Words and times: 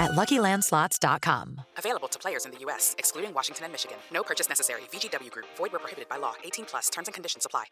at 0.00 0.12
luckylandslots.com. 0.12 1.60
Available 1.76 2.08
to 2.08 2.18
players 2.18 2.46
in 2.46 2.50
the 2.50 2.58
U.S., 2.60 2.96
excluding 2.98 3.32
Washington 3.32 3.64
and 3.64 3.72
Michigan. 3.72 3.98
No 4.12 4.22
purchase 4.22 4.48
necessary. 4.48 4.80
VGW 4.92 5.30
Group, 5.30 5.46
void 5.56 5.70
where 5.72 5.78
prohibited 5.78 6.08
by 6.08 6.16
law. 6.16 6.34
18 6.42 6.64
plus 6.64 6.90
terms 6.90 7.06
and 7.06 7.14
conditions 7.14 7.46
apply. 7.46 7.66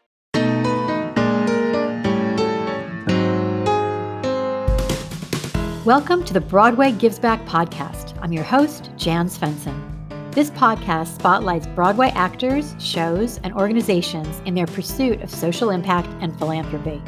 Welcome 5.85 6.23
to 6.25 6.33
the 6.33 6.41
Broadway 6.41 6.91
Gives 6.91 7.17
Back 7.17 7.43
podcast. 7.45 8.15
I'm 8.21 8.31
your 8.31 8.43
host, 8.43 8.91
Jan 8.95 9.27
Svensson. 9.27 9.85
This 10.31 10.51
podcast 10.51 11.15
spotlights 11.15 11.65
Broadway 11.67 12.11
actors, 12.13 12.75
shows, 12.79 13.39
and 13.43 13.53
organizations 13.53 14.41
in 14.45 14.53
their 14.53 14.67
pursuit 14.67 15.21
of 15.21 15.31
social 15.31 15.71
impact 15.71 16.09
and 16.21 16.37
philanthropy. 16.37 17.01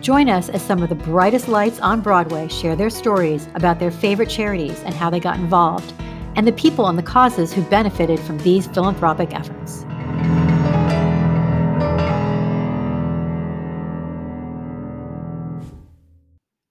Join 0.00 0.30
us 0.30 0.48
as 0.48 0.62
some 0.62 0.82
of 0.82 0.88
the 0.88 0.94
brightest 0.94 1.46
lights 1.46 1.78
on 1.78 2.00
Broadway 2.00 2.48
share 2.48 2.74
their 2.74 2.88
stories 2.88 3.48
about 3.54 3.78
their 3.78 3.90
favorite 3.90 4.30
charities 4.30 4.80
and 4.84 4.94
how 4.94 5.10
they 5.10 5.20
got 5.20 5.38
involved, 5.38 5.92
and 6.36 6.46
the 6.46 6.52
people 6.52 6.86
and 6.86 6.98
the 6.98 7.02
causes 7.02 7.52
who 7.52 7.60
benefited 7.64 8.18
from 8.18 8.38
these 8.38 8.66
philanthropic 8.66 9.34
efforts. 9.34 9.84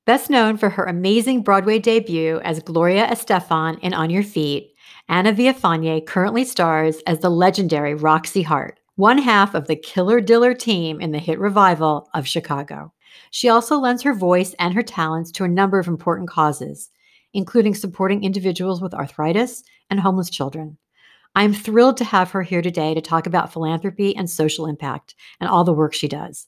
Best 0.08 0.32
known 0.32 0.58
for 0.58 0.70
her 0.72 0.86
amazing 0.86 1.44
Broadway 1.44 1.78
debut 1.78 2.40
as 2.44 2.60
Gloria 2.62 3.06
Estefan 3.06 3.78
in 3.82 3.94
On 3.94 4.10
Your 4.10 4.24
Feet, 4.24 4.74
Ana 5.08 5.34
Villafañe 5.34 6.04
currently 6.04 6.44
stars 6.44 6.98
as 7.06 7.20
the 7.20 7.30
legendary 7.30 7.94
Roxie 7.94 8.42
Hart, 8.42 8.80
one 8.96 9.20
half 9.20 9.54
of 9.54 9.68
the 9.68 9.76
Killer 9.76 10.20
Diller 10.20 10.56
team 10.56 11.00
in 11.00 11.12
the 11.12 11.20
hit 11.20 11.38
revival 11.38 12.10
of 12.16 12.28
Chicago. 12.28 12.92
She 13.32 13.50
also 13.50 13.78
lends 13.78 14.04
her 14.04 14.14
voice 14.14 14.56
and 14.60 14.74
her 14.74 14.84
talents 14.84 15.32
to 15.34 15.44
a 15.44 15.50
number 15.50 15.80
of 15.80 15.88
important 15.88 16.30
causes, 16.30 16.90
including 17.34 17.76
supporting 17.76 18.24
individuals 18.24 18.82
with 18.82 18.94
arthritis 18.94 19.64
and 19.90 20.00
homeless 20.00 20.30
children. 20.30 20.78
I'm 21.36 21.54
thrilled 21.54 21.98
to 21.98 22.04
have 22.04 22.32
her 22.32 22.42
here 22.42 22.62
today 22.62 22.94
to 22.94 23.02
talk 23.02 23.28
about 23.28 23.54
philanthropy 23.54 24.16
and 24.16 24.30
social 24.30 24.66
impact 24.66 25.16
and 25.40 25.50
all 25.50 25.64
the 25.64 25.74
work 25.74 25.94
she 25.94 26.08
does. 26.08 26.48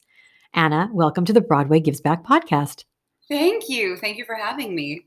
Ana, 0.54 0.90
welcome 0.92 1.24
to 1.26 1.34
the 1.34 1.42
Broadway 1.42 1.80
Gives 1.80 2.02
Back 2.02 2.24
podcast. 2.26 2.84
Thank 3.30 3.70
you. 3.70 3.96
Thank 3.96 4.18
you 4.18 4.26
for 4.26 4.36
having 4.36 4.76
me. 4.76 5.06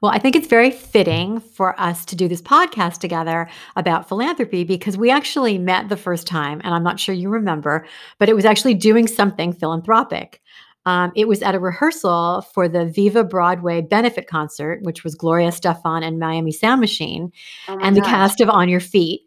Well, 0.00 0.12
I 0.12 0.18
think 0.18 0.36
it's 0.36 0.46
very 0.46 0.70
fitting 0.70 1.40
for 1.40 1.78
us 1.80 2.04
to 2.06 2.16
do 2.16 2.28
this 2.28 2.42
podcast 2.42 2.98
together 2.98 3.48
about 3.76 4.08
philanthropy 4.08 4.64
because 4.64 4.96
we 4.96 5.10
actually 5.10 5.58
met 5.58 5.88
the 5.88 5.96
first 5.96 6.26
time, 6.26 6.60
and 6.64 6.74
I'm 6.74 6.82
not 6.82 6.98
sure 6.98 7.14
you 7.14 7.28
remember, 7.28 7.86
but 8.18 8.28
it 8.28 8.34
was 8.34 8.44
actually 8.44 8.74
doing 8.74 9.06
something 9.06 9.52
philanthropic. 9.52 10.40
Um, 10.84 11.12
it 11.14 11.28
was 11.28 11.42
at 11.42 11.54
a 11.54 11.60
rehearsal 11.60 12.42
for 12.54 12.68
the 12.68 12.86
Viva 12.86 13.22
Broadway 13.22 13.80
benefit 13.80 14.26
concert, 14.26 14.82
which 14.82 15.04
was 15.04 15.14
Gloria 15.14 15.48
Estefan 15.48 16.02
and 16.04 16.18
Miami 16.18 16.50
Sound 16.50 16.80
Machine, 16.80 17.32
Oh 17.68 17.78
and 17.80 17.96
the 17.96 18.02
cast 18.02 18.40
of 18.40 18.48
On 18.48 18.68
Your 18.68 18.80
Feet. 18.80 19.22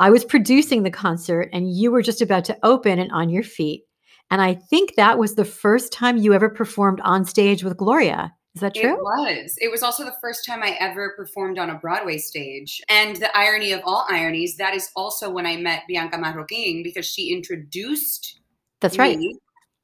I 0.00 0.10
was 0.10 0.24
producing 0.24 0.82
the 0.82 0.90
concert, 0.90 1.50
and 1.52 1.72
you 1.72 1.90
were 1.90 2.02
just 2.02 2.20
about 2.20 2.44
to 2.46 2.58
open 2.62 2.98
and 2.98 3.12
On 3.12 3.28
Your 3.28 3.42
Feet. 3.42 3.84
And 4.30 4.42
I 4.42 4.54
think 4.54 4.94
that 4.96 5.18
was 5.18 5.34
the 5.34 5.44
first 5.44 5.92
time 5.92 6.18
you 6.18 6.34
ever 6.34 6.50
performed 6.50 7.00
on 7.02 7.24
stage 7.24 7.64
with 7.64 7.76
Gloria. 7.76 8.32
Is 8.54 8.60
that 8.60 8.74
true? 8.74 8.94
It 8.94 9.00
was. 9.00 9.54
It 9.58 9.70
was 9.70 9.82
also 9.84 10.04
the 10.04 10.16
first 10.20 10.44
time 10.44 10.62
I 10.62 10.76
ever 10.80 11.14
performed 11.16 11.58
on 11.58 11.70
a 11.70 11.76
Broadway 11.76 12.18
stage. 12.18 12.82
And 12.88 13.16
the 13.16 13.34
irony 13.36 13.72
of 13.72 13.80
all 13.84 14.04
ironies, 14.10 14.56
that 14.56 14.74
is 14.74 14.90
also 14.96 15.30
when 15.30 15.46
I 15.46 15.56
met 15.56 15.84
Bianca 15.86 16.18
Marroquin 16.18 16.82
because 16.82 17.06
she 17.06 17.32
introduced 17.32 18.40
That's 18.80 18.98
right. 18.98 19.16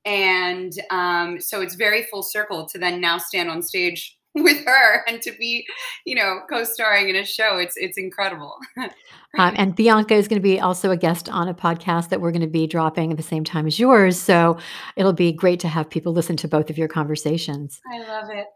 And 0.05 0.73
um, 0.91 1.41
so 1.41 1.61
it's 1.61 1.75
very 1.75 2.03
full 2.05 2.23
circle 2.23 2.67
to 2.67 2.79
then 2.79 3.01
now 3.01 3.19
stand 3.19 3.51
on 3.51 3.63
stage 3.63 4.19
with 4.35 4.65
her 4.65 5.05
and 5.07 5.23
to 5.23 5.33
be, 5.39 5.67
you 6.05 6.15
know, 6.15 6.41
co-starring 6.49 7.09
in 7.09 7.17
a 7.17 7.25
show. 7.25 7.57
It's 7.59 7.77
it's 7.77 7.99
incredible. 7.99 8.57
Um, 9.37 9.53
and 9.57 9.75
Bianca 9.75 10.15
is 10.15 10.29
going 10.29 10.41
to 10.41 10.43
be 10.45 10.61
also 10.61 10.93
a 10.93 10.97
guest 10.97 11.29
on 11.29 11.49
a 11.49 11.55
podcast 11.55 12.11
that 12.11 12.21
we're 12.21 12.31
going 12.31 12.41
to 12.43 12.47
be 12.47 12.69
dropping 12.69 13.11
at 13.11 13.17
the 13.17 13.23
same 13.25 13.43
time 13.43 13.67
as 13.67 13.81
yours. 13.81 14.17
So 14.17 14.59
it'll 14.95 15.13
be 15.13 15.33
great 15.33 15.59
to 15.59 15.67
have 15.67 15.91
people 15.91 16.13
listen 16.13 16.37
to 16.37 16.47
both 16.47 16.71
of 16.71 16.79
your 16.79 16.87
conversations. 16.87 17.81
I 17.93 17.99
love 17.99 18.31
it. 18.31 18.47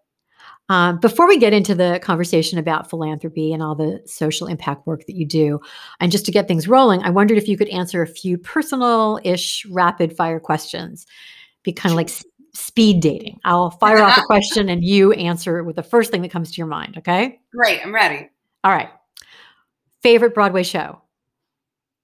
Um, 0.69 1.01
before 1.01 1.27
we 1.27 1.39
get 1.39 1.53
into 1.53 1.75
the 1.75 1.99
conversation 2.03 2.59
about 2.59 2.91
philanthropy 2.91 3.53
and 3.53 3.63
all 3.63 3.75
the 3.75 4.03
social 4.07 4.47
impact 4.47 4.87
work 4.87 5.07
that 5.07 5.17
you 5.17 5.27
do, 5.27 5.61
and 5.99 6.13
just 6.13 6.27
to 6.27 6.33
get 6.33 6.47
things 6.47 6.69
rolling, 6.69 7.03
I 7.03 7.11
wondered 7.11 7.39
if 7.39 7.49
you 7.49 7.57
could 7.57 7.69
answer 7.69 8.03
a 8.03 8.07
few 8.07 8.37
personal 8.37 9.19
ish 9.25 9.67
rapid 9.71 10.17
fire 10.17 10.39
questions. 10.39 11.07
Be 11.69 11.73
kind 11.75 11.93
of 11.93 11.97
like 11.97 12.09
speed 12.55 13.01
dating. 13.03 13.41
I'll 13.45 13.71
fire 13.71 13.99
off 13.99 14.17
a 14.17 14.23
question 14.27 14.71
and 14.71 14.83
you 14.83 15.13
answer 15.13 15.59
it 15.59 15.65
with 15.65 15.77
the 15.77 15.83
first 15.83 16.11
thing 16.11 16.23
that 16.23 16.31
comes 16.31 16.51
to 16.51 16.57
your 16.57 16.67
mind. 16.67 16.97
Okay. 16.97 17.41
Great. 17.55 17.85
I'm 17.85 17.95
ready. 17.95 18.31
All 18.65 18.73
right. 18.73 18.89
Favorite 20.03 20.33
Broadway 20.33 20.63
show? 20.63 21.03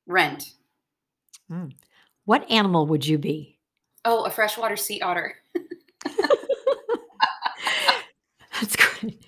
Rent. 0.06 0.52
What 2.26 2.50
animal 2.50 2.86
would 2.88 3.06
you 3.06 3.16
be? 3.16 3.58
Oh, 4.04 4.24
a 4.26 4.30
freshwater 4.30 4.76
sea 4.76 5.00
otter. 5.00 5.34
That's 8.60 8.76
great. 8.76 9.24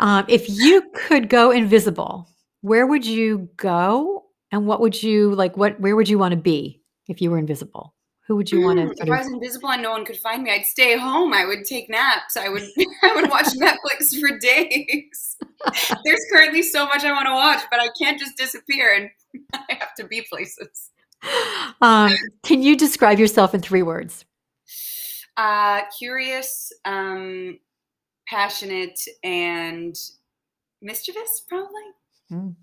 Um, 0.00 0.24
if 0.26 0.48
you 0.48 0.90
could 0.94 1.28
go 1.28 1.52
invisible, 1.52 2.28
where 2.62 2.88
would 2.88 3.06
you 3.06 3.48
go, 3.56 4.24
and 4.50 4.66
what 4.66 4.80
would 4.80 5.00
you 5.00 5.32
like? 5.36 5.56
What 5.56 5.78
where 5.78 5.94
would 5.94 6.08
you 6.08 6.18
want 6.18 6.32
to 6.32 6.36
be 6.36 6.82
if 7.06 7.22
you 7.22 7.30
were 7.30 7.38
invisible? 7.38 7.94
Who 8.26 8.36
would 8.36 8.50
you 8.50 8.60
want 8.60 8.78
Mm, 8.78 8.86
to 8.86 8.90
if 8.92 8.98
sort 8.98 9.10
I 9.10 9.18
was 9.22 9.32
invisible 9.32 9.70
and 9.70 9.82
no 9.82 9.92
one 9.92 10.04
could 10.04 10.16
find 10.16 10.42
me, 10.42 10.50
I'd 10.50 10.66
stay 10.66 10.96
home. 10.96 11.32
I 11.32 11.44
would 11.44 11.64
take 11.64 11.88
naps. 11.88 12.36
I 12.36 12.48
would 12.48 12.62
I 13.02 13.14
would 13.14 13.30
watch 13.30 13.46
Netflix 13.46 14.18
for 14.20 14.36
days. 14.38 15.36
There's 16.04 16.20
currently 16.32 16.62
so 16.62 16.86
much 16.86 17.04
I 17.04 17.12
want 17.12 17.26
to 17.26 17.32
watch, 17.32 17.62
but 17.70 17.80
I 17.80 17.88
can't 18.00 18.18
just 18.18 18.36
disappear 18.36 18.94
and 18.94 19.10
I 19.54 19.74
have 19.78 19.94
to 19.94 20.06
be 20.06 20.22
places. 20.22 20.90
Um, 21.80 22.12
can 22.42 22.62
you 22.62 22.76
describe 22.76 23.18
yourself 23.18 23.54
in 23.54 23.60
three 23.60 23.82
words? 23.82 24.24
Uh, 25.36 25.82
curious, 25.98 26.72
um, 26.84 27.58
passionate, 28.28 28.98
and 29.22 29.96
mischievous, 30.82 31.42
probably. 31.48 32.54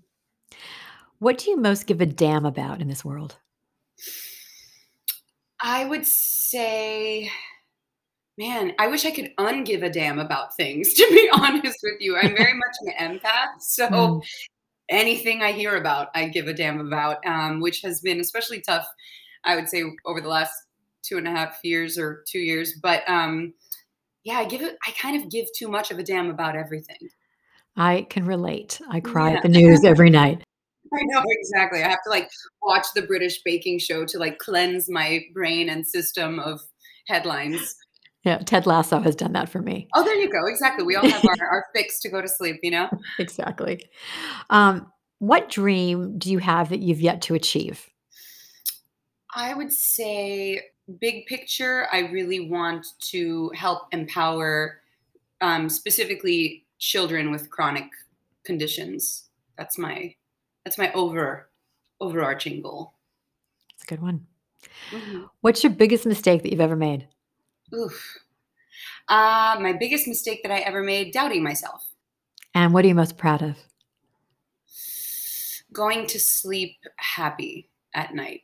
What 1.18 1.38
do 1.38 1.50
you 1.50 1.56
most 1.56 1.86
give 1.86 2.00
a 2.00 2.06
damn 2.06 2.44
about 2.44 2.80
in 2.80 2.88
this 2.88 3.04
world? 3.04 3.36
I 5.66 5.86
would 5.86 6.04
say, 6.06 7.30
man, 8.36 8.72
I 8.78 8.86
wish 8.88 9.06
I 9.06 9.10
could 9.10 9.32
ungive 9.38 9.82
a 9.82 9.88
damn 9.88 10.18
about 10.18 10.54
things, 10.56 10.92
to 10.94 11.06
be 11.10 11.28
honest 11.32 11.78
with 11.82 12.00
you. 12.00 12.16
I'm 12.16 12.36
very 12.36 12.52
much 12.52 12.76
an 12.98 13.18
empath. 13.18 13.60
So 13.60 13.88
Mm. 13.90 14.22
anything 14.90 15.42
I 15.42 15.52
hear 15.52 15.76
about, 15.76 16.08
I 16.14 16.28
give 16.28 16.46
a 16.48 16.52
damn 16.52 16.80
about, 16.86 17.24
um, 17.26 17.60
which 17.60 17.80
has 17.80 18.02
been 18.02 18.20
especially 18.20 18.60
tough, 18.60 18.86
I 19.44 19.56
would 19.56 19.68
say, 19.70 19.82
over 20.04 20.20
the 20.20 20.28
last 20.28 20.52
two 21.02 21.16
and 21.16 21.26
a 21.26 21.30
half 21.30 21.58
years 21.64 21.96
or 21.98 22.22
two 22.28 22.38
years. 22.40 22.74
But 22.82 23.02
um, 23.08 23.54
yeah, 24.24 24.34
I 24.40 24.44
give 24.44 24.60
it, 24.60 24.76
I 24.86 24.90
kind 24.92 25.22
of 25.22 25.30
give 25.30 25.46
too 25.56 25.68
much 25.68 25.90
of 25.90 25.98
a 25.98 26.02
damn 26.02 26.28
about 26.28 26.56
everything. 26.56 27.08
I 27.76 28.06
can 28.10 28.26
relate. 28.26 28.80
I 28.90 29.00
cry 29.00 29.30
Yeah. 29.30 29.36
at 29.38 29.42
the 29.42 29.48
news 29.48 29.82
every 29.84 30.10
night. 30.10 30.42
I 30.94 31.02
know 31.04 31.22
exactly. 31.26 31.82
I 31.82 31.88
have 31.88 32.02
to 32.04 32.10
like 32.10 32.30
watch 32.62 32.86
the 32.94 33.02
British 33.02 33.42
baking 33.42 33.78
show 33.78 34.04
to 34.06 34.18
like 34.18 34.38
cleanse 34.38 34.88
my 34.88 35.20
brain 35.32 35.68
and 35.68 35.86
system 35.86 36.38
of 36.38 36.60
headlines. 37.06 37.76
Yeah, 38.24 38.38
Ted 38.38 38.66
Lasso 38.66 39.00
has 39.00 39.14
done 39.14 39.32
that 39.32 39.50
for 39.50 39.60
me. 39.60 39.86
Oh, 39.94 40.02
there 40.02 40.14
you 40.14 40.30
go. 40.30 40.46
Exactly. 40.46 40.84
We 40.84 40.96
all 40.96 41.06
have 41.06 41.24
our, 41.24 41.46
our 41.46 41.66
fix 41.74 42.00
to 42.00 42.08
go 42.08 42.22
to 42.22 42.28
sleep, 42.28 42.60
you 42.62 42.70
know? 42.70 42.88
exactly. 43.18 43.84
Um, 44.48 44.90
what 45.18 45.50
dream 45.50 46.18
do 46.18 46.30
you 46.32 46.38
have 46.38 46.70
that 46.70 46.80
you've 46.80 47.02
yet 47.02 47.20
to 47.22 47.34
achieve? 47.34 47.86
I 49.34 49.52
would 49.52 49.72
say, 49.72 50.60
big 51.00 51.26
picture, 51.26 51.86
I 51.92 52.00
really 52.10 52.48
want 52.48 52.86
to 53.10 53.50
help 53.54 53.82
empower 53.92 54.80
um, 55.40 55.68
specifically 55.68 56.64
children 56.78 57.30
with 57.30 57.50
chronic 57.50 57.86
conditions. 58.44 59.24
That's 59.58 59.76
my 59.76 60.14
that's 60.64 60.78
my 60.78 60.92
over 60.92 61.48
overarching 62.00 62.62
goal. 62.62 62.94
It's 63.74 63.84
a 63.84 63.86
good 63.86 64.02
one. 64.02 64.26
Mm-hmm. 64.90 65.24
What's 65.40 65.62
your 65.62 65.72
biggest 65.72 66.06
mistake 66.06 66.42
that 66.42 66.50
you've 66.50 66.60
ever 66.60 66.76
made? 66.76 67.08
Oof. 67.74 68.18
Uh, 69.08 69.56
my 69.60 69.74
biggest 69.78 70.08
mistake 70.08 70.42
that 70.42 70.52
I 70.52 70.60
ever 70.60 70.82
made, 70.82 71.12
doubting 71.12 71.42
myself. 71.42 71.86
And 72.54 72.72
what 72.72 72.84
are 72.84 72.88
you 72.88 72.94
most 72.94 73.18
proud 73.18 73.42
of? 73.42 73.56
Going 75.72 76.06
to 76.06 76.20
sleep 76.20 76.76
happy 76.96 77.68
at 77.94 78.14
night. 78.14 78.42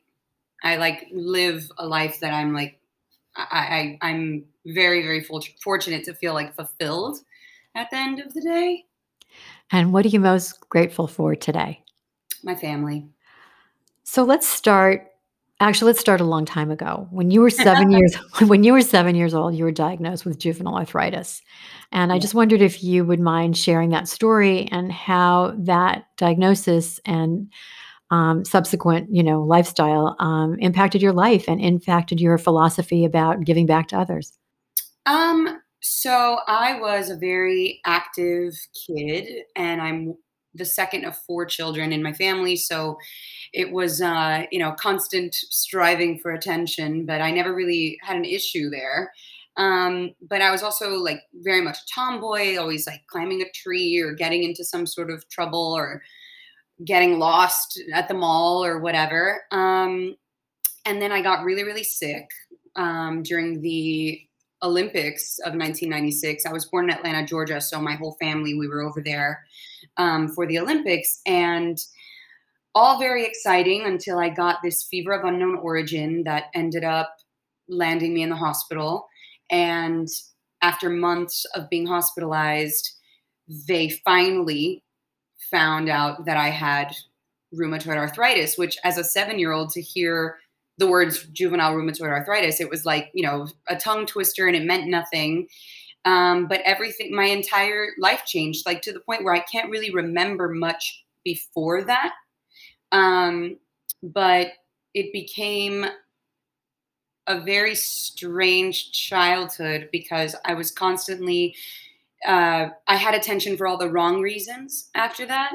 I 0.62 0.76
like 0.76 1.06
live 1.12 1.70
a 1.78 1.87
life 1.87 2.20
that 2.20 2.34
I'm 2.34 2.52
like, 2.52 2.78
I, 3.37 3.99
I 4.02 4.08
I'm 4.08 4.44
very 4.66 5.02
very 5.02 5.25
fortunate 5.62 6.05
to 6.05 6.14
feel 6.14 6.34
like 6.34 6.55
fulfilled 6.55 7.19
at 7.75 7.88
the 7.90 7.96
end 7.96 8.20
of 8.20 8.34
the 8.34 8.43
day. 8.43 8.84
And 9.70 9.93
what 9.93 10.05
are 10.05 10.08
you 10.08 10.20
most 10.20 10.69
grateful 10.69 11.06
for 11.06 11.34
today? 11.37 11.82
My 12.42 12.54
family. 12.54 13.06
So 14.04 14.25
let's 14.25 14.48
start 14.48 15.06
Actually, 15.62 15.88
let's 15.88 16.00
start 16.00 16.22
a 16.22 16.25
long 16.25 16.46
time 16.46 16.70
ago. 16.70 17.06
When 17.10 17.31
you 17.31 17.42
were 17.42 17.50
7 17.50 17.90
years 17.90 18.14
when 18.46 18.64
you 18.64 18.72
were 18.72 18.81
7 18.81 19.14
years 19.14 19.34
old, 19.34 19.54
you 19.54 19.64
were 19.64 19.70
diagnosed 19.70 20.25
with 20.25 20.38
juvenile 20.38 20.76
arthritis. 20.76 21.42
And 21.92 22.12
I 22.12 22.19
just 22.19 22.34
wondered 22.34 22.62
if 22.62 22.82
you 22.82 23.04
would 23.04 23.20
mind 23.20 23.58
sharing 23.58 23.90
that 23.90 24.08
story 24.08 24.69
and 24.72 24.90
how 24.90 25.54
that 25.58 26.06
diagnosis 26.16 26.98
and 27.04 27.52
um, 28.10 28.44
subsequent, 28.44 29.14
you 29.14 29.22
know, 29.22 29.42
lifestyle 29.42 30.16
um, 30.19 30.58
impacted 30.60 31.02
your 31.02 31.12
life 31.12 31.44
and 31.46 31.60
impacted 31.60 32.20
your 32.20 32.38
philosophy 32.38 33.04
about 33.04 33.44
giving 33.44 33.66
back 33.66 33.88
to 33.88 33.98
others. 33.98 34.32
Um, 35.04 35.60
so 35.81 36.38
I 36.46 36.81
was 36.81 37.10
a 37.10 37.16
very 37.16 37.81
active 37.84 38.54
kid, 38.87 39.44
and 39.56 39.81
I'm 39.81 40.14
the 40.55 40.64
second 40.64 41.05
of 41.05 41.17
four 41.17 41.47
children 41.47 41.93
in 41.93 42.02
my 42.02 42.12
family. 42.12 42.56
So 42.56 42.99
it 43.52 43.73
was, 43.73 44.00
uh, 44.00 44.44
you 44.50 44.58
know, 44.58 44.73
constant 44.73 45.35
striving 45.35 46.19
for 46.19 46.32
attention, 46.32 47.06
but 47.06 47.20
I 47.20 47.31
never 47.31 47.55
really 47.55 47.99
had 48.02 48.17
an 48.17 48.25
issue 48.25 48.70
there. 48.70 49.12
Um, 49.56 50.14
but 50.23 50.41
I 50.41 50.50
was 50.50 50.62
also 50.62 50.94
like 50.94 51.23
very 51.35 51.61
much 51.61 51.79
a 51.79 51.94
tomboy, 51.94 52.56
always 52.56 52.87
like 52.87 53.02
climbing 53.08 53.43
a 53.43 53.50
tree 53.52 54.00
or 54.00 54.12
getting 54.14 54.43
into 54.43 54.64
some 54.64 54.87
sort 54.87 55.11
of 55.11 55.29
trouble 55.29 55.75
or 55.76 56.02
getting 56.85 57.19
lost 57.19 57.81
at 57.93 58.08
the 58.08 58.14
mall 58.14 58.64
or 58.64 58.81
whatever. 58.81 59.43
Um, 59.50 60.17
and 60.87 61.02
then 61.02 61.12
I 61.12 61.20
got 61.20 61.44
really, 61.44 61.64
really 61.64 61.82
sick 61.82 62.26
um, 62.76 63.23
during 63.23 63.61
the 63.61 64.20
Olympics 64.62 65.38
of 65.41 65.52
1996. 65.52 66.47
I 66.47 66.52
was 66.52 66.67
born 66.67 66.88
in 66.88 66.97
Atlanta, 66.97 67.26
Georgia, 67.26 67.61
so 67.61 67.81
my 67.81 67.94
whole 67.94 68.17
family 68.20 68.55
we 68.55 68.69
were 68.69 68.82
over 68.82 69.02
there 69.02 69.44
um, 69.96 70.28
for 70.28 70.46
the 70.46 70.58
Olympics, 70.58 71.20
and 71.26 71.78
all 72.75 72.98
very 72.98 73.25
exciting 73.25 73.84
until 73.84 74.19
I 74.19 74.28
got 74.28 74.58
this 74.62 74.84
fever 74.84 75.12
of 75.12 75.25
unknown 75.25 75.56
origin 75.56 76.22
that 76.25 76.44
ended 76.54 76.84
up 76.84 77.16
landing 77.69 78.14
me 78.14 78.22
in 78.22 78.31
the 78.31 78.37
hospital. 78.37 79.08
And 79.50 80.08
after 80.62 80.88
months 80.88 81.44
of 81.54 81.69
being 81.69 81.87
hospitalized, 81.87 82.92
they 83.66 83.88
finally 83.88 84.84
found 85.50 85.88
out 85.88 86.26
that 86.26 86.37
I 86.37 86.48
had 86.48 86.94
rheumatoid 87.54 87.96
arthritis, 87.96 88.56
which 88.56 88.78
as 88.84 88.98
a 88.98 89.04
seven 89.04 89.38
year 89.38 89.52
old 89.52 89.70
to 89.70 89.81
hear 89.81 90.38
the 90.78 90.87
words 90.87 91.25
juvenile 91.32 91.75
rheumatoid 91.75 92.08
arthritis, 92.08 92.60
it 92.60 92.70
was 92.70 92.87
like, 92.87 93.10
you 93.12 93.25
know, 93.25 93.48
a 93.69 93.76
tongue 93.76 94.06
twister 94.06 94.46
and 94.46 94.56
it 94.56 94.64
meant 94.64 94.87
nothing. 94.87 95.48
Um, 96.05 96.47
but 96.47 96.61
everything, 96.64 97.14
my 97.14 97.26
entire 97.26 97.88
life 97.99 98.25
changed, 98.25 98.64
like 98.67 98.82
to 98.82 98.93
the 98.93 99.00
point 99.00 99.25
where 99.25 99.35
I 99.35 99.41
can't 99.41 99.70
really 99.70 99.91
remember 99.91 100.49
much 100.49 101.05
before 101.25 101.85
that. 101.85 102.14
Um, 102.93 103.58
but 104.02 104.52
it 104.94 105.12
became 105.12 105.87
a 107.26 107.41
very 107.41 107.75
strange 107.75 108.93
childhood 108.93 109.88
because 109.93 110.35
I 110.44 110.55
was 110.55 110.70
constantly, 110.70 111.55
uh, 112.26 112.69
I 112.88 112.97
had 112.97 113.14
attention 113.14 113.56
for 113.56 113.67
all 113.67 113.76
the 113.76 113.91
wrong 113.91 114.20
reasons 114.20 114.88
after 114.94 115.26
that. 115.26 115.52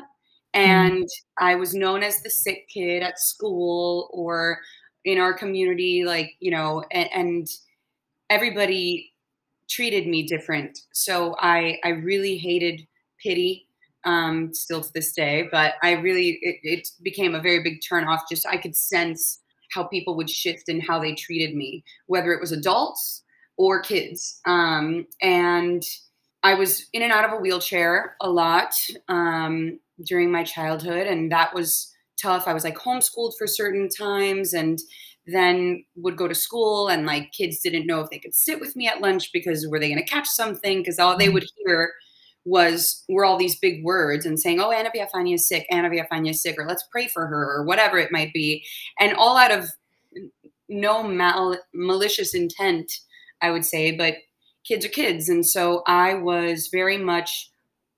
Mm-hmm. 0.55 0.71
And 0.71 1.03
mm. 1.03 1.09
I 1.37 1.55
was 1.55 1.73
known 1.73 2.03
as 2.03 2.21
the 2.21 2.29
sick 2.29 2.69
kid 2.69 3.03
at 3.03 3.19
school 3.19 4.09
or 4.13 4.59
in 5.03 5.17
our 5.17 5.33
community, 5.33 6.05
like, 6.05 6.35
you 6.39 6.51
know, 6.51 6.83
and, 6.91 7.09
and 7.13 7.47
everybody 8.29 9.11
treated 9.69 10.07
me 10.07 10.23
different. 10.23 10.79
So 10.93 11.35
I, 11.39 11.79
I 11.83 11.89
really 11.89 12.37
hated 12.37 12.87
pity 13.21 13.67
um, 14.05 14.53
still 14.53 14.81
to 14.81 14.93
this 14.93 15.11
day. 15.13 15.47
But 15.51 15.73
I 15.81 15.93
really, 15.93 16.39
it, 16.41 16.57
it 16.63 16.87
became 17.01 17.35
a 17.35 17.41
very 17.41 17.63
big 17.63 17.79
turn 17.87 18.05
off. 18.05 18.23
Just 18.29 18.47
I 18.47 18.57
could 18.57 18.75
sense 18.75 19.39
how 19.71 19.83
people 19.83 20.15
would 20.15 20.29
shift 20.29 20.69
and 20.69 20.81
how 20.81 20.99
they 20.99 21.13
treated 21.15 21.55
me, 21.55 21.83
whether 22.07 22.31
it 22.31 22.39
was 22.39 22.51
adults 22.51 23.23
or 23.57 23.81
kids. 23.81 24.39
Um, 24.45 25.07
and 25.21 25.83
I 26.43 26.53
was 26.53 26.85
in 26.93 27.01
and 27.01 27.11
out 27.11 27.25
of 27.25 27.33
a 27.33 27.41
wheelchair 27.41 28.15
a 28.21 28.29
lot 28.29 28.75
um, 29.07 29.79
during 30.03 30.31
my 30.31 30.43
childhood, 30.43 31.07
and 31.07 31.31
that 31.31 31.53
was 31.55 31.91
tough. 32.21 32.47
I 32.47 32.53
was 32.53 32.63
like 32.63 32.77
homeschooled 32.77 33.33
for 33.37 33.47
certain 33.47 33.89
times, 33.89 34.53
and 34.53 34.79
then 35.27 35.83
would 35.95 36.17
go 36.17 36.27
to 36.27 36.35
school 36.35 36.87
and 36.87 37.05
like 37.05 37.31
kids 37.31 37.59
didn't 37.59 37.87
know 37.87 38.01
if 38.01 38.09
they 38.09 38.19
could 38.19 38.35
sit 38.35 38.59
with 38.59 38.75
me 38.75 38.87
at 38.87 39.01
lunch 39.01 39.31
because 39.33 39.67
were 39.67 39.79
they 39.79 39.89
going 39.89 40.03
to 40.03 40.09
catch 40.09 40.27
something 40.27 40.79
because 40.79 40.99
all 40.99 41.17
they 41.17 41.25
mm-hmm. 41.25 41.35
would 41.35 41.45
hear 41.57 41.93
was 42.45 43.03
were 43.09 43.25
all 43.25 43.37
these 43.37 43.57
big 43.59 43.83
words 43.83 44.25
and 44.25 44.39
saying, 44.39 44.59
"Oh, 44.59 44.71
Ana 44.71 44.91
Villafañe 44.95 45.33
is 45.33 45.47
sick. 45.47 45.65
Ana 45.71 45.89
Villafañe 45.89 46.29
is 46.29 46.41
sick," 46.41 46.55
or 46.59 46.67
"Let's 46.67 46.85
pray 46.91 47.07
for 47.07 47.25
her," 47.25 47.51
or 47.51 47.63
whatever 47.63 47.97
it 47.97 48.11
might 48.11 48.31
be, 48.33 48.63
and 48.99 49.15
all 49.15 49.35
out 49.35 49.51
of 49.51 49.69
no 50.69 51.03
mal- 51.03 51.59
malicious 51.73 52.33
intent, 52.33 52.99
I 53.41 53.49
would 53.49 53.65
say. 53.65 53.91
But 53.91 54.17
kids 54.63 54.85
are 54.85 54.89
kids, 54.89 55.27
and 55.27 55.45
so 55.45 55.81
I 55.87 56.13
was 56.13 56.67
very 56.67 56.97
much 56.97 57.49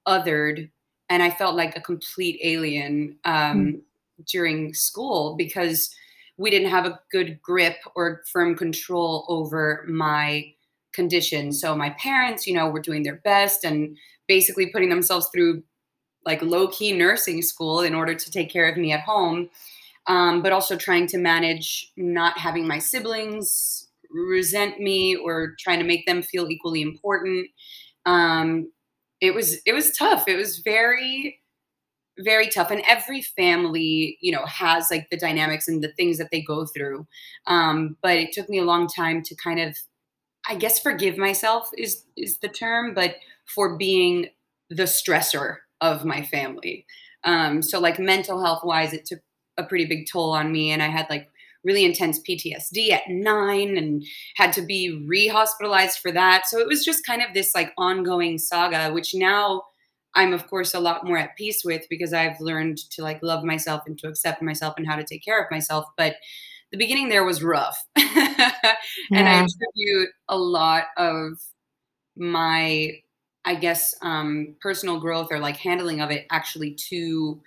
othered, 0.08 0.70
and 1.10 1.22
I 1.22 1.30
felt 1.30 1.56
like 1.56 1.76
a 1.76 1.82
complete 1.82 2.40
alien 2.42 3.18
um, 3.26 3.66
mm. 3.66 3.82
during 4.28 4.74
school 4.74 5.36
because 5.36 5.94
we 6.38 6.50
didn't 6.52 6.70
have 6.70 6.86
a 6.86 7.00
good 7.12 7.42
grip 7.42 7.78
or 7.96 8.22
firm 8.32 8.56
control 8.56 9.26
over 9.28 9.86
my 9.88 10.54
condition. 10.94 11.52
So 11.52 11.76
my 11.76 11.92
parents, 11.92 12.48
you 12.48 12.54
know, 12.54 12.70
were 12.70 12.82
doing 12.82 13.04
their 13.04 13.22
best 13.24 13.64
and 13.64 13.98
basically 14.28 14.72
putting 14.72 14.90
themselves 14.90 15.30
through 15.34 15.64
like 16.26 16.42
low 16.42 16.68
key 16.68 16.92
nursing 16.92 17.42
school 17.42 17.82
in 17.82 17.96
order 17.96 18.14
to 18.14 18.32
take 18.32 18.50
care 18.50 18.70
of 18.70 18.78
me 18.78 18.92
at 18.92 19.02
home, 19.02 19.50
um, 20.08 20.42
but 20.42 20.52
also 20.52 20.76
trying 20.76 21.08
to 21.08 21.18
manage 21.18 21.92
not 21.96 22.38
having 22.38 22.68
my 22.68 22.80
siblings 22.80 23.88
resent 24.12 24.80
me 24.80 25.16
or 25.16 25.56
trying 25.60 25.80
to 25.80 25.86
make 25.86 26.06
them 26.06 26.22
feel 26.22 26.50
equally 26.50 26.82
important. 26.82 27.48
Um, 28.06 28.72
it 29.22 29.34
was 29.34 29.58
it 29.66 29.74
was 29.74 29.92
tough. 29.98 30.28
It 30.28 30.36
was 30.36 30.60
very 30.60 31.40
very 32.20 32.50
tough 32.50 32.72
and 32.72 32.82
every 32.88 33.22
family 33.22 34.18
you 34.22 34.32
know 34.32 34.46
has 34.46 34.90
like 34.90 35.08
the 35.10 35.18
dynamics 35.18 35.68
and 35.68 35.84
the 35.84 35.94
things 35.94 36.18
that 36.18 36.30
they 36.32 36.42
go 36.42 36.66
through 36.66 37.06
um, 37.46 37.96
but 38.02 38.18
it 38.18 38.32
took 38.32 38.50
me 38.50 38.58
a 38.58 38.64
long 38.64 38.88
time 38.88 39.22
to 39.22 39.36
kind 39.36 39.60
of 39.60 39.78
i 40.48 40.56
guess 40.56 40.80
forgive 40.80 41.18
myself 41.18 41.70
is 41.78 42.06
is 42.16 42.40
the 42.40 42.48
term 42.48 42.94
but 42.94 43.16
for 43.46 43.78
being 43.78 44.28
the 44.70 44.84
stressor 44.84 45.58
of 45.82 46.06
my 46.06 46.24
family. 46.24 46.86
Um, 47.24 47.62
so, 47.62 47.80
like 47.80 48.00
mental 48.00 48.44
health 48.44 48.64
wise, 48.64 48.94
it 48.94 49.06
took 49.06 49.20
a 49.58 49.64
pretty 49.64 49.86
big 49.86 50.08
toll 50.12 50.32
on 50.32 50.52
me, 50.52 50.72
and 50.72 50.82
I 50.82 50.88
had 50.88 51.08
like 51.10 51.30
really 51.64 51.86
intense 51.86 52.20
PTSD 52.20 52.92
at 52.92 53.10
nine 53.10 53.78
and 53.78 54.04
had 54.36 54.54
to 54.54 54.62
be 54.62 55.04
re-hospitalized 55.06 56.00
for 56.00 56.12
that. 56.12 56.48
So 56.48 56.60
it 56.60 56.68
was 56.68 56.86
just 56.86 57.06
kind 57.06 57.22
of 57.22 57.34
this 57.34 57.54
like 57.54 57.74
ongoing 57.78 58.38
saga, 58.38 58.94
which 58.94 59.14
now 59.14 59.64
I'm 60.16 60.34
of 60.34 60.48
course 60.48 60.74
a 60.74 60.80
lot 60.80 61.06
more 61.06 61.18
at 61.18 61.36
peace 61.38 61.64
with 61.64 61.86
because 61.90 62.14
I've 62.14 62.40
learned 62.40 62.78
to 62.92 63.04
like 63.04 63.22
love 63.22 63.44
myself 63.44 63.84
and 63.86 63.98
to 64.00 64.08
accept 64.08 64.42
myself 64.42 64.74
and 64.78 64.88
how 64.88 64.96
to 64.96 65.04
take 65.04 65.24
care 65.24 65.42
of 65.42 65.52
myself. 65.52 65.86
But 65.98 66.16
the 66.72 66.78
beginning 66.78 67.10
there 67.10 67.24
was 67.24 67.44
rough. 67.44 67.86
and 67.96 68.08
I 69.12 69.46
attribute 69.46 70.10
a 70.28 70.38
lot 70.38 70.86
of 70.98 71.34
my 72.16 73.00
I 73.48 73.56
guess, 73.56 73.96
um, 74.02 74.58
personal 74.60 75.00
growth 75.00 75.30
or 75.32 75.40
like 75.40 75.56
handling 75.56 76.02
of 76.02 76.12
it 76.12 76.26
actually 76.30 76.74
to 76.90 77.42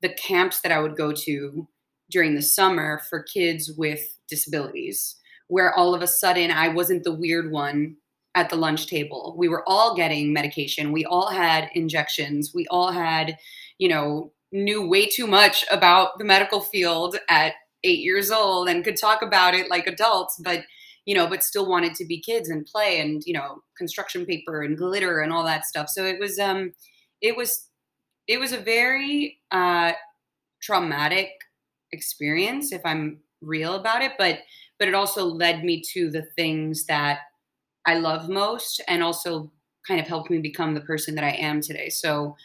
the 0.00 0.10
camps 0.10 0.60
that 0.60 0.70
I 0.70 0.78
would 0.78 0.96
go 0.96 1.10
to 1.12 1.66
during 2.08 2.36
the 2.36 2.42
summer 2.42 3.00
for 3.10 3.24
kids 3.24 3.72
with 3.76 4.16
disabilities, 4.28 5.16
where 5.48 5.74
all 5.74 5.92
of 5.92 6.02
a 6.02 6.06
sudden 6.06 6.52
I 6.52 6.68
wasn't 6.68 7.02
the 7.02 7.12
weird 7.12 7.50
one 7.50 7.96
at 8.34 8.50
the 8.50 8.56
lunch 8.56 8.86
table. 8.86 9.34
We 9.36 9.48
were 9.48 9.64
all 9.68 9.96
getting 9.96 10.32
medication. 10.32 10.92
We 10.92 11.04
all 11.04 11.30
had 11.30 11.68
injections. 11.74 12.52
We 12.54 12.66
all 12.68 12.92
had, 12.92 13.36
you 13.78 13.88
know, 13.88 14.32
knew 14.52 14.86
way 14.86 15.06
too 15.06 15.26
much 15.26 15.64
about 15.70 16.18
the 16.18 16.24
medical 16.24 16.60
field 16.60 17.16
at 17.28 17.54
eight 17.84 18.00
years 18.00 18.30
old 18.30 18.68
and 18.68 18.84
could 18.84 18.96
talk 18.96 19.22
about 19.22 19.54
it 19.54 19.70
like 19.70 19.86
adults, 19.86 20.40
but 20.42 20.64
you 21.06 21.14
know, 21.14 21.26
but 21.26 21.42
still 21.42 21.68
wanted 21.68 21.94
to 21.94 22.04
be 22.04 22.20
kids 22.20 22.50
and 22.50 22.66
play 22.66 23.00
and 23.00 23.22
you 23.26 23.32
know, 23.32 23.62
construction 23.76 24.26
paper 24.26 24.62
and 24.62 24.76
glitter 24.76 25.20
and 25.20 25.32
all 25.32 25.44
that 25.44 25.64
stuff. 25.64 25.88
So 25.88 26.04
it 26.04 26.20
was 26.20 26.38
um, 26.38 26.72
it 27.20 27.36
was 27.36 27.66
it 28.28 28.38
was 28.38 28.52
a 28.52 28.58
very 28.58 29.40
uh, 29.50 29.92
traumatic 30.62 31.30
experience, 31.92 32.72
if 32.72 32.82
I'm 32.84 33.20
real 33.40 33.74
about 33.74 34.02
it. 34.02 34.12
But 34.18 34.40
but 34.78 34.88
it 34.88 34.94
also 34.94 35.24
led 35.24 35.64
me 35.64 35.82
to 35.92 36.10
the 36.10 36.22
things 36.36 36.86
that 36.86 37.20
I 37.86 37.94
love 37.94 38.28
most, 38.28 38.80
and 38.88 39.02
also 39.02 39.50
kind 39.86 40.00
of 40.00 40.06
helped 40.06 40.30
me 40.30 40.38
become 40.38 40.74
the 40.74 40.80
person 40.80 41.14
that 41.14 41.24
I 41.24 41.30
am 41.30 41.60
today. 41.60 41.88
So 41.88 42.36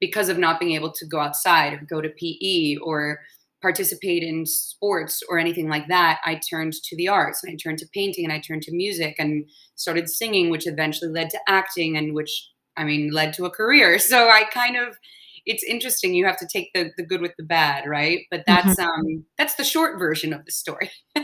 because 0.00 0.28
of 0.28 0.38
not 0.38 0.58
being 0.58 0.72
able 0.72 0.92
to 0.92 1.06
go 1.06 1.20
outside 1.20 1.74
or 1.74 1.86
go 1.88 2.00
to 2.00 2.08
PE 2.08 2.76
or 2.76 3.20
participate 3.60 4.22
in 4.22 4.46
sports 4.46 5.22
or 5.28 5.38
anything 5.38 5.68
like 5.68 5.86
that, 5.88 6.20
I 6.24 6.36
turned 6.36 6.72
to 6.72 6.96
the 6.96 7.08
arts 7.08 7.44
and 7.44 7.52
I 7.52 7.56
turned 7.56 7.78
to 7.80 7.88
painting 7.92 8.24
and 8.24 8.32
I 8.32 8.40
turned 8.40 8.62
to 8.62 8.72
music 8.72 9.16
and 9.18 9.44
started 9.74 10.08
singing, 10.08 10.48
which 10.48 10.66
eventually 10.66 11.10
led 11.10 11.30
to 11.30 11.38
acting 11.46 11.96
and 11.96 12.14
which 12.14 12.50
I 12.76 12.84
mean 12.84 13.10
led 13.10 13.34
to 13.34 13.44
a 13.44 13.50
career. 13.50 13.98
So 14.10 14.28
I 14.28 14.44
kind 14.44 14.76
of 14.76 14.96
it's 15.46 15.64
interesting. 15.64 16.14
You 16.14 16.26
have 16.26 16.38
to 16.38 16.46
take 16.46 16.70
the 16.74 16.90
the 16.96 17.02
good 17.02 17.20
with 17.20 17.32
the 17.36 17.44
bad, 17.44 17.86
right? 17.86 18.20
But 18.30 18.44
that's 18.46 18.80
mm-hmm. 18.80 18.82
um 18.82 19.24
that's 19.36 19.54
the 19.54 19.64
short 19.64 19.98
version 19.98 20.32
of 20.32 20.44
the 20.44 20.52
story. 20.52 20.90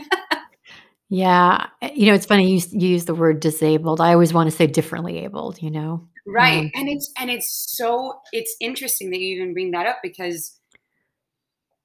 yeah, 1.09 1.67
eh, 1.81 1.91
you 1.95 2.07
know, 2.07 2.13
it's 2.13 2.25
funny 2.25 2.51
you, 2.51 2.61
you 2.71 2.89
use 2.89 3.05
the 3.05 3.15
word 3.15 3.39
disabled. 3.39 4.01
I 4.01 4.13
always 4.13 4.33
want 4.33 4.49
to 4.49 4.55
say 4.55 4.67
differently 4.67 5.19
abled. 5.19 5.61
You 5.61 5.71
know, 5.71 6.07
right? 6.25 6.65
Um, 6.65 6.71
and 6.75 6.89
it's 6.89 7.11
and 7.19 7.29
it's 7.29 7.51
so 7.77 8.19
it's 8.33 8.55
interesting 8.59 9.09
that 9.11 9.19
you 9.19 9.35
even 9.35 9.53
bring 9.53 9.71
that 9.71 9.85
up 9.85 9.97
because 10.03 10.59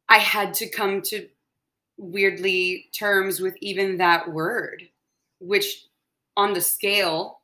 I 0.09 0.19
had 0.19 0.55
to 0.55 0.69
come 0.69 1.03
to 1.03 1.29
weirdly 1.97 2.91
terms 2.99 3.41
with 3.41 3.55
even 3.61 3.99
that 3.99 4.33
word, 4.33 4.83
which 5.41 5.87
on 6.37 6.55
the 6.55 6.61
scale, 6.61 7.41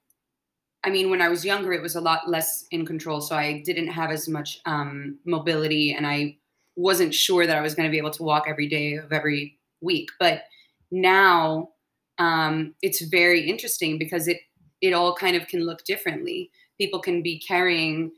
I 0.83 0.91
mean, 0.91 1.11
when 1.11 1.23
I 1.23 1.29
was 1.29 1.45
younger, 1.45 1.73
it 1.73 1.83
was 1.83 1.97
a 1.97 2.01
lot 2.01 2.29
less 2.29 2.67
in 2.71 2.85
control. 2.85 3.21
So 3.21 3.37
I 3.37 3.63
didn't 3.65 3.89
have 3.89 4.11
as 4.11 4.29
much 4.29 4.61
um, 4.67 5.19
mobility 5.25 5.93
and 5.93 6.07
I 6.07 6.37
wasn't 6.77 7.15
sure 7.15 7.47
that 7.47 7.57
I 7.57 7.61
was 7.61 7.75
going 7.75 7.89
to 7.89 7.91
be 7.91 7.99
able 7.99 8.11
to 8.13 8.23
walk 8.23 8.45
every 8.49 8.69
day 8.69 8.95
of 8.95 9.13
every 9.13 9.59
week. 9.81 10.11
But 10.19 10.43
now 10.91 11.71
um, 12.19 12.75
it's 12.83 13.03
very 13.03 13.49
interesting 13.49 13.99
because 13.99 14.29
it, 14.29 14.39
it 14.81 14.93
all 14.93 15.15
kind 15.15 15.37
of 15.37 15.47
can 15.47 15.65
look 15.65 15.85
differently. 15.85 16.51
People 16.79 17.01
can 17.01 17.23
be 17.23 17.41
carrying 17.41 18.13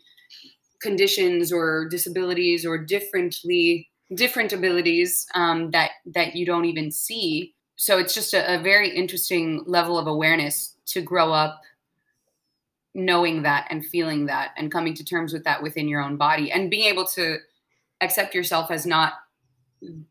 conditions 0.80 1.52
or 1.52 1.88
disabilities 1.88 2.64
or 2.64 2.78
differently 2.78 3.90
different 4.14 4.52
abilities 4.52 5.26
um, 5.34 5.70
that 5.70 5.90
that 6.06 6.34
you 6.34 6.44
don't 6.44 6.64
even 6.64 6.90
see. 6.90 7.54
So 7.76 7.98
it's 7.98 8.14
just 8.14 8.34
a, 8.34 8.58
a 8.58 8.62
very 8.62 8.90
interesting 8.90 9.62
level 9.66 9.98
of 9.98 10.06
awareness 10.06 10.74
to 10.86 11.00
grow 11.00 11.32
up 11.32 11.60
knowing 12.94 13.42
that 13.42 13.66
and 13.70 13.86
feeling 13.86 14.26
that 14.26 14.50
and 14.56 14.72
coming 14.72 14.94
to 14.94 15.04
terms 15.04 15.32
with 15.32 15.44
that 15.44 15.62
within 15.62 15.88
your 15.88 16.00
own 16.00 16.16
body 16.16 16.50
and 16.50 16.70
being 16.70 16.86
able 16.92 17.06
to 17.06 17.38
accept 18.00 18.34
yourself 18.34 18.70
as 18.70 18.84
not 18.84 19.12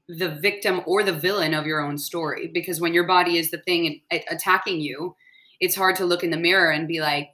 the 0.08 0.30
victim 0.42 0.82
or 0.86 1.04
the 1.04 1.14
villain 1.14 1.54
of 1.54 1.66
your 1.66 1.80
own 1.80 1.98
story 1.98 2.50
because 2.54 2.82
when 2.82 2.94
your 2.94 3.06
body 3.06 3.38
is 3.38 3.52
the 3.52 3.60
thing 3.60 4.02
attacking 4.12 4.82
you 4.82 5.16
it's 5.60 5.76
hard 5.76 5.96
to 5.96 6.06
look 6.06 6.24
in 6.24 6.32
the 6.32 6.38
mirror 6.38 6.72
and 6.72 6.88
be 6.88 7.02
like 7.02 7.30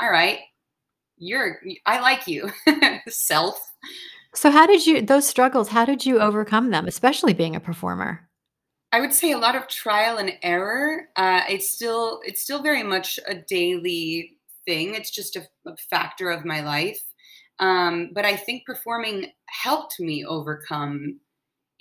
all 0.00 0.10
right 0.10 0.40
you're 1.18 1.60
i 1.86 2.00
like 2.00 2.26
you 2.26 2.50
self 3.08 3.72
so 4.34 4.50
how 4.50 4.66
did 4.66 4.86
you 4.86 5.02
those 5.02 5.26
struggles, 5.26 5.68
how 5.68 5.84
did 5.84 6.06
you 6.06 6.20
overcome 6.20 6.70
them, 6.70 6.86
especially 6.86 7.34
being 7.34 7.54
a 7.54 7.60
performer? 7.60 8.28
I 8.90 9.00
would 9.00 9.12
say 9.12 9.32
a 9.32 9.38
lot 9.38 9.56
of 9.56 9.68
trial 9.68 10.18
and 10.18 10.32
error. 10.42 11.08
Uh, 11.16 11.42
it's 11.48 11.68
still 11.68 12.20
it's 12.24 12.42
still 12.42 12.62
very 12.62 12.82
much 12.82 13.20
a 13.26 13.34
daily 13.34 14.38
thing. 14.66 14.94
It's 14.94 15.10
just 15.10 15.36
a, 15.36 15.46
a 15.66 15.76
factor 15.76 16.30
of 16.30 16.44
my 16.44 16.62
life. 16.62 17.02
Um, 17.58 18.10
but 18.14 18.24
I 18.24 18.36
think 18.36 18.64
performing 18.64 19.32
helped 19.46 20.00
me 20.00 20.24
overcome 20.24 21.20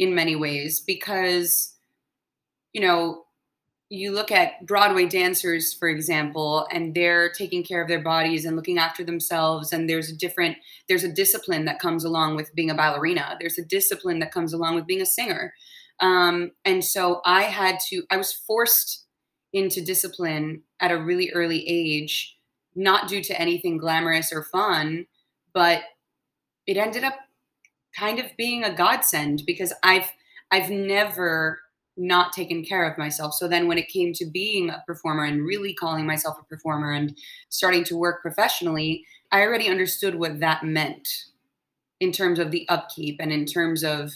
in 0.02 0.16
many 0.16 0.36
ways 0.36 0.80
because, 0.80 1.76
you 2.74 2.82
know, 2.82 3.26
you 3.90 4.12
look 4.12 4.32
at 4.32 4.66
Broadway 4.66 5.06
dancers, 5.06 5.74
for 5.74 5.88
example, 5.88 6.66
and 6.72 6.96
they're 6.96 7.30
taking 7.30 7.64
care 7.64 7.84
of 7.84 7.88
their 7.88 8.02
bodies 8.02 8.44
and 8.46 8.56
looking 8.56 8.80
after 8.80 9.04
themselves. 9.04 9.72
And 9.72 9.88
there's 9.88 10.10
a 10.10 10.16
different, 10.16 10.58
there's 10.90 11.04
a 11.04 11.12
discipline 11.12 11.66
that 11.66 11.78
comes 11.80 12.04
along 12.04 12.36
with 12.36 12.56
being 12.56 12.72
a 12.72 12.76
ballerina. 12.76 13.38
There's 13.40 13.60
a 13.60 13.66
discipline 13.66 14.18
that 14.20 14.32
comes 14.32 14.54
along 14.54 14.74
with 14.74 14.88
being 14.88 15.02
a 15.02 15.06
singer. 15.06 15.54
Um, 16.00 16.54
and 16.66 16.84
so 16.84 17.22
I 17.24 17.44
had 17.44 17.78
to, 17.90 18.02
I 18.10 18.18
was 18.18 18.34
forced 18.34 19.06
into 19.54 19.86
discipline 19.86 20.64
at 20.80 20.90
a 20.90 21.00
really 21.00 21.30
early 21.32 21.64
age, 21.68 22.38
not 22.74 23.08
due 23.08 23.22
to 23.22 23.40
anything 23.40 23.78
glamorous 23.78 24.34
or 24.34 24.42
fun, 24.42 25.06
but 25.54 25.84
it 26.66 26.78
ended 26.78 27.04
up 27.04 27.20
kind 27.98 28.20
of 28.20 28.26
being 28.38 28.64
a 28.64 28.74
godsend 28.74 29.44
because 29.46 29.74
I've, 29.84 30.12
I've 30.52 30.70
never 30.70 31.60
not 31.98 32.34
taken 32.34 32.64
care 32.64 32.90
of 32.90 32.98
myself. 32.98 33.34
So 33.34 33.48
then 33.48 33.68
when 33.68 33.78
it 33.78 33.90
came 33.90 34.14
to 34.14 34.26
being 34.26 34.70
a 34.70 34.84
performer 34.88 35.26
and 35.26 35.46
really 35.46 35.74
calling 35.74 36.06
myself 36.06 36.38
a 36.40 36.46
performer 36.46 36.92
and 36.92 37.18
starting 37.50 37.84
to 37.86 37.98
work 37.98 38.22
professionally, 38.22 39.06
I 39.32 39.42
already 39.42 39.68
understood 39.68 40.16
what 40.16 40.40
that 40.40 40.64
meant 40.64 41.26
in 42.00 42.12
terms 42.12 42.40
of 42.40 42.52
the 42.52 42.68
upkeep 42.70 43.18
and 43.20 43.32
in 43.32 43.46
terms 43.46 43.84
of 43.84 44.12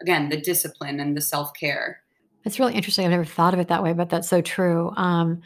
again 0.00 0.28
the 0.28 0.40
discipline 0.40 1.00
and 1.00 1.16
the 1.16 1.20
self-care. 1.20 2.00
That's 2.44 2.58
really 2.58 2.74
interesting. 2.74 3.04
I've 3.04 3.12
never 3.12 3.24
thought 3.24 3.54
of 3.54 3.60
it 3.60 3.68
that 3.68 3.82
way, 3.82 3.92
but 3.92 4.10
that's 4.10 4.28
so 4.28 4.40
true. 4.40 4.92
Um, 4.96 5.40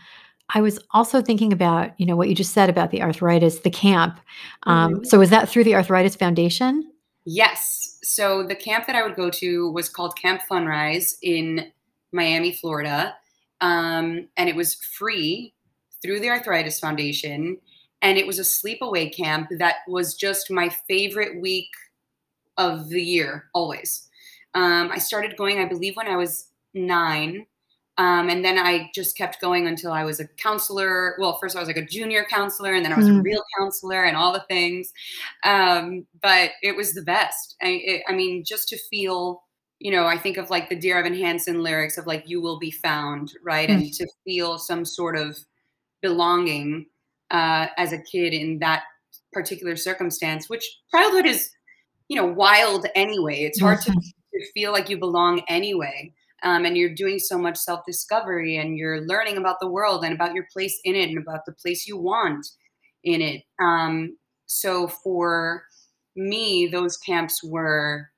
I 0.52 0.60
was 0.60 0.80
also 0.90 1.22
thinking 1.22 1.52
about, 1.52 1.92
you 1.98 2.06
know, 2.06 2.16
what 2.16 2.28
you 2.28 2.34
just 2.34 2.52
said 2.52 2.68
about 2.68 2.90
the 2.90 3.02
arthritis, 3.02 3.60
the 3.60 3.70
camp. 3.70 4.18
Um, 4.64 4.94
mm-hmm. 4.94 5.04
So 5.04 5.18
was 5.18 5.30
that 5.30 5.48
through 5.48 5.64
the 5.64 5.76
Arthritis 5.76 6.16
Foundation? 6.16 6.90
Yes. 7.32 8.00
So 8.02 8.42
the 8.42 8.56
camp 8.56 8.88
that 8.88 8.96
I 8.96 9.04
would 9.04 9.14
go 9.14 9.30
to 9.30 9.70
was 9.70 9.88
called 9.88 10.16
Camp 10.16 10.42
Funrise 10.50 11.14
in 11.22 11.70
Miami, 12.10 12.50
Florida. 12.50 13.14
Um, 13.60 14.26
and 14.36 14.48
it 14.48 14.56
was 14.56 14.74
free 14.74 15.54
through 16.02 16.18
the 16.18 16.28
Arthritis 16.28 16.80
Foundation. 16.80 17.58
And 18.02 18.18
it 18.18 18.26
was 18.26 18.40
a 18.40 18.42
sleepaway 18.42 19.14
camp 19.14 19.48
that 19.60 19.76
was 19.86 20.16
just 20.16 20.50
my 20.50 20.70
favorite 20.88 21.40
week 21.40 21.70
of 22.56 22.88
the 22.88 23.00
year, 23.00 23.44
always. 23.54 24.08
Um, 24.54 24.90
I 24.90 24.98
started 24.98 25.36
going, 25.36 25.60
I 25.60 25.66
believe, 25.66 25.94
when 25.94 26.08
I 26.08 26.16
was 26.16 26.48
nine. 26.74 27.46
Um, 28.00 28.30
and 28.30 28.42
then 28.42 28.56
I 28.56 28.90
just 28.94 29.14
kept 29.14 29.42
going 29.42 29.66
until 29.66 29.92
I 29.92 30.04
was 30.04 30.20
a 30.20 30.26
counselor. 30.26 31.16
Well, 31.18 31.36
first 31.36 31.54
I 31.54 31.58
was 31.60 31.68
like 31.68 31.76
a 31.76 31.84
junior 31.84 32.24
counselor, 32.24 32.72
and 32.72 32.82
then 32.82 32.94
I 32.94 32.96
was 32.96 33.06
mm. 33.06 33.18
a 33.18 33.22
real 33.22 33.42
counselor, 33.58 34.04
and 34.04 34.16
all 34.16 34.32
the 34.32 34.44
things. 34.48 34.90
Um, 35.44 36.06
but 36.22 36.52
it 36.62 36.74
was 36.74 36.94
the 36.94 37.02
best. 37.02 37.56
I, 37.62 37.66
it, 37.84 38.02
I, 38.08 38.14
mean, 38.14 38.42
just 38.42 38.70
to 38.70 38.78
feel, 38.90 39.42
you 39.80 39.92
know, 39.92 40.06
I 40.06 40.16
think 40.16 40.38
of 40.38 40.48
like 40.48 40.70
the 40.70 40.76
Dear 40.76 40.98
Evan 40.98 41.14
Hansen 41.14 41.62
lyrics 41.62 41.98
of 41.98 42.06
like 42.06 42.24
"You 42.26 42.40
will 42.40 42.58
be 42.58 42.70
found," 42.70 43.34
right, 43.44 43.68
mm. 43.68 43.74
and 43.74 43.92
to 43.92 44.06
feel 44.24 44.58
some 44.58 44.86
sort 44.86 45.18
of 45.18 45.36
belonging 46.00 46.86
uh, 47.30 47.66
as 47.76 47.92
a 47.92 47.98
kid 47.98 48.32
in 48.32 48.60
that 48.60 48.84
particular 49.30 49.76
circumstance. 49.76 50.48
Which 50.48 50.64
childhood 50.90 51.26
is, 51.26 51.50
you 52.08 52.16
know, 52.16 52.24
wild 52.24 52.86
anyway. 52.94 53.42
It's 53.42 53.60
hard 53.60 53.80
mm-hmm. 53.80 53.92
to, 53.92 54.00
to 54.00 54.52
feel 54.54 54.72
like 54.72 54.88
you 54.88 54.96
belong 54.96 55.42
anyway 55.48 56.14
um, 56.42 56.64
and 56.64 56.76
you're 56.76 56.94
doing 56.94 57.18
so 57.18 57.38
much 57.38 57.56
self 57.56 57.84
discovery 57.86 58.56
and 58.56 58.76
you're 58.76 59.06
learning 59.06 59.36
about 59.36 59.60
the 59.60 59.68
world 59.68 60.04
and 60.04 60.14
about 60.14 60.34
your 60.34 60.46
place 60.52 60.78
in 60.84 60.94
it 60.94 61.08
and 61.08 61.18
about 61.18 61.44
the 61.46 61.52
place 61.52 61.86
you 61.86 61.96
want 61.96 62.46
in 63.04 63.20
it. 63.20 63.42
Um, 63.60 64.16
so 64.46 64.88
for 64.88 65.64
me, 66.16 66.66
those 66.66 66.96
camps 66.96 67.42
were 67.44 68.10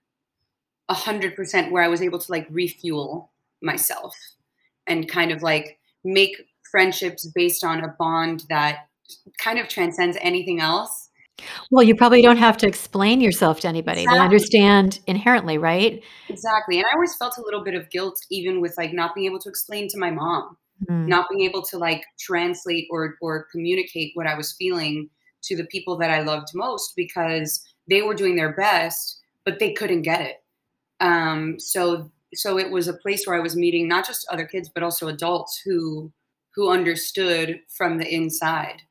a 0.88 0.95
hundred 0.95 1.37
percent 1.37 1.73
where 1.73 1.83
I 1.83 1.88
was 1.88 2.02
able 2.02 2.19
to 2.19 2.33
like 2.33 2.47
refuel 2.50 3.33
myself 3.62 4.14
and 4.87 5.09
kind 5.09 5.31
of 5.31 5.43
like 5.43 5.79
make 6.05 6.37
friendships 6.71 7.26
based 7.26 7.64
on 7.64 7.85
a 7.85 7.95
bond 7.99 8.45
that 8.49 8.88
kind 9.38 9.59
of 9.59 9.69
transcends 9.69 10.17
anything 10.21 10.61
else 10.61 11.11
well, 11.71 11.83
you 11.83 11.97
probably 11.97 12.23
don't 12.23 12.37
have 12.37 12.57
to 12.59 12.67
explain 12.67 13.21
yourself 13.21 13.61
to 13.61 13.69
anybody. 13.69 14.03
Exactly. 14.03 14.19
They 14.19 14.25
understand 14.25 15.01
inherently, 15.07 15.59
right? 15.59 16.03
Exactly. 16.29 16.79
And 16.79 16.87
I 16.87 16.95
always 16.95 17.15
felt 17.17 17.39
a 17.39 17.43
little 17.43 17.65
bit 17.65 17.75
of 17.75 17.91
guilt 17.91 18.21
even 18.31 18.61
with 18.61 18.77
like 18.77 18.93
not 18.93 19.15
being 19.15 19.27
able 19.27 19.39
to 19.41 19.49
explain 19.49 19.89
to 19.89 19.99
my 19.99 20.11
mom, 20.11 20.57
mm. 20.89 21.07
not 21.07 21.27
being 21.31 21.49
able 21.49 21.62
to 21.62 21.79
like 21.79 22.05
translate 22.21 22.87
or 22.91 23.17
or 23.21 23.47
communicate 23.51 24.12
what 24.15 24.27
I 24.27 24.35
was 24.35 24.53
feeling 24.53 25.09
to 25.45 25.57
the 25.57 25.65
people 25.65 25.97
that 25.99 26.11
I 26.11 26.21
loved 26.21 26.49
most 26.55 26.93
because 26.97 27.62
they 27.89 28.03
were 28.03 28.15
doing 28.15 28.37
their 28.37 28.55
best, 28.55 29.21
but 29.45 29.59
they 29.59 29.73
couldn't 29.73 30.03
get 30.03 30.21
it. 30.21 30.37
Um, 31.01 31.59
so 31.59 32.11
so 32.35 32.59
it 32.59 32.71
was 32.71 32.89
a 32.89 32.95
place 32.95 33.27
where 33.27 33.37
I 33.37 33.41
was 33.41 33.57
meeting 33.57 33.89
not 33.89 34.07
just 34.07 34.27
other 34.31 34.47
kids 34.47 34.71
but 34.73 34.83
also 34.83 35.09
adults 35.09 35.61
who 35.65 36.12
who 36.55 36.71
understood 36.71 37.61
from 37.69 37.99
the 37.99 38.15
inside 38.15 38.83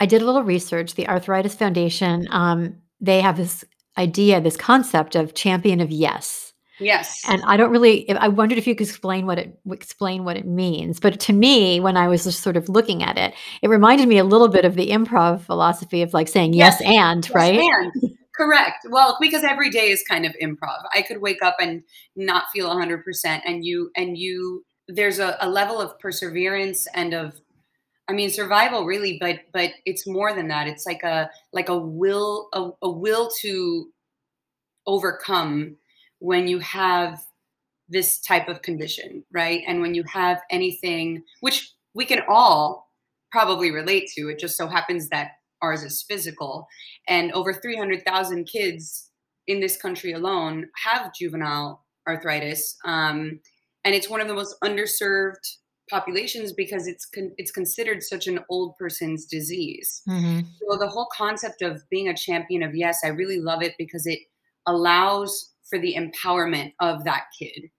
I 0.00 0.06
did 0.06 0.22
a 0.22 0.24
little 0.24 0.42
research. 0.42 0.94
The 0.94 1.06
Arthritis 1.08 1.54
Foundation, 1.54 2.26
um, 2.30 2.76
they 3.00 3.20
have 3.20 3.36
this 3.36 3.64
idea, 3.98 4.40
this 4.40 4.56
concept 4.56 5.14
of 5.14 5.34
champion 5.34 5.80
of 5.80 5.90
yes. 5.90 6.50
Yes. 6.80 7.22
And 7.28 7.42
I 7.44 7.58
don't 7.58 7.70
really. 7.70 8.10
I 8.10 8.28
wondered 8.28 8.56
if 8.56 8.66
you 8.66 8.74
could 8.74 8.86
explain 8.86 9.26
what 9.26 9.38
it 9.38 9.58
explain 9.70 10.24
what 10.24 10.38
it 10.38 10.46
means. 10.46 10.98
But 10.98 11.20
to 11.20 11.32
me, 11.34 11.78
when 11.78 11.98
I 11.98 12.08
was 12.08 12.24
just 12.24 12.40
sort 12.40 12.56
of 12.56 12.70
looking 12.70 13.02
at 13.02 13.18
it, 13.18 13.34
it 13.60 13.68
reminded 13.68 14.08
me 14.08 14.16
a 14.16 14.24
little 14.24 14.48
bit 14.48 14.64
of 14.64 14.76
the 14.76 14.88
improv 14.88 15.42
philosophy 15.42 16.00
of 16.00 16.14
like 16.14 16.26
saying 16.26 16.54
yes, 16.54 16.80
yes 16.80 16.90
and 16.90 17.24
yes, 17.24 17.34
right. 17.34 17.60
And 17.60 18.16
correct. 18.34 18.86
Well, 18.88 19.18
because 19.20 19.44
every 19.44 19.68
day 19.68 19.90
is 19.90 20.02
kind 20.08 20.24
of 20.24 20.34
improv. 20.42 20.78
I 20.94 21.02
could 21.02 21.20
wake 21.20 21.42
up 21.42 21.56
and 21.60 21.82
not 22.16 22.44
feel 22.50 22.68
100, 22.68 23.04
percent 23.04 23.42
and 23.46 23.62
you 23.62 23.90
and 23.94 24.16
you. 24.16 24.64
There's 24.88 25.18
a, 25.18 25.36
a 25.40 25.48
level 25.48 25.80
of 25.80 25.98
perseverance 25.98 26.88
and 26.94 27.12
of 27.12 27.38
I 28.10 28.12
mean 28.12 28.28
survival 28.28 28.86
really, 28.86 29.18
but 29.20 29.42
but 29.52 29.70
it's 29.86 30.04
more 30.04 30.34
than 30.34 30.48
that. 30.48 30.66
It's 30.66 30.84
like 30.84 31.04
a 31.04 31.30
like 31.52 31.68
a 31.68 31.78
will 31.78 32.48
a, 32.52 32.70
a 32.82 32.90
will 32.90 33.30
to 33.42 33.88
overcome 34.84 35.76
when 36.18 36.48
you 36.48 36.58
have 36.58 37.22
this 37.88 38.18
type 38.20 38.48
of 38.48 38.62
condition, 38.62 39.24
right? 39.32 39.62
And 39.66 39.80
when 39.80 39.94
you 39.94 40.02
have 40.12 40.40
anything, 40.50 41.22
which 41.40 41.72
we 41.94 42.04
can 42.04 42.22
all 42.28 42.90
probably 43.30 43.70
relate 43.70 44.10
to, 44.16 44.28
it 44.28 44.40
just 44.40 44.56
so 44.56 44.66
happens 44.66 45.08
that 45.10 45.32
ours 45.62 45.84
is 45.84 46.02
physical. 46.02 46.66
And 47.06 47.30
over 47.32 47.52
300,000 47.52 48.44
kids 48.44 49.10
in 49.46 49.60
this 49.60 49.76
country 49.76 50.12
alone 50.12 50.68
have 50.84 51.14
juvenile 51.14 51.84
arthritis. 52.08 52.76
Um, 52.84 53.40
and 53.84 53.94
it's 53.94 54.10
one 54.10 54.20
of 54.20 54.26
the 54.26 54.34
most 54.34 54.56
underserved 54.64 55.56
populations 55.90 56.52
because 56.52 56.86
it's 56.86 57.06
con- 57.06 57.32
it's 57.36 57.50
considered 57.50 58.02
such 58.02 58.26
an 58.26 58.40
old 58.48 58.76
person's 58.76 59.26
disease. 59.26 60.02
Mm-hmm. 60.08 60.40
So 60.60 60.78
the 60.78 60.88
whole 60.88 61.08
concept 61.12 61.62
of 61.62 61.82
being 61.90 62.08
a 62.08 62.16
champion 62.16 62.62
of 62.62 62.74
yes, 62.74 63.00
I 63.04 63.08
really 63.08 63.40
love 63.40 63.62
it 63.62 63.74
because 63.78 64.06
it 64.06 64.20
allows 64.66 65.52
for 65.68 65.78
the 65.78 65.94
empowerment 65.94 66.74
of 66.80 67.04
that 67.04 67.24
kid. 67.38 67.70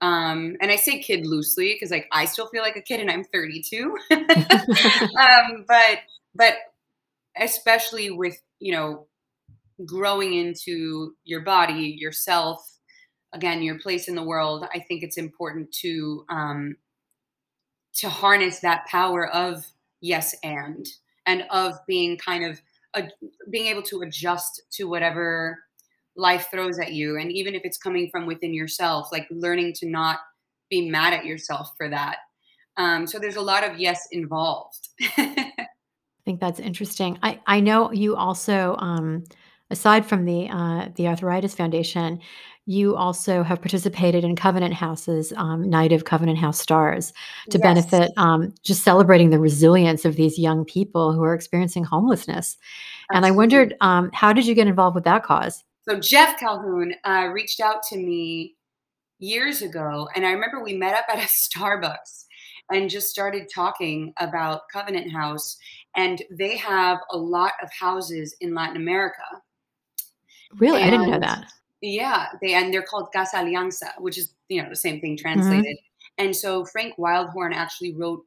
Um, 0.00 0.56
and 0.60 0.70
I 0.70 0.76
say 0.76 1.00
kid 1.00 1.26
loosely 1.26 1.74
because 1.74 1.90
like 1.90 2.06
I 2.12 2.26
still 2.26 2.48
feel 2.48 2.62
like 2.62 2.76
a 2.76 2.82
kid 2.82 3.00
and 3.00 3.10
I'm 3.10 3.24
32. 3.24 3.96
um, 4.12 5.64
but 5.66 5.98
but 6.34 6.54
especially 7.38 8.10
with 8.10 8.38
you 8.58 8.72
know 8.72 9.06
growing 9.84 10.34
into 10.34 11.14
your 11.24 11.40
body, 11.40 11.96
yourself, 11.98 12.66
again, 13.32 13.62
your 13.62 13.78
place 13.78 14.08
in 14.08 14.14
the 14.14 14.22
world. 14.22 14.66
I 14.74 14.80
think 14.80 15.02
it's 15.02 15.18
important 15.18 15.72
to 15.82 16.24
um, 16.28 16.76
to 17.96 18.08
harness 18.08 18.60
that 18.60 18.86
power 18.86 19.28
of 19.28 19.64
yes 20.00 20.34
and 20.42 20.86
and 21.26 21.44
of 21.50 21.74
being 21.86 22.16
kind 22.16 22.44
of 22.44 22.60
a, 22.94 23.08
being 23.50 23.66
able 23.66 23.82
to 23.82 24.02
adjust 24.02 24.62
to 24.72 24.84
whatever 24.84 25.58
life 26.16 26.48
throws 26.50 26.78
at 26.78 26.92
you. 26.92 27.18
And 27.18 27.30
even 27.30 27.54
if 27.54 27.62
it's 27.64 27.78
coming 27.78 28.08
from 28.10 28.26
within 28.26 28.54
yourself 28.54 29.08
like 29.12 29.26
learning 29.30 29.74
to 29.74 29.88
not 29.88 30.20
be 30.70 30.88
mad 30.88 31.12
at 31.12 31.24
yourself 31.24 31.72
for 31.76 31.88
that. 31.88 32.18
Um, 32.76 33.06
so 33.06 33.18
there's 33.18 33.36
a 33.36 33.42
lot 33.42 33.64
of 33.64 33.78
yes 33.78 34.06
involved. 34.12 34.88
I 35.00 35.68
think 36.24 36.40
that's 36.40 36.60
interesting. 36.60 37.18
I 37.22 37.40
i 37.46 37.60
know 37.60 37.92
you 37.92 38.16
also 38.16 38.76
um, 38.78 39.24
aside 39.70 40.04
from 40.04 40.24
the 40.24 40.48
uh, 40.50 40.88
the 40.96 41.08
arthritis 41.08 41.54
foundation 41.54 42.20
you 42.66 42.96
also 42.96 43.42
have 43.42 43.60
participated 43.60 44.24
in 44.24 44.34
covenant 44.34 44.74
houses 44.74 45.32
um, 45.36 45.68
night 45.70 45.92
of 45.92 46.04
covenant 46.04 46.38
house 46.38 46.58
stars 46.58 47.12
to 47.50 47.58
yes. 47.58 47.62
benefit 47.62 48.12
um, 48.16 48.52
just 48.62 48.82
celebrating 48.82 49.30
the 49.30 49.38
resilience 49.38 50.04
of 50.04 50.16
these 50.16 50.38
young 50.38 50.64
people 50.64 51.12
who 51.12 51.22
are 51.22 51.34
experiencing 51.34 51.84
homelessness 51.84 52.56
Absolutely. 53.10 53.16
and 53.16 53.26
i 53.26 53.30
wondered 53.30 53.74
um, 53.80 54.10
how 54.12 54.32
did 54.32 54.46
you 54.46 54.54
get 54.54 54.66
involved 54.66 54.94
with 54.94 55.04
that 55.04 55.22
cause 55.22 55.64
so 55.88 56.00
Jeff 56.00 56.38
Calhoun 56.40 56.94
uh, 57.04 57.28
reached 57.32 57.60
out 57.60 57.82
to 57.90 57.96
me 57.96 58.56
years 59.20 59.62
ago, 59.62 60.08
and 60.16 60.26
I 60.26 60.32
remember 60.32 60.62
we 60.62 60.76
met 60.76 60.94
up 60.94 61.04
at 61.08 61.18
a 61.18 61.26
Starbucks 61.28 62.24
and 62.72 62.90
just 62.90 63.08
started 63.08 63.48
talking 63.54 64.12
about 64.18 64.62
Covenant 64.72 65.12
House. 65.12 65.56
And 65.94 66.20
they 66.30 66.56
have 66.56 66.98
a 67.12 67.16
lot 67.16 67.52
of 67.62 67.70
houses 67.72 68.34
in 68.40 68.52
Latin 68.52 68.76
America. 68.76 69.22
Really, 70.58 70.82
and, 70.82 70.88
I 70.88 70.90
didn't 70.90 71.10
know 71.10 71.20
that. 71.20 71.46
Yeah, 71.82 72.28
they 72.40 72.54
and 72.54 72.72
they're 72.72 72.82
called 72.82 73.12
Casa 73.12 73.36
Alianza, 73.36 73.90
which 73.98 74.18
is 74.18 74.32
you 74.48 74.62
know 74.62 74.68
the 74.68 74.76
same 74.76 75.00
thing 75.00 75.16
mm-hmm. 75.16 75.22
translated. 75.22 75.76
Mm-hmm. 75.76 76.24
And 76.24 76.36
so 76.36 76.64
Frank 76.64 76.96
Wildhorn 76.96 77.54
actually 77.54 77.92
wrote 77.92 78.24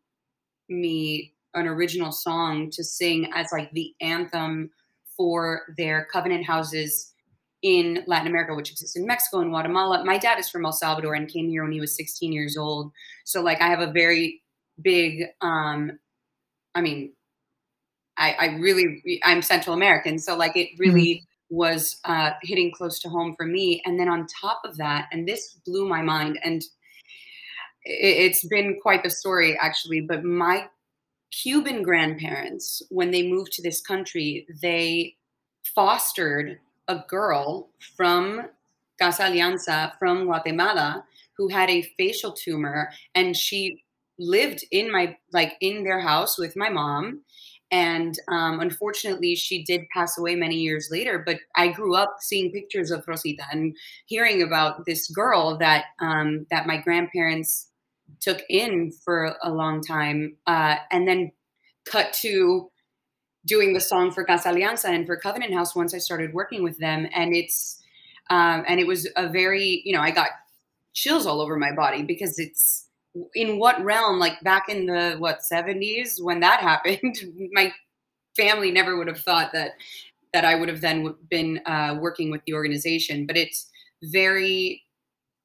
me 0.68 1.34
an 1.56 1.68
original 1.68 2.12
song 2.12 2.70
to 2.72 2.84
sing 2.84 3.32
as 3.34 3.48
like 3.52 3.72
the 3.72 3.94
anthem 4.02 4.70
for 5.18 5.74
their 5.78 6.08
covenant 6.12 6.46
houses 6.46 7.14
in 7.62 8.04
Latin 8.08 8.28
America, 8.28 8.54
which 8.56 8.72
exists 8.72 8.96
in 8.96 9.06
Mexico 9.06 9.40
and 9.40 9.50
Guatemala. 9.50 10.06
My 10.06 10.18
dad 10.18 10.40
is 10.40 10.50
from 10.50 10.66
El 10.66 10.72
Salvador 10.72 11.16
and 11.16 11.28
came 11.28 11.50
here 11.50 11.64
when 11.64 11.74
he 11.74 11.82
was 11.82 11.96
16 11.96 12.32
years 12.32 12.58
old. 12.58 12.92
So 13.26 13.42
like 13.42 13.62
I 13.62 13.68
have 13.68 13.82
a 13.82 13.92
very 13.92 14.42
big 14.82 15.26
um 15.42 15.92
I 16.74 16.82
mean 16.82 17.12
I, 18.18 18.36
I 18.40 18.46
really 18.58 19.22
I'm 19.24 19.42
Central 19.42 19.76
American. 19.76 20.20
So 20.20 20.38
like 20.38 20.56
it 20.56 20.70
really 20.78 21.16
mm-hmm. 21.16 21.29
Was 21.50 22.00
uh 22.06 22.32
hitting 22.44 22.72
close 22.72 23.00
to 23.00 23.10
home 23.10 23.36
for 23.36 23.46
me. 23.46 23.82
And 23.86 24.00
then 24.00 24.10
on 24.10 24.28
top 24.28 24.62
of 24.64 24.78
that, 24.78 25.08
and 25.12 25.28
this 25.28 25.56
blew 25.66 25.88
my 25.88 26.02
mind 26.02 26.40
and 26.44 26.64
it's 27.84 28.46
been 28.46 28.80
quite 28.82 29.04
the 29.04 29.10
story 29.10 29.58
actually, 29.60 30.02
but 30.02 30.24
my 30.24 30.68
Cuban 31.32 31.84
grandparents, 31.84 32.82
when 32.90 33.12
they 33.12 33.28
moved 33.28 33.54
to 33.54 33.62
this 33.62 33.82
country, 33.82 34.48
they 34.62 35.16
fostered 35.76 36.60
a 36.88 37.04
girl 37.08 37.70
from 37.96 38.48
Casa 39.00 39.24
Alianza 39.24 39.98
from 40.00 40.26
Guatemala 40.26 41.06
who 41.38 41.48
had 41.48 41.70
a 41.70 41.84
facial 41.98 42.32
tumor 42.32 42.90
and 43.16 43.38
she 43.38 43.84
lived 44.18 44.66
in 44.72 44.92
my 44.92 45.16
like 45.32 45.54
in 45.62 45.84
their 45.84 46.02
house 46.02 46.38
with 46.38 46.58
my 46.58 46.70
mom 46.70 47.22
and 47.72 48.20
um, 48.30 48.60
unfortunately 48.60 49.36
she 49.36 49.64
did 49.64 49.82
pass 49.94 50.18
away 50.18 50.36
many 50.36 50.56
years 50.56 50.90
later 50.92 51.22
but 51.26 51.38
i 51.56 51.68
grew 51.68 51.96
up 51.96 52.18
seeing 52.20 52.52
pictures 52.52 52.92
of 52.92 53.08
rosita 53.08 53.44
and 53.52 53.76
hearing 54.06 54.42
about 54.42 54.86
this 54.86 55.08
girl 55.10 55.58
that 55.58 55.86
um, 56.00 56.46
that 56.50 56.68
my 56.68 56.78
grandparents 56.78 57.68
took 58.20 58.42
in 58.50 58.92
for 58.92 59.36
a 59.44 59.52
long 59.52 59.82
time 59.82 60.36
uh, 60.48 60.76
and 60.92 61.08
then 61.08 61.32
cut 61.86 62.14
to 62.14 62.70
doing 63.46 63.74
the 63.74 63.80
song 63.80 64.12
for 64.12 64.24
Casa 64.24 64.50
Alianza 64.50 64.90
and 64.90 65.06
for 65.06 65.16
Covenant 65.18 65.54
House 65.54 65.76
once 65.76 65.94
I 65.94 65.98
started 65.98 66.34
working 66.34 66.64
with 66.64 66.78
them. 66.78 67.08
And 67.14 67.34
it's, 67.34 67.82
um, 68.30 68.64
and 68.68 68.80
it 68.80 68.88
was 68.88 69.08
a 69.16 69.30
very, 69.30 69.82
you 69.86 69.94
know, 69.94 70.02
I 70.02 70.12
got 70.12 70.30
chills 70.94 71.26
all 71.26 71.42
over 71.42 71.58
my 71.58 71.72
body 71.72 72.04
because 72.04 72.38
it's 72.38 72.86
in 73.36 73.60
what 73.60 73.84
realm, 73.84 74.20
like 74.20 74.42
back 74.42 74.70
in 74.70 74.86
the, 74.86 75.16
what, 75.18 75.40
70s 75.52 76.22
when 76.22 76.40
that 76.42 76.60
happened, 76.62 77.18
my 77.52 77.72
family 78.38 78.72
never 78.72 78.98
would 78.98 79.08
have 79.08 79.22
thought 79.22 79.52
that, 79.54 79.72
that 80.34 80.46
I 80.46 80.56
would 80.56 80.70
have 80.70 80.82
then 80.82 81.16
been 81.30 81.62
uh, 81.66 81.98
working 82.00 82.32
with 82.32 82.42
the 82.46 82.54
organization. 82.54 83.26
But 83.26 83.38
it's 83.38 83.70
very, 84.04 84.84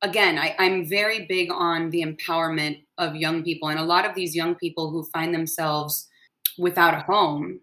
again, 0.03 0.38
I, 0.38 0.55
I'm 0.59 0.87
very 0.87 1.27
big 1.27 1.50
on 1.50 1.90
the 1.90 2.03
empowerment 2.03 2.83
of 2.98 3.16
young 3.16 3.42
people. 3.42 3.68
And 3.68 3.81
a 3.81 3.85
lot 3.85 4.05
of 4.05 4.14
these 4.14 4.37
young 4.37 4.55
people 4.55 4.90
who 4.90 5.05
find 5.05 5.35
themselves 5.35 6.09
without 6.59 6.94
a 6.94 7.00
home 7.00 7.61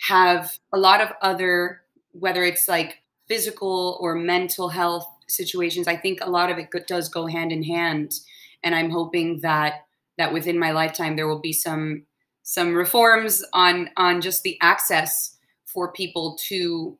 have 0.00 0.58
a 0.72 0.78
lot 0.78 1.00
of 1.00 1.08
other, 1.22 1.82
whether 2.12 2.44
it's 2.44 2.68
like 2.68 2.98
physical 3.28 3.98
or 4.00 4.14
mental 4.14 4.68
health 4.68 5.06
situations. 5.28 5.86
I 5.86 5.96
think 5.96 6.20
a 6.22 6.30
lot 6.30 6.50
of 6.50 6.58
it 6.58 6.70
does 6.86 7.08
go 7.08 7.26
hand 7.26 7.52
in 7.52 7.62
hand, 7.62 8.20
and 8.62 8.74
I'm 8.74 8.90
hoping 8.90 9.40
that 9.40 9.84
that 10.16 10.32
within 10.32 10.58
my 10.58 10.72
lifetime 10.72 11.16
there 11.16 11.28
will 11.28 11.40
be 11.40 11.52
some 11.52 12.04
some 12.42 12.74
reforms 12.74 13.44
on 13.52 13.90
on 13.96 14.20
just 14.20 14.42
the 14.42 14.58
access 14.60 15.36
for 15.66 15.92
people 15.92 16.38
to 16.48 16.98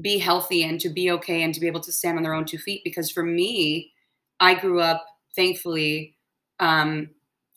be 0.00 0.18
healthy 0.18 0.62
and 0.62 0.80
to 0.80 0.88
be 0.88 1.10
okay 1.10 1.42
and 1.42 1.52
to 1.52 1.60
be 1.60 1.66
able 1.66 1.80
to 1.80 1.92
stand 1.92 2.16
on 2.16 2.22
their 2.22 2.34
own 2.34 2.44
two 2.44 2.58
feet. 2.58 2.82
Because 2.84 3.10
for 3.10 3.22
me 3.22 3.92
i 4.40 4.54
grew 4.54 4.80
up 4.80 5.04
thankfully 5.34 6.16
um, 6.60 7.10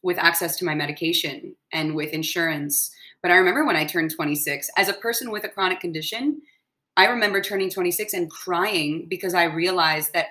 with 0.03 0.17
access 0.17 0.57
to 0.57 0.65
my 0.65 0.75
medication 0.75 1.55
and 1.71 1.95
with 1.95 2.11
insurance. 2.11 2.91
But 3.21 3.31
I 3.31 3.35
remember 3.35 3.65
when 3.65 3.75
I 3.75 3.85
turned 3.85 4.11
26, 4.11 4.69
as 4.77 4.89
a 4.89 4.93
person 4.93 5.31
with 5.31 5.43
a 5.43 5.49
chronic 5.49 5.79
condition, 5.79 6.41
I 6.97 7.05
remember 7.05 7.41
turning 7.41 7.69
26 7.69 8.13
and 8.13 8.29
crying 8.29 9.05
because 9.09 9.33
I 9.33 9.43
realized 9.43 10.13
that 10.13 10.27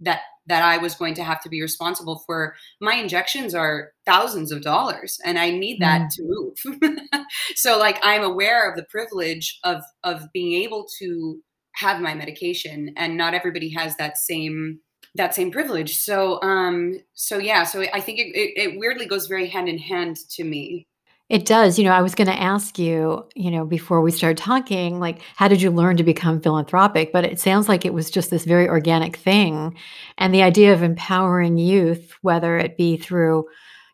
that 0.00 0.20
that 0.46 0.62
I 0.62 0.78
was 0.78 0.94
going 0.94 1.14
to 1.14 1.24
have 1.24 1.42
to 1.42 1.48
be 1.48 1.62
responsible 1.62 2.22
for 2.26 2.54
my 2.80 2.94
injections 2.94 3.54
are 3.54 3.92
thousands 4.04 4.52
of 4.52 4.62
dollars 4.62 5.18
and 5.24 5.38
I 5.38 5.50
need 5.50 5.80
that 5.80 6.02
mm. 6.02 6.10
to 6.10 6.22
move. 6.26 7.00
so 7.54 7.78
like 7.78 7.98
I'm 8.02 8.22
aware 8.22 8.68
of 8.68 8.76
the 8.76 8.84
privilege 8.84 9.58
of 9.64 9.82
of 10.02 10.22
being 10.32 10.62
able 10.62 10.86
to 10.98 11.40
have 11.76 12.00
my 12.00 12.14
medication 12.14 12.92
and 12.96 13.16
not 13.16 13.34
everybody 13.34 13.70
has 13.70 13.96
that 13.96 14.18
same 14.18 14.80
that 15.16 15.34
same 15.34 15.50
privilege. 15.50 15.98
So 15.98 16.40
um 16.42 17.00
so 17.14 17.38
yeah, 17.38 17.64
so 17.64 17.82
I 17.92 18.00
think 18.00 18.18
it, 18.18 18.36
it, 18.36 18.52
it 18.56 18.78
weirdly 18.78 19.06
goes 19.06 19.26
very 19.26 19.48
hand 19.48 19.68
in 19.68 19.78
hand 19.78 20.16
to 20.32 20.44
me 20.44 20.86
It 21.34 21.46
does. 21.46 21.80
You 21.80 21.84
know, 21.84 21.90
I 21.90 22.00
was 22.00 22.14
going 22.14 22.28
to 22.28 22.40
ask 22.40 22.78
you, 22.78 23.26
you 23.34 23.50
know, 23.50 23.64
before 23.64 24.00
we 24.00 24.12
started 24.12 24.38
talking, 24.38 25.00
like, 25.00 25.20
how 25.34 25.48
did 25.48 25.60
you 25.60 25.72
learn 25.72 25.96
to 25.96 26.04
become 26.04 26.40
philanthropic? 26.40 27.12
But 27.12 27.24
it 27.24 27.40
sounds 27.40 27.68
like 27.68 27.84
it 27.84 27.92
was 27.92 28.08
just 28.08 28.30
this 28.30 28.44
very 28.44 28.68
organic 28.68 29.16
thing. 29.16 29.76
And 30.16 30.32
the 30.32 30.44
idea 30.44 30.72
of 30.72 30.84
empowering 30.84 31.58
youth, 31.58 32.12
whether 32.22 32.56
it 32.56 32.76
be 32.76 32.96
through, 32.96 33.46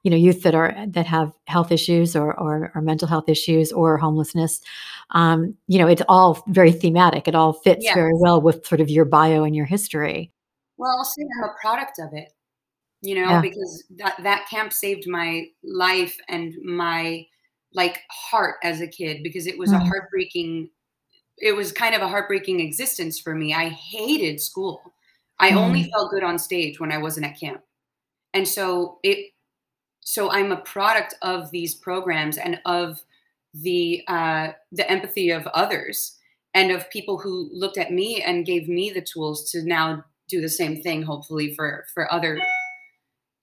you 0.03 0.11
know, 0.11 0.19
youth 0.19 0.43
that 0.43 0.55
are 0.55 0.77
that 0.89 1.07
have 1.07 1.33
health 1.47 1.73
issues 1.73 2.15
or 2.15 2.39
or, 2.39 2.73
or 2.75 2.83
mental 2.83 3.09
health 3.09 3.31
issues 3.31 3.73
or 3.73 3.97
homelessness, 3.97 4.61
um, 5.13 5.55
you 5.67 5.79
know, 5.79 5.87
it's 5.87 6.03
all 6.11 6.45
very 6.49 6.73
thematic. 6.73 7.27
It 7.27 7.35
all 7.35 7.55
fits 7.55 7.87
Yeah. 7.87 7.95
very 7.95 8.13
well 8.15 8.43
with 8.43 8.67
sort 8.67 8.83
of 8.83 8.91
your 8.91 9.07
bio 9.07 9.45
and 9.45 9.57
your 9.57 9.65
history. 9.67 10.31
Well, 10.77 10.95
I'll 10.99 11.05
say 11.07 11.23
I'm 11.39 11.49
a 11.49 11.55
product 11.59 11.99
of 12.01 12.11
it, 12.13 12.33
you 13.01 13.15
know, 13.15 13.31
Yeah. 13.31 13.41
because 13.41 13.85
that 13.97 14.17
that 14.23 14.47
camp 14.51 14.75
saved 14.75 15.09
my 15.09 15.47
life 15.65 16.19
and 16.29 16.55
my 16.63 17.27
like 17.75 18.03
heart 18.11 18.57
as 18.65 18.81
a 18.81 18.87
kid 18.89 19.23
because 19.23 19.47
it 19.47 19.59
was 19.59 19.73
a 19.73 19.79
Mhm. 19.79 19.87
heartbreaking 19.89 20.71
it 21.39 21.53
was 21.57 21.73
kind 21.73 21.95
of 21.95 22.03
a 22.03 22.09
heartbreaking 22.09 22.61
existence 22.61 23.19
for 23.19 23.35
me. 23.35 23.55
I 23.55 23.69
hated 23.71 24.41
school. 24.41 24.95
I 25.41 25.53
only 25.55 25.85
Mm. 25.85 25.91
felt 25.93 26.11
good 26.11 26.25
on 26.25 26.39
stage 26.39 26.81
when 26.81 26.93
I 26.93 26.99
wasn't 26.99 27.27
at 27.27 27.39
camp. 27.41 27.63
And 28.35 28.47
so 28.49 28.99
it 29.03 29.33
so 30.01 30.31
I'm 30.31 30.53
a 30.53 30.57
product 30.63 31.15
of 31.23 31.51
these 31.51 31.75
programs 31.75 32.39
and 32.39 32.61
of 32.67 33.03
the 33.55 34.03
uh, 34.09 34.53
the 34.73 34.91
empathy 34.91 35.31
of 35.31 35.47
others 35.49 36.19
and 36.55 36.71
of 36.73 36.91
people 36.91 37.19
who 37.19 37.49
looked 37.53 37.79
at 37.79 37.93
me 37.93 38.23
and 38.23 38.47
gave 38.47 38.69
me 38.69 38.91
the 38.91 39.03
tools 39.03 39.51
to 39.53 39.63
now 39.63 40.05
do 40.29 40.41
the 40.41 40.49
same 40.49 40.83
thing 40.83 41.03
hopefully 41.03 41.55
for 41.55 41.87
for 41.95 42.13
other 42.13 42.41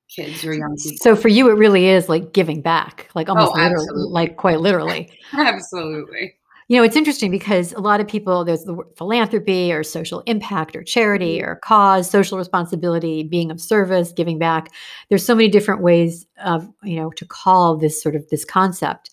kids 0.10 0.43
or 0.46 0.54
young 0.54 0.76
people 0.78 0.98
So 1.02 1.15
for 1.15 1.28
you, 1.28 1.50
it 1.50 1.54
really 1.54 1.88
is 1.88 2.10
like 2.10 2.34
giving 2.34 2.62
back, 2.62 3.10
like 3.15 3.30
almost 3.30 3.54
Oh, 3.56 3.62
literally, 3.62 4.10
like 4.10 4.38
quite 4.38 4.60
literally. 4.60 5.10
absolutely 5.34 6.34
You 6.67 6.78
know, 6.78 6.84
it's 6.84 6.96
interesting 6.96 7.32
because 7.32 7.74
a 7.74 7.80
lot 7.80 8.02
of 8.02 8.08
people, 8.08 8.43
there's 8.43 8.63
the 8.63 8.74
word 8.74 8.88
philanthropy 8.98 9.72
or 9.72 9.84
social 9.84 10.22
impact 10.26 10.76
or 10.76 10.84
charity 10.84 11.41
or 11.41 11.58
cause, 11.63 12.10
social 12.10 12.38
responsibility, 12.38 13.24
being 13.24 13.52
of 13.52 13.62
service, 13.62 14.12
giving 14.12 14.38
back. 14.38 14.70
There's 15.10 15.26
so 15.26 15.36
many 15.36 15.50
different 15.50 15.82
ways 15.82 16.26
of, 16.43 16.67
you 16.84 16.98
know, 16.98 17.10
to 17.12 17.26
call 17.26 17.78
this 17.78 18.02
sort 18.02 18.15
of 18.15 18.28
this 18.30 18.43
concept. 18.43 19.10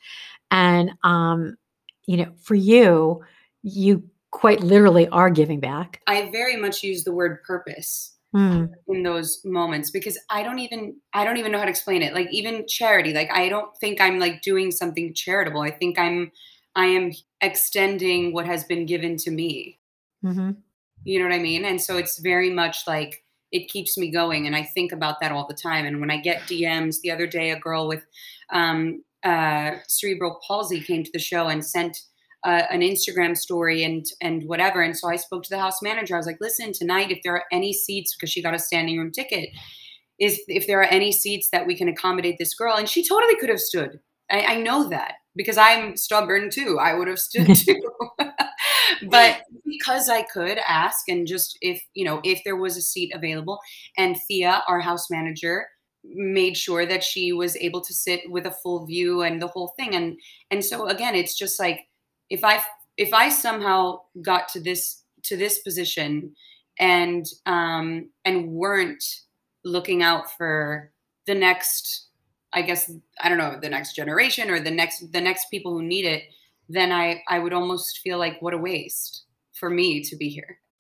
And, 0.51 0.93
um, 1.03 1.57
you 2.07 2.17
know, 2.17 2.33
for 2.43 2.55
you, 2.55 3.23
you 3.63 4.03
quite 4.31 4.61
literally 4.61 5.07
are 5.09 5.31
giving 5.31 5.61
back. 5.61 6.01
i 6.09 6.29
very 6.33 6.57
much 6.57 6.83
use 6.83 7.05
the 7.05 7.13
word 7.13 7.41
purpose 7.45 8.14
Mm, 8.35 8.69
in 8.89 9.05
those 9.05 9.41
moments 9.45 9.93
because 9.93 10.19
i 10.29 10.43
don't 10.43 10.59
even 10.59 10.97
i 11.13 11.23
don't 11.23 11.37
even 11.37 11.53
know 11.53 11.59
how 11.59 11.67
to 11.67 11.71
explain 11.71 12.03
it 12.03 12.15
like 12.15 12.27
even 12.33 12.67
charity 12.67 13.15
like 13.15 13.31
i 13.31 13.49
don't 13.49 13.69
think 13.79 14.01
i'm 14.01 14.19
like 14.19 14.43
doing 14.43 14.73
something 14.73 15.15
charitable 15.15 15.61
i 15.61 15.71
think 15.71 16.01
i'm 16.01 16.33
i 16.75 16.85
am 16.85 17.13
extending 17.41 18.33
what 18.33 18.45
has 18.45 18.65
been 18.65 18.87
given 18.87 19.17
to 19.17 19.31
me 19.31 19.79
mhm. 20.25 20.57
You 21.05 21.19
know 21.19 21.27
what 21.27 21.35
I 21.35 21.39
mean? 21.39 21.65
And 21.65 21.81
so 21.81 21.97
it's 21.97 22.19
very 22.19 22.51
much 22.51 22.87
like 22.87 23.23
it 23.53 23.69
keeps 23.69 23.97
me 23.97 24.11
going. 24.11 24.47
And 24.47 24.57
I 24.57 24.63
think 24.63 24.91
about 24.91 25.21
that 25.21 25.33
all 25.33 25.47
the 25.47 25.55
time. 25.55 25.87
And 25.87 26.01
when 26.01 26.11
I 26.11 26.17
get 26.17 26.41
DMs, 26.43 27.01
the 27.03 27.11
other 27.11 27.27
day, 27.27 27.51
a 27.51 27.59
girl 27.59 27.87
with 27.87 28.05
um, 28.51 29.05
uh, 29.23 29.73
cerebral 29.87 30.41
palsy 30.47 30.81
came 30.81 31.05
to 31.05 31.13
the 31.13 31.19
show 31.19 31.49
and 31.49 31.65
sent 31.65 31.99
uh, 32.45 32.63
an 32.71 32.81
Instagram 32.81 33.37
story 33.37 33.83
and 33.85 34.07
and 34.21 34.45
whatever. 34.47 34.83
And 34.83 34.97
so 34.97 35.09
I 35.09 35.17
spoke 35.17 35.43
to 35.45 35.51
the 35.51 35.59
house 35.59 35.83
manager. 35.83 36.15
I 36.15 36.19
was 36.19 36.27
like, 36.27 36.41
listen, 36.41 36.73
tonight, 36.73 37.11
if 37.11 37.21
there 37.23 37.35
are 37.35 37.45
any 37.53 37.73
seats, 37.73 38.15
because 38.15 38.31
she 38.31 38.43
got 38.43 38.55
a 38.55 38.59
standing 38.59 38.99
room 38.99 39.11
ticket, 39.11 39.49
is 40.19 40.41
if 40.49 40.67
there 40.67 40.81
are 40.81 40.85
any 40.91 41.13
seats 41.13 41.49
that 41.53 41.67
we 41.67 41.77
can 41.77 41.89
accommodate 41.89 42.37
this 42.39 42.55
girl. 42.55 42.77
And 42.77 42.89
she 42.89 43.07
totally 43.07 43.37
could 43.37 43.49
have 43.49 43.61
stood. 43.61 44.01
I, 44.31 44.41
I 44.41 44.57
know 44.61 44.89
that 44.89 45.15
because 45.37 45.59
I'm 45.59 45.97
stubborn 45.97 46.51
too. 46.51 46.79
I 46.81 46.95
would 46.95 47.09
have 47.09 47.19
stood 47.19 47.55
too. 47.57 47.81
but 49.09 49.43
because 49.67 50.09
I 50.09 50.23
could 50.23 50.59
ask 50.67 51.09
and 51.09 51.27
just 51.27 51.59
if, 51.61 51.83
you 51.95 52.05
know, 52.05 52.21
if 52.25 52.43
there 52.45 52.57
was 52.57 52.77
a 52.77 52.83
seat 52.83 53.13
available 53.15 53.59
and 53.97 54.17
Thea, 54.29 54.63
our 54.69 54.81
house 54.81 55.11
manager, 55.11 55.67
made 56.05 56.57
sure 56.57 56.85
that 56.85 57.03
she 57.03 57.33
was 57.33 57.57
able 57.57 57.81
to 57.81 57.95
sit 57.95 58.31
with 58.31 58.47
a 58.47 58.51
full 58.51 58.87
view 58.87 59.23
and 59.23 59.41
the 59.41 59.47
whole 59.47 59.73
thing. 59.79 59.95
And 59.95 60.19
and 60.51 60.65
so 60.65 60.87
again, 60.87 61.15
it's 61.15 61.37
just 61.37 61.59
like 61.59 61.81
if 62.31 62.45
I 62.45 62.61
if 62.97 63.13
I 63.13 63.29
somehow 63.29 64.01
got 64.23 64.49
to 64.49 64.61
this 64.61 65.03
to 65.25 65.37
this 65.37 65.59
position 65.61 66.35
and 66.79 67.27
um 67.47 68.11
and 68.25 68.49
weren't 68.49 69.05
looking 69.65 70.03
out 70.03 70.31
for 70.37 70.91
the 71.27 71.35
next 71.35 72.07
I 72.53 72.63
guess 72.63 72.91
I 73.21 73.29
don't 73.29 73.39
know 73.39 73.59
the 73.61 73.69
next 73.69 73.95
generation 73.95 74.51
or 74.51 74.61
the 74.61 74.71
next 74.71 75.13
the 75.13 75.21
next 75.21 75.47
people 75.51 75.73
who 75.73 75.83
need 75.83 76.05
it, 76.05 76.23
then 76.69 76.93
I 76.93 77.23
I 77.29 77.39
would 77.39 77.53
almost 77.53 77.99
feel 77.99 78.19
like 78.19 78.41
what 78.41 78.55
a 78.55 78.59
waste 78.59 79.25
for 79.53 79.71
me 79.71 80.03
to 80.05 80.17
be 80.17 80.29
here. 80.29 80.59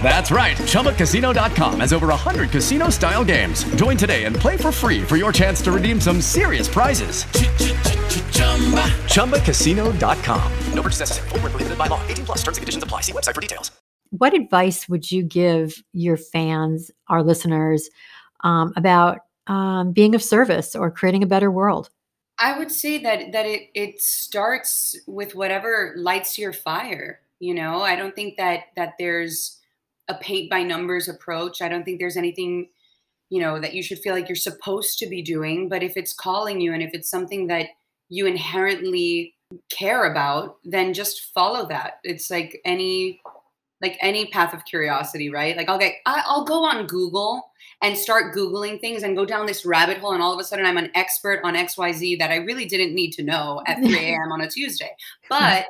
That's 0.00 0.30
right. 0.30 0.56
ChumbaCasino.com 0.56 1.80
has 1.80 1.92
over 1.92 2.06
100 2.06 2.50
casino 2.50 2.88
style 2.90 3.24
games. 3.24 3.64
Join 3.74 3.96
today 3.96 4.24
and 4.24 4.36
play 4.36 4.56
for 4.56 4.70
free 4.70 5.02
for 5.02 5.16
your 5.16 5.32
chance 5.32 5.60
to 5.62 5.72
redeem 5.72 6.00
some 6.00 6.20
serious 6.20 6.68
prizes. 6.68 7.24
ChumbaCasino.com. 9.14 10.52
No 10.72 10.82
purchase 10.82 11.00
necessary. 11.00 11.28
Void 11.30 11.42
were 11.42 11.50
prohibited 11.50 11.78
by 11.78 11.88
law. 11.88 12.00
18 12.06 12.26
plus. 12.26 12.38
Terms 12.38 12.58
and 12.58 12.62
conditions 12.62 12.84
apply. 12.84 13.00
See 13.00 13.12
website 13.12 13.34
for 13.34 13.40
details. 13.40 13.72
What 14.10 14.34
advice 14.34 14.88
would 14.88 15.10
you 15.10 15.24
give 15.24 15.82
your 15.92 16.16
fans, 16.16 16.92
our 17.08 17.24
listeners, 17.24 17.90
um, 18.44 18.72
about 18.76 19.18
um, 19.48 19.92
being 19.92 20.14
of 20.14 20.22
service 20.22 20.76
or 20.76 20.90
creating 20.90 21.22
a 21.22 21.26
better 21.26 21.50
world? 21.50 21.90
I 22.38 22.58
would 22.58 22.70
say 22.70 22.98
that 22.98 23.32
that 23.32 23.46
it 23.46 23.70
it 23.74 24.00
starts 24.00 24.96
with 25.06 25.34
whatever 25.34 25.94
lights 25.96 26.38
your 26.38 26.52
fire. 26.52 27.20
You 27.38 27.54
know, 27.54 27.82
I 27.82 27.96
don't 27.96 28.14
think 28.14 28.36
that 28.36 28.64
that 28.76 28.94
there's 28.98 29.60
a 30.08 30.14
paint 30.14 30.50
by 30.50 30.62
numbers 30.62 31.08
approach. 31.08 31.60
I 31.60 31.68
don't 31.68 31.84
think 31.84 31.98
there's 31.98 32.16
anything, 32.16 32.68
you 33.28 33.40
know, 33.40 33.60
that 33.60 33.74
you 33.74 33.82
should 33.82 33.98
feel 33.98 34.14
like 34.14 34.28
you're 34.28 34.36
supposed 34.36 34.98
to 35.00 35.06
be 35.06 35.22
doing. 35.22 35.68
But 35.68 35.82
if 35.82 35.96
it's 35.96 36.12
calling 36.12 36.60
you 36.60 36.72
and 36.72 36.82
if 36.82 36.90
it's 36.92 37.10
something 37.10 37.48
that 37.48 37.68
you 38.08 38.26
inherently 38.26 39.34
care 39.68 40.10
about, 40.10 40.56
then 40.64 40.94
just 40.94 41.32
follow 41.34 41.66
that. 41.68 41.94
It's 42.04 42.30
like 42.30 42.60
any 42.64 43.20
like 43.82 43.98
any 44.00 44.26
path 44.26 44.54
of 44.54 44.64
curiosity, 44.64 45.30
right? 45.30 45.56
Like 45.56 45.68
I'll 45.68 45.78
get 45.78 45.94
I'll 46.06 46.44
go 46.44 46.64
on 46.64 46.86
Google 46.86 47.50
and 47.82 47.96
start 47.96 48.34
googling 48.34 48.80
things 48.80 49.02
and 49.02 49.16
go 49.16 49.26
down 49.26 49.46
this 49.46 49.66
rabbit 49.66 49.98
hole 49.98 50.12
and 50.12 50.22
all 50.22 50.32
of 50.32 50.40
a 50.40 50.44
sudden 50.44 50.64
I'm 50.64 50.78
an 50.78 50.90
expert 50.94 51.40
on 51.44 51.54
XYZ 51.54 52.18
that 52.18 52.30
I 52.30 52.36
really 52.36 52.64
didn't 52.64 52.94
need 52.94 53.12
to 53.12 53.22
know 53.22 53.62
at 53.66 53.78
3 53.78 53.94
a.m. 53.98 54.32
on 54.32 54.40
a 54.40 54.48
Tuesday. 54.48 54.90
But 55.28 55.66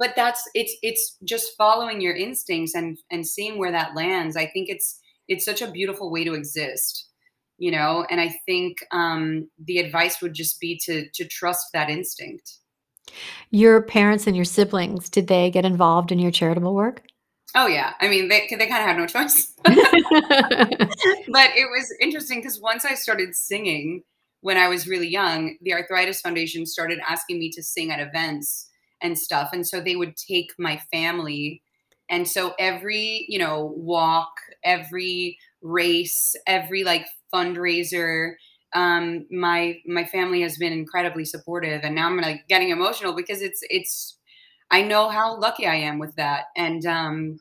but 0.00 0.16
that's 0.16 0.48
it's 0.54 0.74
it's 0.82 1.18
just 1.22 1.56
following 1.56 2.00
your 2.00 2.16
instincts 2.16 2.74
and 2.74 2.98
and 3.12 3.24
seeing 3.24 3.58
where 3.58 3.70
that 3.70 3.94
lands. 3.94 4.36
I 4.36 4.46
think 4.46 4.68
it's 4.68 4.98
it's 5.28 5.44
such 5.44 5.62
a 5.62 5.70
beautiful 5.70 6.10
way 6.10 6.24
to 6.24 6.34
exist. 6.34 7.06
You 7.58 7.70
know, 7.70 8.06
and 8.10 8.22
I 8.22 8.34
think 8.46 8.78
um, 8.90 9.50
the 9.62 9.78
advice 9.78 10.22
would 10.22 10.32
just 10.32 10.58
be 10.58 10.80
to 10.86 11.06
to 11.10 11.26
trust 11.26 11.66
that 11.74 11.90
instinct. 11.90 12.54
Your 13.50 13.82
parents 13.82 14.26
and 14.26 14.34
your 14.34 14.46
siblings, 14.46 15.10
did 15.10 15.26
they 15.26 15.50
get 15.50 15.66
involved 15.66 16.10
in 16.10 16.18
your 16.18 16.30
charitable 16.30 16.74
work? 16.74 17.02
Oh 17.54 17.66
yeah, 17.66 17.92
I 18.00 18.08
mean 18.08 18.28
they 18.28 18.48
they 18.50 18.66
kind 18.66 18.82
of 18.82 18.88
had 18.88 18.96
no 18.96 19.06
choice. 19.06 19.52
but 19.64 21.50
it 21.54 21.68
was 21.70 21.94
interesting 22.00 22.38
because 22.38 22.58
once 22.58 22.86
I 22.86 22.94
started 22.94 23.34
singing 23.34 24.02
when 24.40 24.56
I 24.56 24.68
was 24.68 24.88
really 24.88 25.08
young, 25.08 25.58
the 25.60 25.74
Arthritis 25.74 26.22
Foundation 26.22 26.64
started 26.64 27.00
asking 27.06 27.38
me 27.38 27.50
to 27.50 27.62
sing 27.62 27.90
at 27.90 28.00
events 28.00 28.69
and 29.02 29.18
stuff. 29.18 29.50
And 29.52 29.66
so 29.66 29.80
they 29.80 29.96
would 29.96 30.16
take 30.16 30.50
my 30.58 30.80
family. 30.92 31.62
And 32.08 32.26
so 32.28 32.54
every, 32.58 33.26
you 33.28 33.38
know, 33.38 33.72
walk, 33.76 34.32
every 34.64 35.38
race, 35.62 36.34
every 36.46 36.84
like 36.84 37.06
fundraiser, 37.32 38.34
um, 38.74 39.26
my 39.30 39.78
my 39.86 40.04
family 40.04 40.42
has 40.42 40.56
been 40.56 40.72
incredibly 40.72 41.24
supportive, 41.24 41.80
and 41.82 41.94
now 41.94 42.06
I'm 42.06 42.16
like 42.20 42.46
getting 42.48 42.70
emotional 42.70 43.14
because 43.14 43.42
it's 43.42 43.60
it's 43.68 44.16
I 44.70 44.82
know 44.82 45.08
how 45.08 45.38
lucky 45.38 45.66
I 45.66 45.74
am 45.76 45.98
with 45.98 46.14
that, 46.16 46.46
and 46.56 46.84
um, 46.86 47.38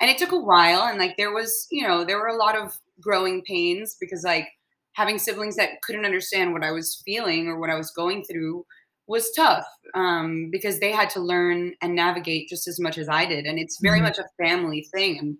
and 0.00 0.10
it 0.10 0.18
took 0.18 0.32
a 0.32 0.38
while, 0.38 0.82
and 0.82 0.98
like 0.98 1.16
there 1.16 1.32
was 1.32 1.66
you 1.70 1.86
know 1.86 2.04
there 2.04 2.18
were 2.18 2.28
a 2.28 2.36
lot 2.36 2.56
of 2.56 2.78
growing 3.00 3.42
pains 3.42 3.96
because 4.00 4.24
like 4.24 4.48
having 4.94 5.18
siblings 5.18 5.56
that 5.56 5.80
couldn't 5.82 6.04
understand 6.04 6.52
what 6.52 6.64
I 6.64 6.72
was 6.72 7.02
feeling 7.04 7.48
or 7.48 7.58
what 7.58 7.70
I 7.70 7.76
was 7.76 7.90
going 7.92 8.24
through 8.24 8.64
was 9.06 9.30
tough 9.32 9.66
um, 9.94 10.48
because 10.50 10.80
they 10.80 10.92
had 10.92 11.10
to 11.10 11.20
learn 11.20 11.74
and 11.82 11.94
navigate 11.94 12.48
just 12.48 12.68
as 12.68 12.78
much 12.80 12.98
as 12.98 13.08
I 13.08 13.26
did, 13.26 13.44
and 13.46 13.58
it's 13.58 13.78
very 13.80 14.00
Mhm. 14.00 14.04
much 14.04 14.18
a 14.18 14.28
family 14.44 14.88
thing. 14.94 15.18
And 15.18 15.38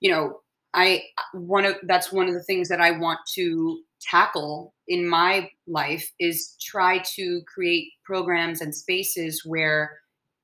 you 0.00 0.10
know, 0.10 0.40
I 0.74 1.04
one 1.32 1.64
of 1.64 1.76
that's 1.84 2.12
one 2.12 2.28
of 2.28 2.34
the 2.34 2.42
things 2.42 2.68
that 2.68 2.80
I 2.80 2.90
want 2.92 3.20
to 3.34 3.82
tackle 4.00 4.74
in 4.88 5.08
my 5.08 5.50
life 5.66 6.10
is 6.20 6.54
try 6.60 6.98
to 7.16 7.42
create 7.52 7.92
programs 8.04 8.60
and 8.60 8.74
spaces 8.74 9.42
where 9.44 9.98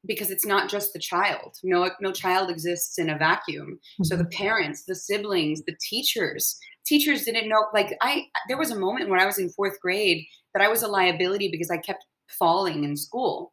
because 0.06 0.30
it's 0.30 0.46
not 0.46 0.68
just 0.70 0.92
the 0.92 0.98
child 0.98 1.54
no 1.62 1.90
no 2.00 2.10
child 2.12 2.50
exists 2.50 2.98
in 2.98 3.10
a 3.10 3.18
vacuum 3.18 3.78
so 4.02 4.16
the 4.16 4.24
parents 4.24 4.84
the 4.86 4.94
siblings 4.96 5.62
the 5.64 5.76
teachers 5.80 6.58
teachers 6.86 7.24
didn't 7.24 7.48
know 7.48 7.66
like 7.74 7.96
i 8.00 8.24
there 8.48 8.56
was 8.58 8.70
a 8.72 8.78
moment 8.78 9.10
when 9.10 9.20
i 9.20 9.26
was 9.26 9.38
in 9.38 9.48
fourth 9.50 9.78
grade 9.80 10.24
that 10.54 10.62
i 10.62 10.68
was 10.68 10.82
a 10.82 10.88
liability 10.88 11.48
because 11.50 11.70
i 11.70 11.76
kept 11.76 12.04
falling 12.38 12.84
in 12.84 12.96
school. 12.96 13.52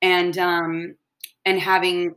And 0.00 0.36
um 0.38 0.94
and 1.44 1.58
having 1.60 2.14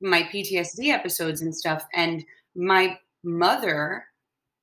my 0.00 0.22
ptsd 0.24 0.88
episodes 0.88 1.40
and 1.42 1.54
stuff 1.54 1.84
and 1.94 2.24
my 2.54 2.98
mother 3.22 4.04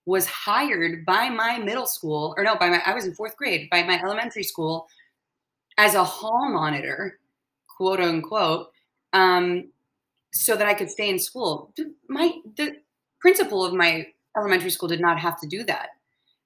was 0.05 0.25
hired 0.25 1.05
by 1.05 1.29
my 1.29 1.57
middle 1.57 1.85
school 1.85 2.33
or 2.37 2.43
no 2.43 2.55
by 2.55 2.69
my 2.69 2.81
i 2.85 2.93
was 2.93 3.05
in 3.05 3.13
fourth 3.13 3.35
grade 3.37 3.69
by 3.69 3.83
my 3.83 3.99
elementary 4.01 4.43
school 4.43 4.87
as 5.77 5.95
a 5.95 6.03
hall 6.03 6.49
monitor 6.51 7.19
quote 7.77 7.99
unquote 7.99 8.67
um 9.13 9.69
so 10.33 10.55
that 10.55 10.67
i 10.67 10.73
could 10.73 10.89
stay 10.89 11.09
in 11.09 11.19
school. 11.19 11.73
My 12.07 12.33
the 12.57 12.77
principal 13.19 13.65
of 13.65 13.73
my 13.73 14.07
elementary 14.37 14.69
school 14.69 14.89
did 14.89 15.01
not 15.01 15.19
have 15.19 15.39
to 15.41 15.47
do 15.47 15.63
that 15.65 15.89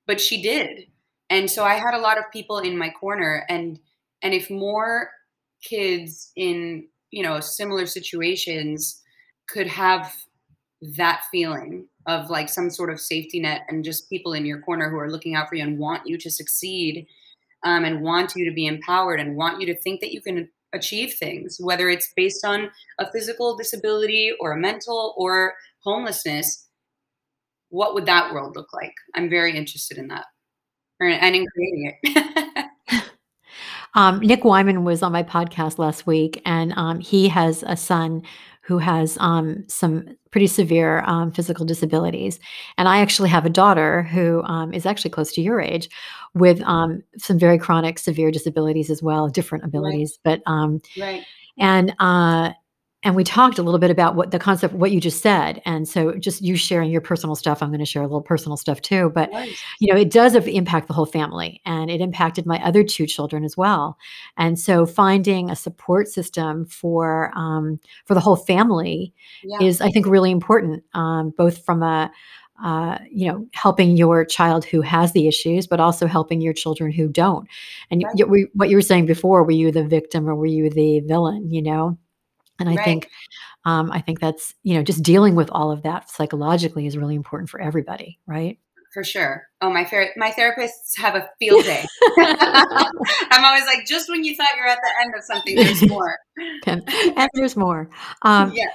but 0.07 0.21
she 0.21 0.41
did. 0.41 0.87
And 1.29 1.49
so 1.49 1.63
i 1.63 1.75
had 1.75 1.93
a 1.93 1.99
lot 1.99 2.17
of 2.17 2.31
people 2.31 2.59
in 2.59 2.77
my 2.77 2.89
corner 2.89 3.45
and 3.49 3.79
and 4.25 4.33
if 4.33 4.49
more 4.49 5.09
kids 5.63 6.31
in 6.35 6.87
you 7.11 7.23
know 7.23 7.39
similar 7.39 7.85
situations 7.85 9.01
could 9.47 9.67
have 9.67 10.13
that 10.97 11.21
feeling 11.31 11.87
of 12.07 12.29
like 12.29 12.49
some 12.49 12.69
sort 12.69 12.91
of 12.91 12.99
safety 12.99 13.39
net 13.39 13.61
and 13.69 13.85
just 13.85 14.09
people 14.09 14.33
in 14.33 14.45
your 14.45 14.59
corner 14.61 14.89
who 14.89 14.97
are 14.97 15.11
looking 15.11 15.35
out 15.35 15.47
for 15.47 15.55
you 15.55 15.63
and 15.63 15.79
want 15.79 16.05
you 16.05 16.17
to 16.17 16.29
succeed 16.29 17.07
um, 17.63 17.85
and 17.85 18.01
want 18.01 18.33
you 18.35 18.49
to 18.49 18.53
be 18.53 18.67
empowered 18.67 19.19
and 19.19 19.37
want 19.37 19.61
you 19.61 19.67
to 19.67 19.79
think 19.81 20.01
that 20.01 20.11
you 20.11 20.21
can 20.21 20.49
achieve 20.73 21.13
things 21.13 21.57
whether 21.61 21.89
it's 21.89 22.11
based 22.17 22.43
on 22.43 22.69
a 22.99 23.09
physical 23.11 23.55
disability 23.55 24.33
or 24.41 24.51
a 24.51 24.57
mental 24.57 25.13
or 25.17 25.53
homelessness 25.83 26.65
what 27.69 27.93
would 27.93 28.05
that 28.05 28.33
world 28.33 28.55
look 28.55 28.73
like? 28.73 28.93
I'm 29.15 29.29
very 29.29 29.55
interested 29.55 29.97
in 29.97 30.07
that. 30.09 30.25
And 31.01 31.35
in 31.35 31.45
creating 31.53 31.97
it 32.03 32.44
Um, 33.95 34.19
Nick 34.19 34.43
Wyman 34.43 34.83
was 34.83 35.01
on 35.01 35.11
my 35.11 35.23
podcast 35.23 35.79
last 35.79 36.05
week, 36.05 36.41
and 36.45 36.73
um, 36.75 36.99
he 36.99 37.27
has 37.29 37.63
a 37.67 37.75
son 37.75 38.21
who 38.61 38.77
has 38.77 39.17
um, 39.19 39.63
some 39.67 40.05
pretty 40.31 40.47
severe 40.47 41.01
um, 41.05 41.31
physical 41.31 41.65
disabilities. 41.65 42.39
And 42.77 42.87
I 42.87 42.99
actually 42.99 43.29
have 43.29 43.45
a 43.45 43.49
daughter 43.49 44.03
who 44.03 44.43
um, 44.43 44.73
is 44.73 44.85
actually 44.85 45.11
close 45.11 45.31
to 45.33 45.41
your 45.41 45.61
age 45.61 45.87
with 46.33 46.61
um, 46.61 47.01
some 47.17 47.37
very 47.39 47.57
chronic, 47.57 47.99
severe 47.99 48.31
disabilities 48.31 48.89
as 48.89 49.03
well, 49.03 49.29
different 49.29 49.63
abilities. 49.63 50.19
But 50.23 50.41
um, 50.45 50.81
right 50.99 51.23
and 51.57 51.95
uh, 51.99 52.51
and 53.05 53.15
we 53.15 53.23
talked 53.23 53.57
a 53.57 53.63
little 53.63 53.79
bit 53.79 53.91
about 53.91 54.15
what 54.15 54.31
the 54.31 54.39
concept, 54.39 54.73
what 54.73 54.91
you 54.91 54.99
just 54.99 55.21
said. 55.21 55.61
And 55.65 55.87
so, 55.87 56.13
just 56.15 56.41
you 56.41 56.57
sharing 56.57 56.91
your 56.91 56.99
personal 56.99 57.35
stuff, 57.35 57.61
I'm 57.63 57.69
going 57.69 57.79
to 57.79 57.85
share 57.85 58.01
a 58.01 58.07
little 58.07 58.21
personal 58.21 58.57
stuff 58.57 58.81
too. 58.81 59.11
But 59.15 59.31
Nice. 59.31 59.57
you 59.79 59.93
know, 59.93 59.99
it 59.99 60.11
does 60.11 60.35
impact 60.35 60.87
the 60.87 60.93
whole 60.93 61.05
family, 61.05 61.61
and 61.65 61.89
it 61.89 62.01
impacted 62.01 62.45
my 62.45 62.61
other 62.65 62.83
two 62.83 63.05
children 63.07 63.45
as 63.45 63.55
well. 63.55 63.97
And 64.37 64.59
so, 64.59 64.85
finding 64.85 65.49
a 65.49 65.55
support 65.55 66.09
system 66.09 66.65
for 66.65 67.31
um, 67.37 67.79
for 68.05 68.13
the 68.15 68.19
whole 68.19 68.35
family 68.35 69.13
yeah 69.43 69.59
is, 69.61 69.79
I 69.79 69.89
think, 69.91 70.07
really 70.07 70.31
important, 70.31 70.83
um, 70.93 71.29
both 71.37 71.63
from 71.63 71.83
a 71.83 72.11
uh, 72.63 72.97
you 73.11 73.27
know, 73.27 73.45
helping 73.53 73.97
your 73.97 74.23
child 74.23 74.63
who 74.63 74.79
has 74.81 75.11
the 75.11 75.27
issues, 75.27 75.67
but 75.67 75.81
also 75.81 76.07
helping 76.07 76.39
your 76.39 76.53
children 76.53 76.89
who 76.89 77.07
don't. 77.09 77.47
And 77.91 78.01
Right. 78.03 78.15
y- 78.17 78.25
we- 78.25 78.47
what 78.53 78.69
you 78.69 78.77
were 78.77 78.81
saying 78.81 79.07
before, 79.07 79.43
were 79.43 79.51
you 79.51 79.71
the 79.73 79.83
victim 79.83 80.29
or 80.29 80.35
were 80.35 80.45
you 80.45 80.69
the 80.69 81.01
villain? 81.01 81.51
You 81.51 81.61
know, 81.61 81.97
and 82.59 82.69
I 82.69 82.75
Right. 82.75 82.83
think, 82.85 83.09
um, 83.65 83.91
I 83.91 84.01
think 84.01 84.19
that's 84.19 84.53
you 84.63 84.75
know, 84.75 84.83
just 84.83 85.03
dealing 85.03 85.35
with 85.35 85.49
all 85.51 85.71
of 85.71 85.83
that 85.83 86.09
psychologically 86.09 86.87
is 86.87 86.97
really 86.97 87.15
important 87.15 87.49
for 87.49 87.59
everybody, 87.61 88.19
right? 88.27 88.57
for 88.93 89.03
sure 89.03 89.43
oh 89.61 89.69
my 89.69 89.83
ther- 89.83 90.13
my 90.15 90.31
therapists 90.31 90.95
have 90.97 91.15
a 91.15 91.27
field 91.39 91.65
day 91.65 91.85
i'm 92.17 93.43
always 93.43 93.65
like 93.65 93.85
just 93.85 94.09
when 94.09 94.23
you 94.23 94.33
thought 94.37 94.47
you're 94.55 94.67
at 94.67 94.77
the 94.81 95.03
end 95.03 95.13
of 95.17 95.21
something 95.23 95.53
there's 95.55 95.85
more 95.89 96.17
and, 96.65 96.81
and 97.17 97.29
there's 97.33 97.57
more. 97.57 97.89
Um, 98.21 98.53
yes 98.55 98.73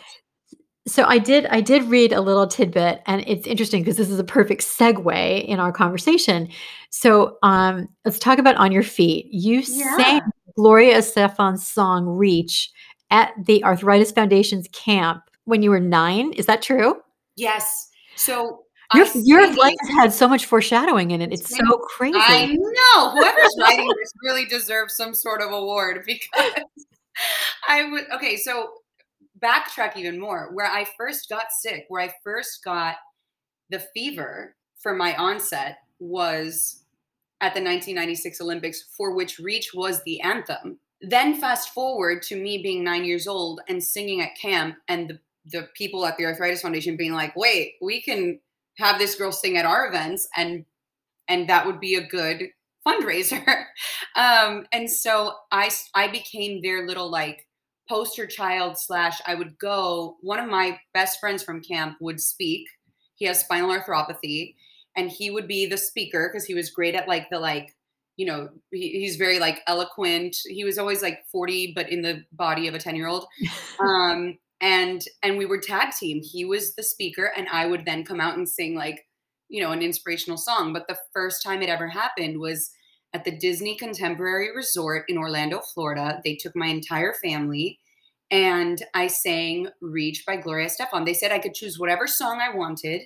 So 0.86 1.04
I 1.06 1.18
did 1.18 1.46
I 1.46 1.60
did 1.62 1.84
read 1.84 2.12
a 2.12 2.20
little 2.20 2.46
tidbit 2.46 3.00
and 3.06 3.24
it's 3.26 3.46
interesting 3.46 3.82
because 3.82 3.96
this 3.96 4.10
is 4.10 4.18
a 4.18 4.24
perfect 4.24 4.62
segue 4.62 5.44
in 5.46 5.58
our 5.60 5.72
conversation. 5.72 6.48
So 6.90 7.38
um 7.42 7.88
let's 8.04 8.18
talk 8.18 8.38
about 8.38 8.56
on 8.56 8.72
your 8.72 8.82
feet. 8.82 9.26
You 9.30 9.60
Yeah. 9.66 9.96
sang 9.96 10.20
Gloria 10.56 10.98
Estefan's 10.98 11.66
song 11.66 12.06
Reach 12.06 12.70
at 13.10 13.32
the 13.44 13.62
Arthritis 13.64 14.12
Foundation's 14.12 14.68
camp 14.72 15.22
when 15.44 15.62
you 15.62 15.70
were 15.70 15.80
9. 15.80 16.32
Is 16.34 16.46
that 16.46 16.62
true? 16.62 17.00
yes 17.36 17.88
so 18.16 18.64
Your 18.94 19.06
your 19.14 19.54
life 19.54 19.76
had 19.96 20.12
so 20.12 20.28
much 20.28 20.46
foreshadowing 20.46 21.12
in 21.12 21.22
it. 21.22 21.32
It's 21.32 21.56
so 21.56 21.78
crazy. 21.78 22.18
I 22.18 22.46
know. 22.46 23.10
Whoever's 23.12 23.56
writing 23.60 23.88
this 23.88 24.12
really 24.22 24.44
deserves 24.46 24.94
some 24.94 25.14
sort 25.14 25.40
of 25.40 25.52
award 25.52 26.02
because 26.06 26.52
I 27.68 27.84
would. 27.90 28.10
Okay, 28.12 28.36
so 28.36 28.70
backtrack 29.40 29.96
even 29.96 30.18
more. 30.18 30.50
Where 30.52 30.66
I 30.66 30.86
first 30.98 31.28
got 31.28 31.52
sick, 31.52 31.86
where 31.88 32.02
I 32.02 32.12
first 32.24 32.64
got 32.64 32.96
the 33.70 33.80
fever 33.94 34.56
for 34.76 34.94
my 34.94 35.14
onset 35.14 35.78
was 36.00 36.82
at 37.40 37.54
the 37.54 37.60
1996 37.60 38.40
Olympics, 38.40 38.82
for 38.96 39.14
which 39.14 39.38
Reach 39.38 39.72
was 39.72 40.02
the 40.02 40.20
anthem. 40.20 40.78
Then 41.02 41.40
fast 41.40 41.70
forward 41.70 42.22
to 42.24 42.36
me 42.36 42.62
being 42.62 42.84
nine 42.84 43.04
years 43.04 43.26
old 43.26 43.60
and 43.68 43.82
singing 43.82 44.20
at 44.20 44.36
camp, 44.36 44.76
and 44.88 45.08
the, 45.08 45.18
the 45.46 45.68
people 45.74 46.04
at 46.04 46.16
the 46.16 46.26
Arthritis 46.26 46.62
Foundation 46.62 46.96
being 46.96 47.14
like, 47.14 47.34
wait, 47.36 47.74
we 47.80 48.02
can 48.02 48.38
have 48.80 48.98
this 48.98 49.14
girl 49.14 49.32
sing 49.32 49.56
at 49.56 49.66
our 49.66 49.86
events 49.86 50.28
and 50.36 50.64
and 51.28 51.48
that 51.48 51.64
would 51.64 51.78
be 51.78 51.94
a 51.94 52.06
good 52.06 52.48
fundraiser. 52.86 53.44
Um 54.16 54.66
and 54.72 54.90
so 54.90 55.34
i 55.52 55.70
i 55.94 56.08
became 56.08 56.60
their 56.60 56.86
little 56.86 57.08
like 57.08 57.46
poster 57.88 58.26
child 58.26 58.76
slash 58.76 59.20
i 59.26 59.34
would 59.36 59.56
go 59.58 60.16
one 60.20 60.40
of 60.40 60.50
my 60.50 60.78
best 60.92 61.20
friends 61.20 61.42
from 61.42 61.62
camp 61.62 61.96
would 62.00 62.20
speak. 62.20 62.66
He 63.14 63.26
has 63.26 63.40
spinal 63.40 63.70
arthropathy 63.70 64.56
and 64.96 65.10
he 65.10 65.30
would 65.30 65.46
be 65.46 65.66
the 65.66 65.76
speaker 65.76 66.28
because 66.28 66.44
he 66.44 66.54
was 66.54 66.70
great 66.70 66.94
at 66.96 67.06
like 67.06 67.30
the 67.30 67.38
like 67.38 67.76
you 68.16 68.26
know 68.26 68.48
he, 68.70 69.00
he's 69.00 69.16
very 69.16 69.38
like 69.38 69.60
eloquent. 69.66 70.36
He 70.44 70.64
was 70.64 70.78
always 70.78 71.02
like 71.02 71.20
40 71.30 71.72
but 71.74 71.90
in 71.90 72.02
the 72.02 72.24
body 72.32 72.68
of 72.68 72.74
a 72.74 72.78
10 72.78 72.96
year 72.96 73.08
old 73.08 73.26
um 73.80 74.38
and 74.60 75.02
and 75.22 75.38
we 75.38 75.46
were 75.46 75.58
tag 75.58 75.92
team. 75.98 76.22
He 76.22 76.44
was 76.44 76.74
the 76.74 76.82
speaker 76.82 77.32
and 77.36 77.48
i 77.50 77.66
would 77.66 77.84
then 77.84 78.04
come 78.04 78.20
out 78.20 78.36
and 78.36 78.48
sing 78.48 78.74
like 78.74 79.06
you 79.48 79.62
know 79.62 79.72
an 79.72 79.82
inspirational 79.82 80.38
song. 80.38 80.72
But 80.72 80.88
the 80.88 80.98
first 81.12 81.42
time 81.42 81.62
it 81.62 81.68
ever 81.68 81.88
happened 81.88 82.38
was 82.40 82.70
at 83.12 83.24
the 83.24 83.36
disney 83.36 83.76
contemporary 83.76 84.54
resort 84.54 85.04
in 85.08 85.18
orlando 85.18 85.60
florida. 85.60 86.20
They 86.24 86.36
took 86.36 86.54
my 86.54 86.66
entire 86.66 87.14
family 87.22 87.78
and 88.30 88.84
i 88.94 89.06
sang 89.06 89.68
reach 89.80 90.24
by 90.26 90.36
gloria 90.36 90.68
estefan 90.68 91.04
they 91.04 91.14
said 91.14 91.32
i 91.32 91.38
could 91.38 91.54
choose 91.54 91.78
whatever 91.78 92.06
song 92.06 92.40
i 92.40 92.54
wanted 92.54 93.02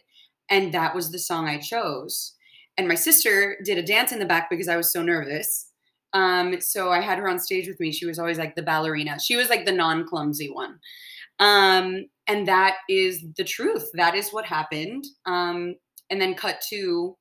and 0.51 0.73
that 0.75 0.95
was 0.95 1.11
the 1.11 1.19
song 1.19 1.49
i 1.49 1.59
chose 1.59 2.34
and 2.77 2.89
my 2.89 2.95
sister 2.95 3.57
did 3.65 3.79
a 3.79 3.83
dance 3.83 4.13
in 4.13 4.19
the 4.19 4.25
back 4.25 4.51
because 4.51 4.69
i 4.69 4.77
was 4.77 4.93
so 4.93 5.03
nervous. 5.03 5.71
Um, 6.13 6.61
so 6.61 6.91
i 6.91 7.01
had 7.01 7.19
her 7.19 7.29
on 7.29 7.39
stage 7.39 7.67
with 7.67 7.81
me. 7.81 7.93
She 7.93 8.07
was 8.07 8.19
always 8.19 8.39
like 8.39 8.55
the 8.55 8.63
ballerina. 8.63 9.19
She 9.19 9.37
was 9.37 9.49
like 9.49 9.67
the 9.67 9.73
non-clumsy 9.73 10.51
one. 10.51 10.79
Um, 11.41 12.07
and 12.27 12.47
that 12.47 12.77
is 12.89 13.25
the 13.37 13.45
truth. 13.45 13.91
That 13.95 14.15
is 14.15 14.31
what 14.31 14.47
happened. 14.47 15.05
Um, 15.27 15.75
and 16.11 16.21
then 16.21 16.35
cut 16.35 16.61
to 16.69 17.17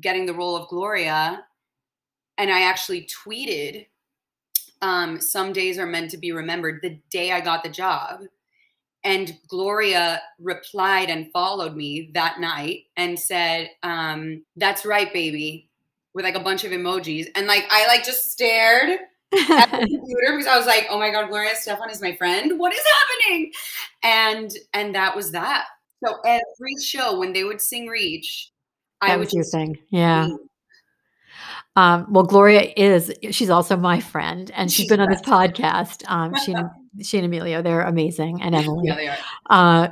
getting 0.00 0.26
the 0.26 0.34
role 0.34 0.56
of 0.56 0.68
gloria. 0.68 1.44
And 2.38 2.50
i 2.50 2.62
actually 2.62 3.08
tweeted 3.26 3.86
um, 4.82 5.18
some 5.20 5.52
days 5.52 5.78
are 5.78 5.86
meant 5.86 6.10
to 6.10 6.18
be 6.18 6.32
remembered 6.32 6.80
the 6.82 7.00
day 7.10 7.32
i 7.32 7.40
got 7.40 7.62
the 7.62 7.70
job 7.70 8.20
and 9.04 9.36
gloria 9.48 10.20
replied 10.38 11.10
and 11.10 11.30
followed 11.32 11.76
me 11.76 12.10
that 12.14 12.40
night 12.40 12.84
and 12.96 13.18
said 13.18 13.70
um, 13.82 14.42
that's 14.56 14.84
right 14.84 15.12
baby 15.12 15.68
with 16.14 16.24
like 16.24 16.36
a 16.36 16.40
bunch 16.40 16.64
of 16.64 16.72
emojis, 16.72 17.26
and 17.34 17.46
like 17.46 17.66
I 17.70 17.86
like 17.88 18.04
just 18.04 18.30
stared 18.30 18.90
at 19.32 19.70
the 19.70 19.78
computer 19.78 20.32
because 20.32 20.46
I 20.46 20.56
was 20.56 20.66
like, 20.66 20.86
oh 20.88 20.98
my 20.98 21.10
god, 21.10 21.28
Gloria 21.28 21.50
Estefan 21.50 21.90
is 21.90 22.00
my 22.00 22.14
friend. 22.14 22.58
What 22.58 22.72
is 22.72 22.82
happening? 23.00 23.52
And 24.02 24.52
and 24.72 24.94
that 24.94 25.14
was 25.14 25.32
that. 25.32 25.66
So 26.04 26.16
every 26.24 26.76
show 26.82 27.18
when 27.18 27.32
they 27.32 27.44
would 27.44 27.60
sing 27.60 27.88
Reach, 27.88 28.50
I 29.00 29.08
That 29.08 29.18
would 29.18 29.26
was 29.26 29.34
your 29.34 29.42
just 29.42 29.52
thing. 29.52 29.78
Yeah. 29.90 30.28
Um, 31.76 32.06
well, 32.08 32.24
Gloria 32.24 32.72
is 32.76 33.12
she's 33.32 33.50
also 33.50 33.76
my 33.76 33.98
friend, 33.98 34.50
and 34.54 34.70
she's 34.70 34.88
been 34.88 35.00
on 35.00 35.10
this 35.10 35.22
podcast. 35.22 36.08
Um, 36.08 36.32
she 36.44 36.54
she 37.02 37.18
and 37.18 37.26
Emilio, 37.26 37.62
they're 37.62 37.82
amazing, 37.82 38.40
and 38.42 38.54
Emily. 38.54 38.88
Yeah, 38.88 38.96
they 38.96 39.08
are. 39.08 39.16
Uh, 39.50 39.88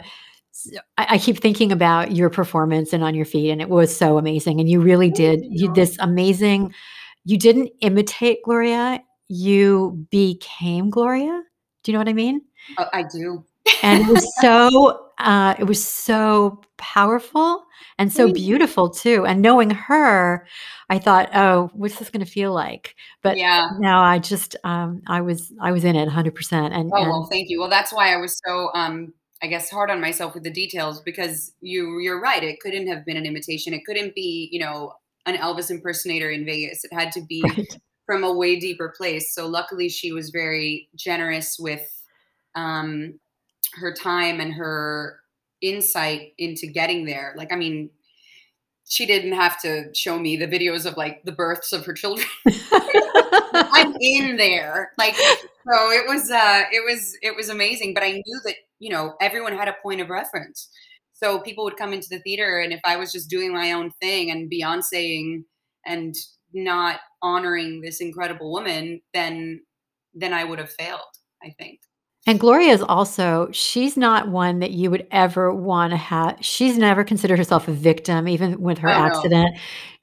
I, 0.99 1.07
I 1.11 1.19
keep 1.19 1.38
thinking 1.38 1.73
about 1.73 2.12
your 2.12 2.31
performance 2.31 2.93
and 2.93 3.03
on 3.03 3.15
your 3.15 3.25
feet, 3.25 3.51
and 3.51 3.61
it 3.61 3.69
was 3.69 3.95
so 3.95 4.19
amazing. 4.19 4.61
And 4.61 4.69
you 4.69 4.81
really 4.81 5.11
did 5.11 5.41
you 5.43 5.69
you. 5.69 5.75
this 5.75 5.97
amazing. 5.99 6.75
You 7.25 7.38
didn't 7.38 7.71
imitate 7.81 8.38
Gloria; 8.45 9.03
you 9.29 10.07
became 10.11 10.91
Gloria. 10.91 11.43
Do 11.83 11.91
you 11.91 11.95
know 11.95 12.01
what 12.01 12.09
I 12.09 12.12
mean? 12.12 12.43
Oh, 12.79 12.87
I 12.93 13.03
do. 13.03 13.45
And 13.83 14.01
it 14.01 14.09
was 14.09 14.35
so 14.40 15.11
uh, 15.18 15.55
it 15.59 15.64
was 15.64 15.85
so 15.85 16.61
powerful 16.79 17.64
and 17.98 18.12
so 18.12 18.33
beautiful 18.33 18.90
too. 18.90 19.25
And 19.27 19.42
knowing 19.42 19.70
her, 19.70 20.46
I 20.88 20.98
thought, 20.98 21.31
oh, 21.35 21.70
what's 21.75 21.98
this 21.98 22.11
going 22.11 22.25
to 22.25 22.31
feel 22.31 22.53
like? 22.53 22.96
But 23.22 23.38
Yeah. 23.38 23.68
now 23.79 24.03
I 24.03 24.18
just 24.18 24.57
um, 24.64 25.03
I 25.07 25.20
was 25.20 25.53
I 25.61 25.72
was 25.72 25.85
in 25.85 25.96
it 25.96 26.05
100. 26.05 26.35
percent 26.35 26.75
And 26.75 26.90
Oh 26.92 27.03
and 27.03 27.09
well, 27.11 27.29
thank 27.31 27.48
you. 27.48 27.61
Well, 27.61 27.70
that's 27.70 27.92
why 27.92 28.12
I 28.12 28.16
was 28.16 28.38
so 28.46 28.70
um 28.75 29.12
I 29.42 29.46
guess 29.48 29.70
hard 29.70 29.90
on 29.90 30.01
myself 30.01 30.35
with 30.35 30.44
the 30.44 30.53
details 30.53 31.01
because 31.01 31.53
you 31.61 31.98
you're 32.01 32.20
right. 32.20 32.42
It 32.42 32.61
couldn't 32.61 32.87
have 32.88 33.05
been 33.05 33.16
an 33.16 33.27
imitation. 33.27 33.75
It 33.75 33.85
couldn't 33.87 34.14
be, 34.14 34.48
you 34.53 34.61
know, 34.61 34.94
an 35.27 35.37
Elvis 35.37 35.70
impersonator 35.70 36.31
in 36.31 36.44
Vegas. 36.44 36.85
It 36.85 36.92
had 36.92 37.12
to 37.12 37.22
be 37.29 37.44
right. 37.44 37.81
from 38.07 38.25
a 38.25 38.33
way 38.33 38.59
deeper 38.59 38.92
place. 38.96 39.35
So 39.35 39.46
luckily 39.46 39.88
she 39.88 40.12
was 40.12 40.31
very 40.31 40.88
generous 40.96 41.57
with 41.59 41.88
um 42.55 43.18
her 43.74 43.92
time 43.94 44.40
and 44.40 44.54
her 44.54 45.20
insight 45.62 46.32
into 46.38 46.66
getting 46.66 47.04
there. 47.06 47.35
Like 47.37 47.52
I 47.52 47.56
mean, 47.56 47.90
she 48.88 49.06
didn't 49.06 49.32
have 49.32 49.61
to 49.62 49.94
show 49.94 50.18
me 50.18 50.37
the 50.37 50.46
videos 50.46 50.87
of 50.87 50.96
like 50.96 51.22
the 51.24 51.32
births 51.32 51.72
of 51.72 51.87
her 51.87 51.94
children. 51.94 52.26
I'm 53.54 53.94
in 54.00 54.37
there. 54.37 54.92
Like 54.98 55.14
so 55.14 55.90
it 55.90 56.06
was 56.08 56.30
uh 56.30 56.64
it 56.72 56.85
was 56.85 57.16
it 57.22 57.37
was 57.37 57.48
amazing, 57.48 57.94
but 57.94 58.02
I 58.02 58.12
knew 58.12 58.40
that, 58.44 58.54
you 58.80 58.90
know, 58.90 59.14
everyone 59.20 59.56
had 59.56 59.68
a 59.68 59.76
point 59.82 60.00
of 60.00 60.11
reference. 60.11 60.68
So 61.14 61.38
people 61.40 61.64
would 61.64 61.76
come 61.76 61.92
into 61.92 62.08
the 62.11 62.18
theater 62.20 62.58
and 62.61 62.72
if 62.72 62.80
I 62.85 62.96
was 62.96 63.12
just 63.12 63.30
doing 63.30 63.52
my 63.52 63.72
own 63.72 63.92
thing 64.00 64.30
and 64.30 64.50
Beyonceing 64.50 65.44
and 65.87 66.14
not 66.52 67.00
honoring 67.22 67.80
this 67.80 68.00
incredible 68.00 68.52
woman, 68.52 69.00
then 69.14 69.62
then 70.14 70.35
I 70.35 70.44
would 70.44 70.58
have 70.58 70.70
failed, 70.70 71.00
I 71.42 71.54
think. 71.58 71.80
And 72.26 72.38
Gloria 72.38 72.72
is 72.72 72.82
also, 72.82 73.48
she's 73.52 73.96
not 73.96 74.28
one 74.28 74.61
that 74.61 74.70
you 74.70 74.90
would 74.90 75.06
ever 75.11 75.52
want 75.52 75.90
to 75.90 75.96
have. 75.96 76.37
She's 76.40 76.78
never 76.78 77.02
considered 77.02 77.38
herself 77.38 77.66
a 77.66 77.72
victim, 77.72 78.28
even 78.28 78.61
with 78.61 78.78
her 78.78 78.92
Oh 78.92 78.98
no. 79.06 79.06
accident. 79.06 79.58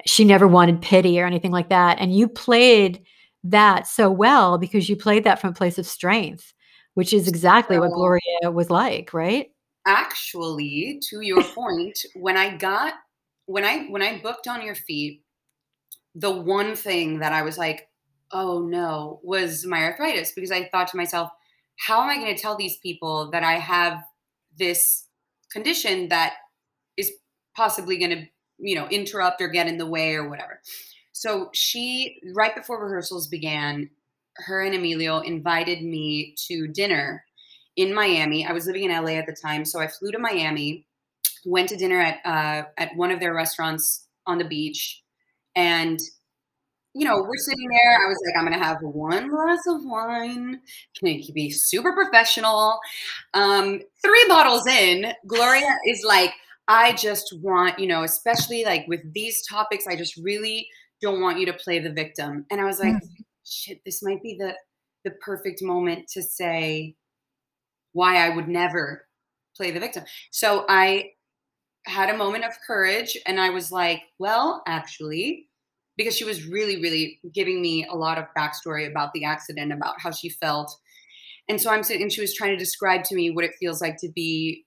She 0.05 0.25
never 0.25 0.47
wanted 0.47 0.82
pity 0.82 1.19
or 1.19 1.25
anything 1.25 1.51
like 1.51 1.69
that. 1.69 1.97
And 1.99 2.13
you 2.13 2.27
played 2.27 3.01
that 3.45 3.88
so 3.88 4.12
well 4.12 4.58
because 4.58 4.89
you 4.89 4.97
played 4.97 5.23
that 5.23 5.39
from 5.39 5.51
a 5.51 5.53
place 5.53 5.77
of 5.77 5.88
strength, 5.88 6.53
which 6.93 7.13
is 7.13 7.27
exactly 7.27 7.79
what 7.79 7.93
Gloria 7.93 8.51
was 8.51 8.69
like, 8.69 9.13
right? 9.13 9.49
actually, 9.86 10.99
to 11.10 11.21
your 11.21 11.43
point, 11.43 12.05
when 12.15 12.38
I 12.38 12.55
got 12.58 12.93
when 13.45 13.65
I 13.65 13.86
when 13.86 14.01
I 14.03 14.19
booked 14.21 14.47
on 14.47 14.62
your 14.62 14.75
feet, 14.75 15.23
the 16.15 16.32
one 16.32 16.75
thing 16.75 17.19
that 17.19 17.34
I 17.34 17.41
was 17.41 17.58
like, 17.58 17.89
oh 18.32 18.60
no, 18.60 19.19
was 19.23 19.65
my 19.65 19.84
arthritis 19.84 20.32
because 20.34 20.51
I 20.51 20.69
thought 20.69 20.88
to 20.89 20.97
myself, 20.97 21.29
how 21.80 22.02
am 22.02 22.10
I 22.10 22.18
going 22.18 22.36
to 22.36 22.42
tell 22.42 22.58
these 22.58 22.78
people 22.78 23.32
that 23.32 23.44
I 23.44 23.54
have 23.54 24.04
this 24.58 25.06
condition 25.52 26.10
that 26.10 26.34
is 26.98 27.12
possibly 27.56 27.98
going 27.98 28.12
to, 28.12 28.26
you 28.58 28.76
know, 28.76 28.88
interrupt 28.89 29.42
or 29.42 29.48
get 29.48 29.68
in 29.68 29.78
the 29.78 29.86
way 29.86 30.15
or 30.15 30.30
whatever. 30.30 30.62
So 31.13 31.50
she, 31.54 32.20
right 32.36 32.56
before 32.56 32.84
rehearsals 32.84 33.28
began, 33.28 33.89
her 34.36 34.62
and 34.62 34.76
Emilio 34.76 35.20
invited 35.20 35.84
me 35.84 36.36
to 36.48 36.68
dinner 36.68 37.26
in 37.76 37.94
Miami. 37.94 38.46
I 38.46 38.52
was 38.52 38.65
living 38.65 38.84
in 38.84 38.92
LA 38.92 39.12
at 39.12 39.26
the 39.26 39.36
time, 39.36 39.65
so 39.65 39.80
I 39.80 39.88
flew 39.88 40.12
to 40.12 40.20
Miami, 40.20 40.86
went 41.46 41.70
to 41.70 41.78
dinner 41.78 42.00
at 42.00 42.20
uh, 42.26 42.68
at 42.78 42.96
one 42.96 43.12
of 43.12 43.20
their 43.20 43.34
restaurants 43.34 44.08
on 44.26 44.38
the 44.38 44.46
beach, 44.46 45.02
and 45.56 46.00
you 46.95 47.06
know, 47.06 47.21
we're 47.21 47.38
sitting 47.38 47.69
there. 47.69 47.97
I 48.06 48.08
was 48.10 48.17
like, 48.25 48.36
I'm 48.38 48.45
gonna 48.52 48.63
have 48.63 48.82
one 48.82 49.30
glass 49.30 49.60
of 49.67 49.84
wine. 49.84 50.60
Can 50.97 51.08
it 51.08 51.34
be 51.34 51.52
super 51.52 51.93
professional? 51.93 52.80
Um, 53.34 53.82
three 54.04 54.25
bottles 54.28 54.67
in, 54.67 55.13
Gloria 55.28 55.69
is 55.88 56.04
like, 56.06 56.32
I 56.67 56.93
just 56.93 57.36
want, 57.41 57.80
you 57.80 57.88
know, 57.88 58.04
especially 58.04 58.63
like 58.65 58.86
with 58.88 59.02
these 59.13 59.45
topics, 59.47 59.88
I 59.88 59.95
just 59.95 60.17
really 60.17 60.67
don't 61.02 61.21
want 61.21 61.39
you 61.39 61.45
to 61.47 61.54
play 61.54 61.80
the 61.80 61.91
victim. 61.91 62.45
And 62.52 62.60
I 62.62 62.65
was 62.65 62.80
like, 62.80 62.93
Mm. 62.95 63.25
shit, 63.45 63.82
this 63.86 64.04
might 64.04 64.21
be 64.23 64.36
the 64.38 64.56
the 65.06 65.12
perfect 65.21 65.62
moment 65.63 66.08
to 66.10 66.21
say 66.21 66.95
why 67.93 68.17
I 68.25 68.36
would 68.36 68.47
never 68.47 69.08
play 69.56 69.71
the 69.71 69.80
victim. 69.80 70.04
So 70.32 70.65
I 70.69 71.12
had 71.86 72.10
a 72.10 72.17
moment 72.17 72.45
of 72.45 72.54
courage 72.65 73.17
and 73.28 73.39
I 73.39 73.49
was 73.52 73.71
like, 73.71 74.04
well, 74.19 74.63
actually, 74.67 75.49
because 76.00 76.18
she 76.18 76.26
was 76.26 76.48
really, 76.48 76.82
really 76.82 77.22
giving 77.36 77.62
me 77.62 77.86
a 77.92 77.96
lot 77.96 78.18
of 78.20 78.26
backstory 78.38 78.90
about 78.90 79.14
the 79.14 79.26
accident, 79.26 79.74
about 79.74 79.98
how 80.02 80.12
she 80.12 80.30
felt. 80.32 80.74
And 81.50 81.60
so 81.62 81.72
I'm 81.72 81.84
sitting, 81.84 82.04
and 82.04 82.12
she 82.14 82.22
was 82.22 82.36
trying 82.36 82.52
to 82.52 82.58
describe 82.58 83.04
to 83.06 83.16
me 83.16 83.32
what 83.32 83.46
it 83.46 83.56
feels 83.60 83.82
like 83.82 83.98
to 84.00 84.10
be 84.16 84.66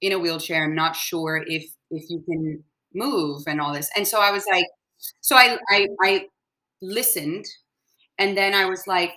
in 0.00 0.12
a 0.12 0.18
wheelchair 0.18 0.64
and 0.64 0.76
not 0.76 0.96
sure 0.96 1.44
if 1.46 1.64
if 1.90 2.04
you 2.10 2.22
can 2.28 2.64
move 2.94 3.44
and 3.46 3.60
all 3.60 3.72
this. 3.74 3.90
And 3.96 4.06
so 4.08 4.20
I 4.20 4.30
was 4.32 4.44
like, 4.50 4.66
so 5.20 5.36
I 5.36 5.58
I, 5.70 5.88
I 6.02 6.26
listened, 6.82 7.46
and 8.18 8.36
then 8.36 8.54
I 8.54 8.66
was 8.66 8.86
like, 8.86 9.12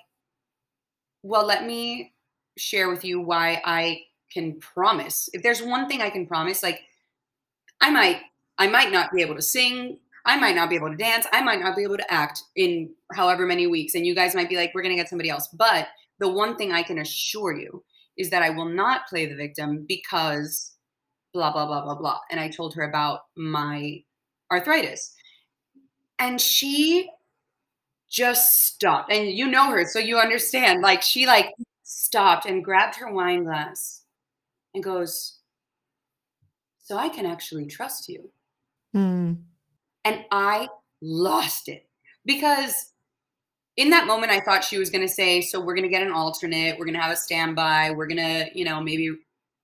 well, 1.24 1.46
let 1.46 1.66
me 1.66 2.14
share 2.58 2.90
with 2.90 3.04
you 3.04 3.20
why 3.22 3.62
I 3.66 4.02
can 4.32 4.60
promise. 4.60 5.30
If 5.34 5.44
there's 5.44 5.62
one 5.62 5.88
thing 5.88 6.02
I 6.02 6.10
can 6.10 6.28
promise, 6.28 6.64
like 6.64 6.82
I 7.82 7.90
might 7.92 8.22
I 8.58 8.68
might 8.68 8.92
not 8.92 9.12
be 9.14 9.22
able 9.22 9.36
to 9.36 9.42
sing, 9.42 10.00
I 10.26 10.38
might 10.38 10.56
not 10.56 10.70
be 10.70 10.76
able 10.76 10.90
to 10.90 10.98
dance, 10.98 11.28
I 11.32 11.42
might 11.42 11.60
not 11.60 11.76
be 11.76 11.84
able 11.84 11.98
to 11.98 12.14
act 12.14 12.42
in 12.56 12.90
however 13.14 13.46
many 13.46 13.68
weeks 13.68 13.96
and 13.96 14.06
you 14.06 14.16
guys 14.16 14.36
might 14.36 14.50
be 14.50 14.58
like 14.58 14.72
we're 14.74 14.82
going 14.82 14.96
to 14.96 15.02
get 15.02 15.10
somebody 15.10 15.30
else. 15.30 15.48
But 15.50 15.88
the 16.20 16.30
one 16.30 16.56
thing 16.56 16.72
I 16.72 16.84
can 16.84 17.00
assure 17.00 17.56
you 17.56 17.84
is 18.18 18.30
that 18.30 18.42
I 18.42 18.50
will 18.50 18.70
not 18.70 19.08
play 19.08 19.26
the 19.26 19.36
victim 19.36 19.86
because 19.88 20.74
blah 21.34 21.52
blah 21.52 21.66
blah 21.66 21.84
blah 21.84 21.96
blah. 21.96 22.20
And 22.32 22.40
I 22.40 22.50
told 22.50 22.74
her 22.76 22.84
about 22.84 23.22
my 23.36 24.02
arthritis. 24.52 25.14
And 26.18 26.40
she 26.40 27.10
just 28.10 28.68
stopped. 28.68 29.12
And 29.12 29.30
you 29.30 29.48
know 29.48 29.70
her, 29.70 29.86
so 29.86 30.00
you 30.00 30.18
understand. 30.18 30.82
Like 30.82 31.02
she 31.02 31.28
like 31.28 31.54
stopped 31.84 32.46
and 32.46 32.64
grabbed 32.64 32.96
her 32.96 33.12
wine 33.12 33.44
glass 33.44 34.04
and 34.74 34.84
goes, 34.84 35.40
"So 36.80 36.98
I 36.98 37.10
can 37.10 37.26
actually 37.26 37.66
trust 37.66 38.08
you." 38.08 38.32
Mm. 38.96 39.40
And 40.06 40.24
I 40.32 40.70
lost 41.02 41.68
it. 41.68 41.86
Because 42.26 42.94
in 43.78 43.90
that 43.90 44.08
moment 44.08 44.32
I 44.32 44.40
thought 44.40 44.64
she 44.64 44.78
was 44.78 44.90
going 44.90 45.06
to 45.06 45.14
say, 45.14 45.42
"So 45.42 45.60
we're 45.60 45.76
going 45.76 45.84
to 45.84 45.90
get 45.90 46.02
an 46.02 46.14
alternate, 46.14 46.80
we're 46.80 46.86
going 46.86 46.96
to 46.96 47.02
have 47.02 47.12
a 47.12 47.18
standby, 47.18 47.92
we're 47.92 48.08
going 48.08 48.18
to, 48.18 48.50
you 48.58 48.66
know, 48.66 48.82
maybe 48.82 49.18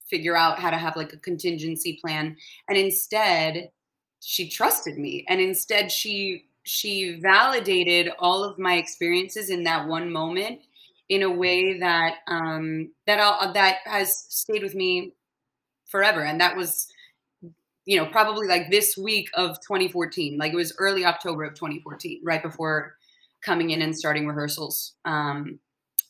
figure 0.10 0.36
out 0.36 0.60
how 0.60 0.69
to 0.69 0.77
have 0.77 0.95
like 0.97 1.13
a 1.13 1.17
contingency 1.17 1.99
plan." 2.01 2.36
And 2.67 2.77
instead, 2.77 3.71
she 4.21 4.49
trusted 4.49 4.97
me. 4.97 5.25
And 5.30 5.41
instead 5.41 5.91
she 5.91 6.45
she 6.63 7.19
validated 7.19 8.12
all 8.19 8.43
of 8.43 8.60
my 8.60 8.75
experiences 8.75 9.49
in 9.49 9.63
that 9.63 9.88
one 9.88 10.12
moment 10.12 10.60
in 11.10 11.23
a 11.23 11.30
way 11.32 11.80
that 11.80 12.18
um 12.28 12.91
that 13.07 13.20
I'll, 13.20 13.53
that 13.53 13.78
has 13.86 14.26
stayed 14.30 14.63
with 14.63 14.76
me 14.76 15.13
forever. 15.88 16.22
And 16.24 16.39
that 16.41 16.55
was 16.55 16.88
you 17.86 17.97
know 17.97 18.05
probably 18.05 18.47
like 18.47 18.69
this 18.69 18.95
week 18.95 19.29
of 19.34 19.59
2014 19.61 20.38
like 20.38 20.53
it 20.53 20.55
was 20.55 20.73
early 20.77 21.03
october 21.03 21.43
of 21.43 21.53
2014 21.55 22.21
right 22.23 22.43
before 22.43 22.95
coming 23.43 23.71
in 23.71 23.82
and 23.82 23.97
starting 23.97 24.27
rehearsals 24.27 24.93
um 25.05 25.59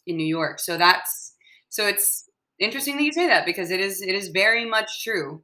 in 0.07 0.17
new 0.17 0.26
york. 0.26 0.59
So 0.59 0.78
that's 0.78 1.34
so 1.69 1.88
it's 1.88 2.30
interesting 2.59 2.97
that 2.97 3.03
you 3.03 3.13
say 3.13 3.28
that 3.28 3.45
because 3.45 3.72
it 3.72 3.80
is 3.80 4.01
it 4.01 4.15
is 4.15 4.30
very 4.30 4.65
much 4.65 5.03
true. 5.03 5.41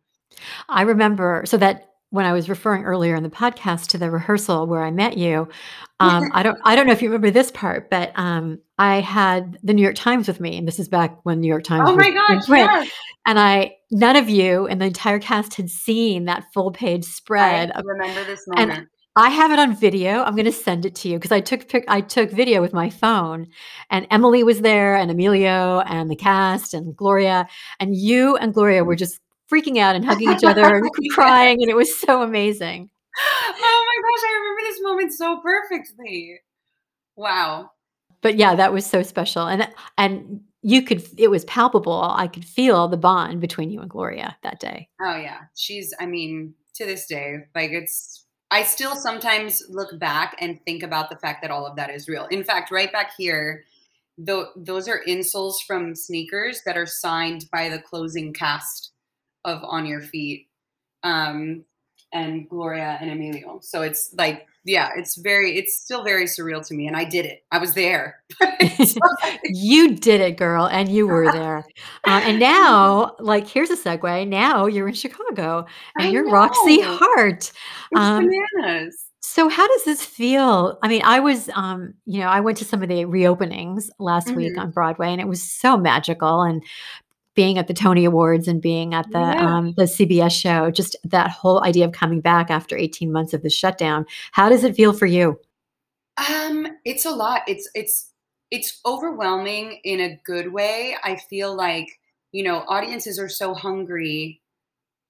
I 0.70 0.82
remember 0.84 1.44
so 1.46 1.58
that 1.58 1.87
when 2.10 2.26
I 2.26 2.34
was 2.34 2.50
referring 2.50 2.84
earlier 2.84 3.16
in 3.16 3.24
the 3.24 3.30
podcast 3.30 3.88
to 3.88 3.98
the 3.98 4.10
rehearsal 4.10 4.66
where 4.66 4.84
I 4.84 4.92
met 4.92 5.18
you, 5.18 5.48
um, 6.00 6.30
I 6.34 6.44
don't 6.44 6.58
I 6.64 6.76
don't 6.76 6.88
know 6.88 6.94
if 6.94 7.02
you 7.02 7.10
remember 7.10 7.32
this 7.32 7.52
part, 7.52 7.90
but 7.90 8.12
um, 8.16 8.60
I 8.78 9.02
had 9.02 9.58
the 9.64 9.74
New 9.74 9.82
York 9.82 9.96
Times 9.96 10.28
with 10.28 10.40
me, 10.40 10.58
and 10.58 10.68
this 10.68 10.80
is 10.80 10.88
back 10.88 11.20
when 11.24 11.42
New 11.42 11.48
York 11.48 11.64
Times 11.64 11.90
oh 11.90 11.96
my 11.96 12.12
gosh 12.12 12.48
yes. 12.50 12.92
And 13.26 13.40
I 13.40 13.76
none 13.92 14.16
of 14.16 14.30
you 14.30 14.68
and 14.68 14.82
the 14.82 14.86
entire 14.86 15.20
cast 15.20 15.56
had 15.56 15.70
seen 15.70 16.26
that 16.26 16.46
full 16.54 16.72
page 16.72 17.04
spread 17.06 17.72
of 17.72 17.84
remember 17.86 18.24
this 18.24 18.46
and 18.56 18.70
moment. 18.70 18.90
I 19.18 19.30
have 19.30 19.52
it 19.52 19.58
on 19.58 19.76
video. 19.76 20.22
I'm 20.22 20.36
going 20.36 20.46
to 20.46 20.52
send 20.52 20.86
it 20.86 20.94
to 20.98 21.10
you 21.10 21.18
because 21.18 21.32
I 21.32 21.42
took 21.42 21.68
pic- 21.68 21.86
I 21.88 22.02
took 22.02 22.30
video 22.30 22.62
with 22.62 22.72
my 22.72 22.92
phone, 22.92 23.48
and 23.90 24.06
Emily 24.12 24.44
was 24.44 24.62
there, 24.62 24.96
and 24.96 25.10
Emilio, 25.10 25.80
and 25.80 26.12
the 26.12 26.16
cast, 26.16 26.76
and 26.76 26.96
Gloria, 26.96 27.48
and 27.80 27.96
you 27.96 28.38
and 28.38 28.54
Gloria 28.54 28.84
were 28.84 28.96
just 28.96 29.20
freaking 29.52 29.78
out 29.78 29.96
and 29.96 30.06
hugging 30.06 30.32
each 30.32 30.44
other 30.44 30.76
and 30.76 30.90
crying, 31.12 31.62
and 31.62 31.70
it 31.70 31.76
was 31.76 31.96
so 31.98 32.22
amazing. 32.22 32.90
oh 33.18 33.86
my 33.86 34.02
gosh, 34.02 34.30
I 34.30 34.40
remember 34.40 34.62
this 34.64 34.82
moment 34.82 35.14
so 35.14 35.40
perfectly. 35.42 36.40
Wow. 37.16 37.72
But 38.22 38.38
yeah, 38.38 38.56
that 38.56 38.74
was 38.74 38.86
so 38.86 39.04
special, 39.04 39.48
and 39.48 39.68
and 39.98 40.42
you 40.62 40.82
could 40.82 41.04
it 41.18 41.30
was 41.30 41.46
palpable. 41.46 42.02
I 42.04 42.28
could 42.28 42.46
feel 42.46 42.88
the 42.88 42.98
bond 42.98 43.42
between 43.42 43.72
you 43.72 43.80
and 43.82 43.90
Gloria 43.90 44.38
that 44.44 44.60
day. 44.60 44.90
Oh 45.02 45.16
yeah, 45.16 45.42
she's. 45.56 45.94
I 46.00 46.06
mean, 46.06 46.54
to 46.76 46.86
this 46.86 47.06
day, 47.06 47.38
like 47.56 47.72
it's. 47.72 48.24
I 48.50 48.64
still 48.64 48.96
sometimes 48.96 49.62
look 49.68 50.00
back 50.00 50.38
and 50.40 50.58
think 50.64 50.82
about 50.82 51.10
the 51.10 51.18
fact 51.18 51.42
that 51.42 51.52
all 51.52 51.66
of 51.66 51.76
that 51.76 51.90
is 51.90 52.08
real. 52.08 52.28
In 52.28 52.46
fact, 52.46 52.72
right 52.72 52.90
back 52.92 53.12
here, 53.18 53.66
tho- 54.18 54.52
those 54.56 54.88
are 54.88 55.02
insoles 55.06 55.56
from 55.68 55.94
sneakers 55.94 56.62
that 56.66 56.78
are 56.78 56.86
signed 56.86 57.46
by 57.52 57.68
the 57.68 57.80
closing 57.80 58.34
cast 58.34 58.94
of 59.46 59.64
On 59.64 59.86
Your 59.86 60.02
Feet, 60.02 60.48
um, 61.04 61.64
and 62.14 62.48
Gloria 62.50 62.98
and 63.02 63.12
Emilio. 63.12 63.60
So 63.62 63.82
it's 63.82 64.14
like, 64.18 64.48
yeah, 64.64 64.90
it's 64.98 65.16
very, 65.16 65.58
it's 65.58 65.80
still 65.80 66.04
very 66.04 66.26
surreal 66.26 66.66
to 66.68 66.74
me. 66.74 66.88
And 66.88 66.96
I 66.96 67.04
did 67.06 67.26
it. 67.26 67.44
I 67.52 67.58
was 67.58 67.74
there. 67.74 68.22
you 69.44 69.96
did 69.96 70.22
it, 70.22 70.38
girl, 70.38 70.66
and 70.68 70.90
you 70.90 71.08
were 71.08 71.32
there. 71.32 71.60
Uh, 72.06 72.22
and 72.24 72.40
now, 72.56 73.16
like, 73.20 73.48
here's 73.48 73.70
a 73.70 73.78
segue. 73.78 74.28
Now 74.28 74.66
you're 74.66 74.88
in 74.88 74.94
Chicago, 74.94 75.66
and 75.98 76.08
I 76.08 76.10
you're 76.10 76.30
Roxie 76.30 76.78
know. 76.80 76.98
Hart. 76.98 77.52
It's 77.92 78.00
Um, 78.00 78.30
bananas. 78.56 79.06
so, 79.22 79.48
how 79.50 79.68
does 79.68 79.84
this 79.86 80.04
feel? 80.04 80.78
I 80.84 80.88
mean, 80.88 81.02
I 81.04 81.20
was, 81.20 81.50
um, 81.56 81.94
you 82.06 82.20
know, 82.20 82.28
I 82.28 82.40
went 82.42 82.58
to 82.60 82.66
some 82.66 82.82
of 82.84 82.90
the 82.90 83.06
reopenings 83.06 83.90
last 84.00 84.32
week 84.36 84.56
Mhm. 84.56 84.62
on 84.62 84.72
Broadway, 84.72 85.12
and 85.12 85.22
it 85.22 85.28
was 85.28 85.42
so 85.42 85.78
magical. 85.78 86.42
And 86.42 86.62
being 87.38 87.58
at 87.58 87.68
the 87.68 87.74
Tony 87.74 88.04
Awards 88.04 88.50
and 88.50 88.62
being 88.62 88.94
at 88.94 89.10
the 89.14 89.20
Yeah. 89.20 89.58
um, 89.58 89.74
the 89.78 89.84
CBS 89.88 90.32
show, 90.34 90.72
just 90.72 90.98
that 91.06 91.30
whole 91.32 91.64
idea 91.64 91.86
of 91.86 91.94
coming 91.94 92.20
back 92.20 92.50
after 92.52 92.76
18 92.78 93.12
months 93.14 93.34
of 93.34 93.44
the 93.44 93.50
shutdown. 93.50 94.06
How 94.34 94.50
does 94.50 94.66
it 94.66 94.76
feel 94.76 94.92
for 94.92 95.06
you? 95.06 95.40
Um, 96.30 96.68
it's 96.84 97.06
a 97.06 97.12
lot. 97.12 97.44
It's 97.48 97.70
it's 97.76 98.12
it's 98.52 98.80
overwhelming 98.86 99.80
in 99.84 100.00
a 100.02 100.20
good 100.26 100.52
way. 100.54 100.96
I 101.04 101.18
feel 101.30 101.56
like, 101.56 101.88
you 102.32 102.44
know, 102.44 102.64
audiences 102.68 103.20
are 103.20 103.30
so 103.30 103.54
hungry, 103.54 104.42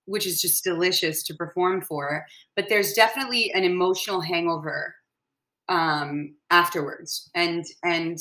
which 0.06 0.26
is 0.28 0.42
just 0.42 0.64
delicious 0.64 1.24
to 1.24 1.34
perform 1.36 1.82
for, 1.82 2.26
but 2.56 2.68
there's 2.70 2.94
definitely 2.94 3.52
an 3.54 3.64
emotional 3.64 4.22
hangover 4.22 4.96
um 5.70 6.36
afterwards. 6.52 7.30
And 7.36 7.66
and 7.84 8.18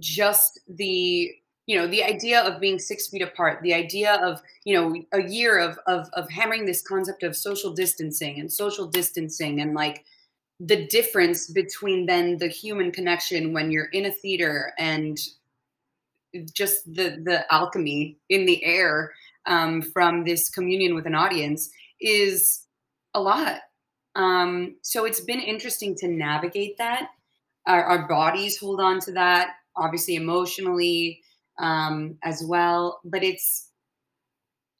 just 0.00 0.60
the 0.68 1.30
you 1.68 1.76
know 1.78 1.86
the 1.86 2.02
idea 2.02 2.40
of 2.40 2.60
being 2.60 2.78
six 2.78 3.06
feet 3.06 3.22
apart 3.22 3.60
the 3.62 3.74
idea 3.74 4.14
of 4.14 4.42
you 4.64 4.74
know 4.74 5.00
a 5.12 5.22
year 5.22 5.58
of 5.58 5.78
of 5.86 6.08
of 6.14 6.28
hammering 6.30 6.64
this 6.64 6.82
concept 6.82 7.22
of 7.22 7.36
social 7.36 7.72
distancing 7.72 8.40
and 8.40 8.52
social 8.52 8.86
distancing 8.86 9.60
and 9.60 9.74
like 9.74 10.04
the 10.58 10.86
difference 10.86 11.48
between 11.48 12.06
then 12.06 12.38
the 12.38 12.48
human 12.48 12.90
connection 12.90 13.52
when 13.52 13.70
you're 13.70 13.90
in 13.92 14.06
a 14.06 14.10
theater 14.10 14.72
and 14.78 15.20
just 16.52 16.84
the 16.86 17.20
the 17.22 17.44
alchemy 17.52 18.16
in 18.28 18.46
the 18.46 18.64
air 18.64 19.12
um, 19.46 19.82
from 19.82 20.24
this 20.24 20.48
communion 20.48 20.94
with 20.94 21.06
an 21.06 21.14
audience 21.14 21.70
is 22.00 22.64
a 23.14 23.20
lot. 23.20 23.60
Um, 24.14 24.76
so 24.82 25.04
it's 25.04 25.20
been 25.20 25.40
interesting 25.40 25.94
to 25.96 26.08
navigate 26.08 26.76
that. 26.78 27.10
Our, 27.66 27.82
our 27.84 28.08
bodies 28.08 28.58
hold 28.58 28.80
on 28.80 29.00
to 29.00 29.12
that, 29.12 29.56
obviously 29.76 30.16
emotionally 30.16 31.22
um, 31.58 32.16
as 32.22 32.44
well. 32.44 33.00
But 33.04 33.22
it's 33.22 33.70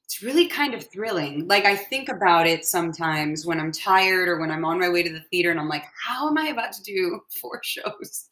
it's 0.04 0.22
really 0.22 0.46
kind 0.46 0.72
of 0.72 0.84
thrilling. 0.84 1.46
Like 1.46 1.66
I 1.66 1.76
think 1.76 2.08
about 2.08 2.46
it 2.46 2.64
sometimes 2.64 3.44
when 3.44 3.60
I'm 3.60 3.70
tired 3.70 4.28
or 4.28 4.40
when 4.40 4.50
I'm 4.50 4.64
on 4.64 4.80
my 4.80 4.88
way 4.88 5.02
to 5.02 5.12
the 5.12 5.20
theater 5.30 5.50
and 5.50 5.60
I'm 5.60 5.68
like, 5.68 5.84
how 6.02 6.28
am 6.28 6.38
I 6.38 6.48
about 6.48 6.72
to 6.72 6.82
do 6.82 7.20
four 7.40 7.60
shows? 7.62 8.28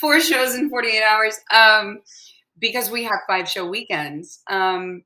four 0.00 0.20
shows 0.20 0.54
in 0.54 0.70
48 0.70 1.02
hours. 1.02 1.38
Um, 1.52 2.00
because 2.58 2.90
we 2.90 3.04
have 3.04 3.20
five 3.26 3.48
show 3.48 3.68
weekends. 3.68 4.40
Um, 4.48 5.04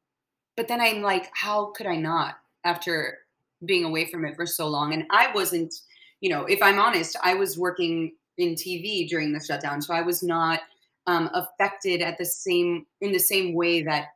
but 0.56 0.68
then 0.68 0.80
I'm 0.80 1.02
like, 1.02 1.30
how 1.34 1.72
could 1.74 1.86
I 1.86 1.96
not 1.96 2.36
after 2.64 3.18
being 3.64 3.84
away 3.84 4.10
from 4.10 4.24
it 4.24 4.36
for 4.36 4.46
so 4.46 4.68
long? 4.68 4.92
And 4.92 5.04
I 5.10 5.32
wasn't, 5.34 5.74
you 6.20 6.30
know, 6.30 6.44
if 6.44 6.62
I'm 6.62 6.78
honest, 6.78 7.16
I 7.22 7.34
was 7.34 7.58
working 7.58 8.12
in 8.38 8.54
TV 8.54 9.08
during 9.08 9.32
the 9.32 9.44
shutdown, 9.44 9.82
so 9.82 9.92
I 9.92 10.02
was 10.02 10.22
not 10.22 10.60
um, 11.06 11.30
affected 11.34 12.00
at 12.00 12.18
the 12.18 12.24
same 12.24 12.86
in 13.00 13.12
the 13.12 13.18
same 13.18 13.54
way 13.54 13.82
that 13.82 14.08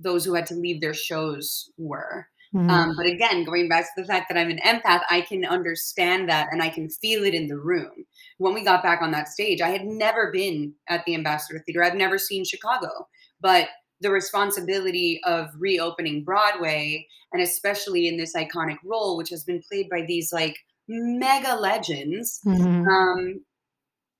those 0.00 0.24
who 0.24 0.34
had 0.34 0.46
to 0.46 0.54
leave 0.54 0.80
their 0.80 0.94
shows 0.94 1.70
were. 1.78 2.26
Mhm. 2.54 2.70
Um, 2.70 2.94
but 2.96 3.06
again, 3.06 3.44
going 3.44 3.68
back 3.68 3.84
to 3.84 4.02
the 4.02 4.06
fact 4.06 4.28
that 4.28 4.38
I'm 4.38 4.50
an 4.50 4.58
empath, 4.58 5.02
I 5.10 5.22
can 5.22 5.44
understand 5.44 6.28
that 6.28 6.48
and 6.52 6.62
I 6.62 6.68
can 6.68 6.88
feel 6.88 7.24
it 7.24 7.34
in 7.34 7.48
the 7.48 7.58
room. 7.58 8.06
When 8.38 8.54
we 8.54 8.64
got 8.64 8.82
back 8.82 9.02
on 9.02 9.10
that 9.12 9.28
stage, 9.28 9.60
I 9.60 9.70
had 9.70 9.84
never 9.84 10.30
been 10.30 10.74
at 10.88 11.04
the 11.04 11.14
Ambassador 11.14 11.60
Theater. 11.60 11.82
I've 11.82 11.96
never 11.96 12.18
seen 12.18 12.44
Chicago, 12.44 13.08
but 13.40 13.68
the 14.00 14.10
responsibility 14.10 15.20
of 15.24 15.48
reopening 15.58 16.22
Broadway, 16.24 17.08
and 17.32 17.42
especially 17.42 18.06
in 18.06 18.16
this 18.18 18.34
iconic 18.34 18.76
role, 18.84 19.16
which 19.16 19.30
has 19.30 19.44
been 19.44 19.62
played 19.68 19.88
by 19.88 20.02
these 20.02 20.32
like 20.32 20.56
mega 20.86 21.56
legends, 21.56 22.40
Mhm. 22.46 22.86
um, 22.86 23.44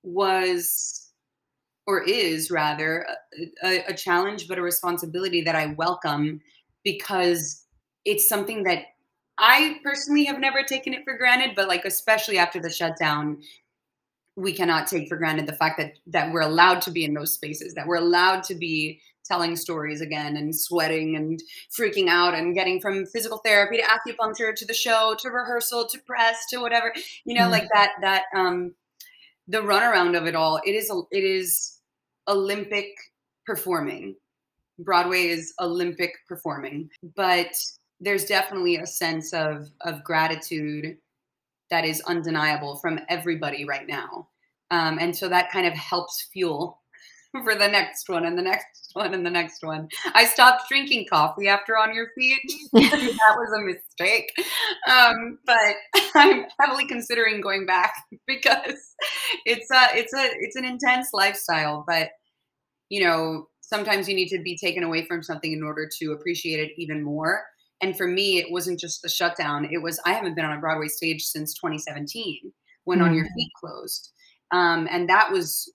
was 0.03 1.04
or 1.87 2.03
is 2.03 2.49
rather 2.49 3.05
a, 3.63 3.83
a, 3.87 3.93
challenge, 3.93 4.47
but 4.47 4.57
a 4.57 4.61
responsibility 4.61 5.41
that 5.43 5.55
I 5.55 5.67
welcome 5.77 6.41
because 6.83 7.65
it's 8.05 8.27
something 8.27 8.63
that 8.63 8.83
I 9.37 9.79
personally 9.83 10.25
have 10.25 10.39
never 10.39 10.63
taken 10.63 10.93
it 10.93 11.03
for 11.03 11.17
granted, 11.17 11.51
but 11.55 11.67
like 11.67 11.85
especially 11.85 12.37
after 12.37 12.59
the 12.59 12.69
shutdown, 12.69 13.41
we 14.35 14.53
cannot 14.53 14.87
take 14.87 15.07
for 15.07 15.17
granted 15.17 15.47
the 15.47 15.53
fact 15.53 15.77
that 15.77 15.93
that 16.07 16.31
we're 16.31 16.41
allowed 16.41 16.81
to 16.81 16.91
be 16.91 17.05
in 17.05 17.13
those 17.13 17.33
spaces, 17.33 17.73
that 17.73 17.87
we're 17.87 17.95
allowed 17.97 18.43
to 18.43 18.55
be 18.55 18.99
telling 19.25 19.55
stories 19.55 20.01
again 20.01 20.37
and 20.37 20.55
sweating 20.55 21.15
and 21.15 21.41
freaking 21.77 22.07
out 22.07 22.33
and 22.33 22.53
getting 22.53 22.79
from 22.79 23.05
physical 23.07 23.39
therapy 23.39 23.77
to 23.77 23.83
acupuncture 23.83 24.55
to 24.55 24.65
the 24.65 24.73
show 24.73 25.15
to 25.19 25.29
rehearsal 25.29 25.85
to 25.87 25.97
press 25.99 26.45
to 26.49 26.57
whatever 26.59 26.93
you 27.25 27.33
know 27.33 27.47
Mm. 27.47 27.51
like 27.51 27.67
that 27.73 27.93
that 28.01 28.25
um 28.35 28.73
the 29.47 29.57
runaround 29.57 30.15
of 30.15 30.27
it 30.27 30.35
all 30.35 30.61
it 30.63 30.75
is 30.75 30.91
a, 30.91 31.01
it 31.11 31.23
is 31.23 31.74
olympic 32.27 32.87
performing. 33.45 34.15
Broadway 34.79 35.27
is 35.27 35.53
olympic 35.59 36.13
performing. 36.27 36.89
But 37.15 37.55
there's 37.99 38.25
definitely 38.25 38.77
a 38.77 38.87
sense 38.87 39.33
of 39.33 39.69
of 39.81 40.03
gratitude 40.03 40.97
that 41.69 41.85
is 41.85 42.01
undeniable 42.01 42.75
from 42.77 42.99
everybody 43.09 43.65
right 43.65 43.87
now. 43.87 44.27
Um, 44.71 44.97
and 44.99 45.15
so 45.15 45.29
that 45.29 45.51
kind 45.51 45.65
of 45.65 45.73
helps 45.73 46.27
fuel 46.33 46.81
for 47.43 47.55
the 47.55 47.67
next 47.67 48.09
one 48.09 48.25
and 48.25 48.37
the 48.37 48.41
next 48.41 48.91
one 48.93 49.13
and 49.13 49.25
the 49.25 49.29
next 49.29 49.63
one. 49.63 49.87
I 50.13 50.25
stopped 50.25 50.69
drinking 50.69 51.07
coffee 51.09 51.47
after 51.47 51.77
on 51.77 51.93
your 51.93 52.07
feet. 52.17 52.39
That 52.73 53.35
was 53.37 53.51
a 53.57 53.61
mistake. 53.61 54.31
Um, 54.91 55.39
but 55.45 55.75
i'm 56.15 56.45
heavily 56.59 56.87
considering 56.87 57.41
going 57.41 57.65
back 57.65 57.93
because 58.27 58.93
it's 59.45 59.69
a 59.71 59.87
it's 59.97 60.13
a 60.13 60.29
it's 60.39 60.55
an 60.55 60.65
intense 60.65 61.09
lifestyle 61.13 61.83
but 61.87 62.09
you 62.89 63.03
know 63.03 63.47
sometimes 63.61 64.07
you 64.07 64.15
need 64.15 64.29
to 64.29 64.39
be 64.41 64.57
taken 64.57 64.83
away 64.83 65.05
from 65.05 65.23
something 65.23 65.51
in 65.51 65.63
order 65.63 65.89
to 65.99 66.11
appreciate 66.11 66.59
it 66.59 66.71
even 66.77 67.01
more. 67.03 67.43
And 67.81 67.97
for 67.97 68.07
me 68.07 68.37
it 68.39 68.51
wasn't 68.51 68.79
just 68.79 69.01
the 69.01 69.09
shutdown. 69.09 69.67
It 69.71 69.81
was 69.81 69.99
i 70.05 70.13
haven't 70.13 70.35
been 70.35 70.45
on 70.45 70.57
a 70.57 70.61
broadway 70.61 70.87
stage 70.87 71.23
since 71.23 71.53
2017 71.55 72.51
when 72.85 73.01
on 73.01 73.13
your 73.15 73.25
Mm. 73.25 73.33
feet 73.35 73.51
closed. 73.59 74.11
Um, 74.51 74.87
and 74.91 75.09
that 75.09 75.31
was 75.31 75.73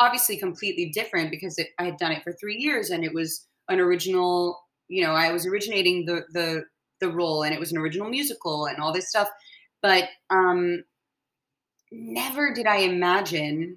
obviously 0.00 0.36
completely 0.36 0.90
different 0.90 1.30
because 1.30 1.56
it, 1.58 1.68
i 1.78 1.84
had 1.84 1.96
done 1.98 2.12
it 2.12 2.22
for 2.24 2.32
three 2.32 2.56
years 2.56 2.90
and 2.90 3.04
it 3.04 3.14
was 3.14 3.46
an 3.68 3.78
original 3.78 4.58
you 4.88 5.04
know 5.04 5.12
i 5.12 5.30
was 5.32 5.46
originating 5.46 6.04
the 6.06 6.22
the 6.32 6.64
the 7.00 7.10
role 7.10 7.42
and 7.42 7.52
it 7.52 7.58
was 7.58 7.72
an 7.72 7.78
original 7.78 8.08
musical 8.08 8.66
and 8.66 8.78
all 8.78 8.92
this 8.92 9.08
stuff. 9.08 9.28
But 9.82 10.04
um 10.28 10.84
never 11.90 12.54
did 12.54 12.66
i 12.66 12.76
imagine 12.76 13.76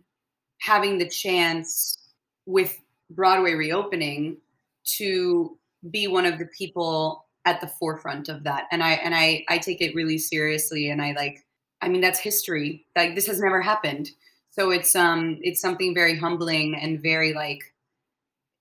having 0.62 0.98
the 1.00 1.10
chance 1.10 1.98
with 2.46 2.80
broadway 3.10 3.54
reopening 3.54 4.38
to 4.86 5.58
be 5.90 6.08
one 6.08 6.26
of 6.26 6.38
the 6.38 6.48
people 6.58 7.26
at 7.46 7.60
the 7.60 7.68
forefront 7.68 8.30
of 8.30 8.44
that. 8.44 8.66
And 8.72 8.84
i 8.84 8.92
and 8.94 9.16
i 9.16 9.44
i 9.50 9.58
take 9.58 9.82
it 9.82 9.96
really 9.96 10.18
seriously 10.18 10.90
and 10.90 11.02
i 11.02 11.14
like 11.14 11.46
i 11.82 11.90
mean 11.90 12.02
that's 12.02 12.20
history. 12.20 12.86
Like 12.96 13.16
this 13.16 13.28
has 13.28 13.40
never 13.40 13.62
happened 13.62 14.12
so 14.54 14.70
it's 14.70 14.96
um 14.96 15.40
it's 15.42 15.60
something 15.60 15.94
very 15.94 16.18
humbling 16.18 16.76
and 16.76 17.02
very 17.02 17.34
like 17.34 17.74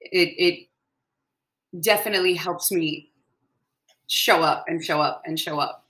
it 0.00 0.34
it 0.38 0.68
definitely 1.80 2.34
helps 2.34 2.72
me 2.72 3.10
show 4.08 4.42
up 4.42 4.64
and 4.68 4.84
show 4.84 5.00
up 5.00 5.22
and 5.24 5.38
show 5.38 5.58
up 5.58 5.86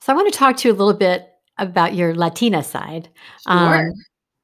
So 0.00 0.12
I 0.12 0.16
want 0.16 0.30
to 0.30 0.38
talk 0.38 0.56
to 0.58 0.68
you 0.68 0.74
a 0.74 0.76
little 0.76 0.92
bit 0.92 1.30
about 1.56 1.94
your 1.94 2.14
Latina 2.14 2.62
side. 2.62 3.08
Sure. 3.48 3.88
Um, 3.88 3.92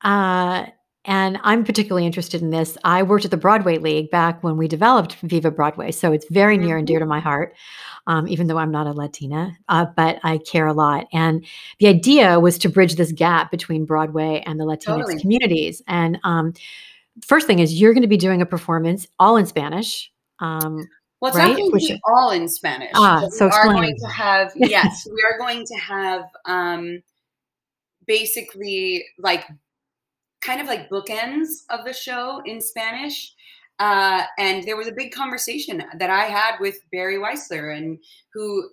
uh, 0.02 0.66
and 1.04 1.38
I'm 1.42 1.64
particularly 1.64 2.06
interested 2.06 2.42
in 2.42 2.50
this. 2.50 2.76
I 2.84 3.02
worked 3.02 3.24
at 3.24 3.30
the 3.30 3.36
Broadway 3.36 3.78
League 3.78 4.10
back 4.10 4.42
when 4.42 4.56
we 4.56 4.68
developed 4.68 5.14
Viva 5.22 5.50
Broadway, 5.50 5.90
so 5.92 6.12
it's 6.12 6.26
very 6.30 6.58
near 6.58 6.76
and 6.76 6.86
dear 6.86 6.98
Mhm. 6.98 7.02
to 7.02 7.06
my 7.06 7.20
heart. 7.20 7.54
Um, 8.06 8.26
even 8.28 8.46
though 8.46 8.56
I'm 8.58 8.70
not 8.70 8.86
a 8.86 8.92
Latina, 8.92 9.56
uh, 9.68 9.86
but 9.96 10.18
I 10.24 10.38
care 10.38 10.66
a 10.66 10.72
lot. 10.72 11.06
And 11.12 11.44
the 11.78 11.86
idea 11.86 12.40
was 12.40 12.58
to 12.58 12.68
bridge 12.68 12.96
this 12.96 13.12
gap 13.12 13.50
between 13.50 13.84
Broadway 13.84 14.42
and 14.46 14.58
the 14.58 14.64
Latinx 14.64 14.84
Totally. 14.84 15.20
communities. 15.20 15.82
And 15.86 16.18
um, 16.24 16.54
first 17.24 17.46
thing 17.46 17.58
is, 17.58 17.78
you're 17.80 17.92
going 17.92 18.02
to 18.02 18.08
be 18.08 18.16
doing 18.16 18.40
a 18.42 18.46
performance 18.46 19.06
all 19.18 19.36
in 19.36 19.44
Spanish. 19.46 20.10
Um, 20.40 20.88
Well, 21.20 21.28
it's 21.28 21.36
right? 21.38 21.48
not 21.50 21.56
going 21.58 21.70
to 21.72 21.76
be 21.76 22.00
all 22.08 22.30
in 22.30 22.48
Spanish. 22.48 22.90
Ah, 22.94 23.26
so 23.30 23.44
we 23.46 23.50
are 23.52 23.64
going 23.72 23.94
to 23.96 24.06
have 24.08 24.52
yes, 24.56 25.06
we 25.12 25.22
are 25.22 25.38
going 25.38 25.64
to 25.66 25.74
have 25.76 26.22
um, 26.46 27.02
basically 28.06 29.04
like 29.18 29.46
kind 30.40 30.60
of 30.60 30.66
like 30.66 30.90
bookends 30.90 31.64
of 31.70 31.84
the 31.84 31.92
show 31.92 32.42
in 32.44 32.60
Spanish. 32.60 33.34
Uh, 33.78 34.24
and 34.38 34.64
there 34.64 34.76
was 34.76 34.88
a 34.88 34.92
big 34.92 35.12
conversation 35.12 35.82
that 35.98 36.10
I 36.10 36.24
had 36.24 36.58
with 36.60 36.80
Barry 36.92 37.16
Weissler, 37.16 37.76
and 37.76 37.98
who 38.34 38.68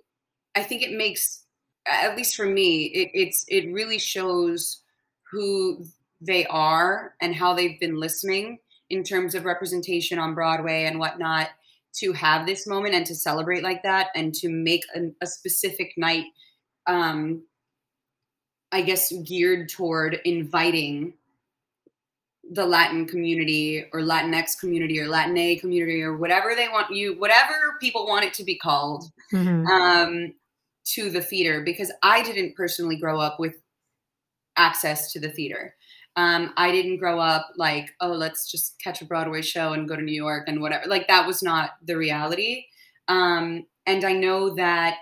I 0.56 0.64
think 0.64 0.82
it 0.84 0.92
makes, 0.98 1.44
at 1.88 2.18
least 2.18 2.36
for 2.36 2.46
me, 2.46 2.86
it, 2.86 3.12
it's 3.14 3.46
it 3.48 3.72
really 3.72 4.00
shows 4.00 4.82
who 5.32 5.86
they 6.20 6.46
are 6.48 7.14
and 7.22 7.36
how 7.36 7.54
they've 7.54 7.80
been 7.80 8.00
listening 8.00 8.60
in 8.90 9.04
terms 9.04 9.36
of 9.36 9.46
representation 9.46 10.20
on 10.20 10.34
Broadway 10.34 10.86
and 10.86 11.00
whatnot 11.00 11.50
to 11.98 12.14
have 12.14 12.46
this 12.46 12.68
moment 12.68 12.94
and 12.94 13.06
to 13.06 13.16
celebrate 13.16 13.64
like 13.64 13.84
that 13.84 14.10
and 14.16 14.34
to 14.36 14.50
make 14.50 14.86
a, 14.96 15.12
a 15.22 15.28
specific 15.28 15.94
night 15.98 16.26
um 16.86 17.42
i 18.72 18.82
guess 18.82 19.12
geared 19.24 19.68
toward 19.70 20.20
inviting 20.26 21.14
the 22.52 22.66
latin 22.66 23.06
community 23.06 23.86
or 23.92 24.02
latinx 24.02 24.58
community 24.60 25.00
or 25.00 25.08
latina 25.08 25.60
community 25.60 26.02
or 26.02 26.18
whatever 26.18 26.56
they 26.56 26.68
want 26.70 26.90
you 26.94 27.18
whatever 27.20 27.76
people 27.82 28.08
want 28.08 28.24
it 28.26 28.34
to 28.34 28.44
be 28.44 28.58
called 28.58 29.04
Mhm. 29.34 29.68
um 29.68 30.34
to 30.86 31.10
the 31.10 31.22
theater 31.22 31.62
because 31.64 31.92
i 32.04 32.24
didn't 32.24 32.56
personally 32.56 32.96
grow 32.96 33.20
up 33.20 33.40
with 33.40 33.56
access 34.58 35.12
to 35.12 35.20
the 35.20 35.30
theater 35.30 35.76
um, 36.18 36.52
I 36.58 36.72
didn't 36.72 36.98
grow 36.98 37.20
up 37.20 37.52
like, 37.58 37.94
oh, 38.02 38.12
let's 38.12 38.50
just 38.50 38.82
catch 38.84 39.04
a 39.04 39.06
Broadway 39.06 39.44
show 39.44 39.74
and 39.74 39.88
go 39.88 39.96
to 39.96 40.02
New 40.02 40.16
York 40.16 40.46
and 40.48 40.60
whatever. 40.60 40.88
Like 40.88 41.08
that 41.08 41.28
was 41.28 41.44
not 41.44 41.74
the 41.86 41.96
reality. 41.96 42.66
Um, 43.08 43.68
and 43.86 44.04
I 44.04 44.14
know 44.14 44.56
that 44.56 44.98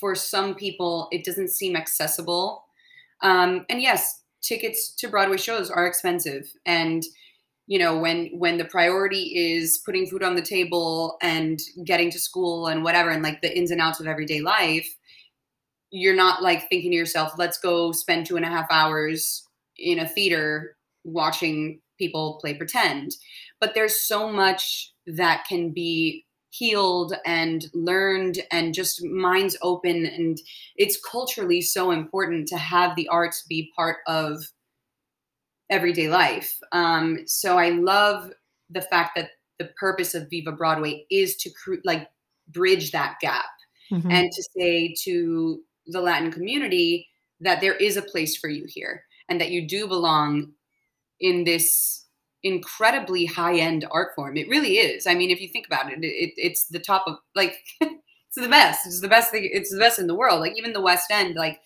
for 0.00 0.16
some 0.16 0.56
people, 0.56 1.08
it 1.12 1.24
doesn't 1.24 1.50
seem 1.50 1.76
accessible. 1.76 2.64
Um, 3.22 3.64
and 3.70 3.80
yes, 3.80 4.21
tickets 4.42 4.92
to 4.96 5.08
Broadway 5.08 5.36
shows 5.36 5.70
are 5.70 5.86
expensive. 5.86 6.52
And 6.66 7.02
you 7.66 7.78
know, 7.78 7.96
when 7.96 8.26
when 8.34 8.58
the 8.58 8.64
priority 8.64 9.54
is 9.54 9.78
putting 9.78 10.06
food 10.06 10.22
on 10.22 10.34
the 10.34 10.42
table 10.42 11.16
and 11.22 11.60
getting 11.84 12.10
to 12.10 12.18
school 12.18 12.66
and 12.66 12.84
whatever, 12.84 13.10
and 13.10 13.22
like 13.22 13.40
the 13.40 13.56
ins 13.56 13.70
and 13.70 13.80
outs 13.80 14.00
of 14.00 14.06
everyday 14.06 14.40
life, 14.40 14.96
you're 15.90 16.16
not 16.16 16.42
like 16.42 16.68
thinking 16.68 16.90
to 16.90 16.96
yourself, 16.96 17.32
let's 17.38 17.58
go 17.58 17.92
spend 17.92 18.26
two 18.26 18.36
and 18.36 18.44
a 18.44 18.48
half 18.48 18.66
hours 18.70 19.46
in 19.78 19.98
a 20.00 20.08
theater 20.08 20.76
watching 21.04 21.80
people 21.98 22.38
play 22.40 22.54
pretend. 22.54 23.12
But 23.60 23.74
there's 23.74 24.00
so 24.00 24.30
much 24.30 24.92
that 25.06 25.44
can 25.48 25.70
be 25.70 26.26
healed 26.52 27.14
and 27.24 27.64
learned 27.74 28.40
and 28.50 28.74
just 28.74 29.02
minds 29.04 29.56
open. 29.62 30.06
And 30.06 30.38
it's 30.76 31.00
culturally 31.00 31.62
so 31.62 31.90
important 31.90 32.46
to 32.48 32.58
have 32.58 32.94
the 32.94 33.08
arts 33.08 33.42
be 33.48 33.72
part 33.74 33.98
of 34.06 34.44
everyday 35.70 36.08
life. 36.08 36.58
Um, 36.72 37.20
so 37.26 37.58
I 37.58 37.70
love 37.70 38.30
the 38.70 38.82
fact 38.82 39.12
that 39.16 39.30
the 39.58 39.70
purpose 39.78 40.14
of 40.14 40.28
Viva 40.28 40.52
Broadway 40.52 41.06
is 41.10 41.36
to 41.36 41.50
cr- 41.50 41.76
like 41.84 42.10
bridge 42.48 42.90
that 42.90 43.16
gap 43.20 43.46
Mhm. 43.90 44.12
and 44.12 44.32
to 44.32 44.42
say 44.56 44.94
to 45.04 45.62
the 45.86 46.00
Latin 46.00 46.30
community 46.30 47.08
that 47.40 47.60
there 47.60 47.74
is 47.74 47.96
a 47.96 48.02
place 48.02 48.36
for 48.36 48.48
you 48.48 48.66
here 48.68 49.04
and 49.28 49.40
that 49.40 49.50
you 49.50 49.66
do 49.66 49.86
belong 49.88 50.52
in 51.20 51.44
this 51.44 52.01
incredibly 52.44 53.24
high 53.24 53.58
end 53.58 53.86
art 53.90 54.14
form. 54.14 54.36
It 54.36 54.48
really 54.48 54.78
is. 54.78 55.06
I 55.06 55.14
mean, 55.14 55.30
if 55.30 55.40
you 55.40 55.48
think 55.48 55.66
about 55.66 55.92
it, 55.92 55.98
it 56.02 56.32
it's 56.36 56.66
the 56.66 56.80
top 56.80 57.04
of 57.06 57.16
like 57.34 57.62
it's 57.80 58.36
the 58.36 58.48
best. 58.48 58.86
It's 58.86 59.00
the 59.00 59.08
best 59.08 59.30
thing. 59.30 59.48
It's 59.52 59.70
the 59.70 59.78
best 59.78 59.98
in 59.98 60.06
the 60.06 60.14
world. 60.14 60.40
Like 60.40 60.56
even 60.56 60.72
the 60.72 60.80
West 60.80 61.10
End, 61.10 61.34
like 61.34 61.60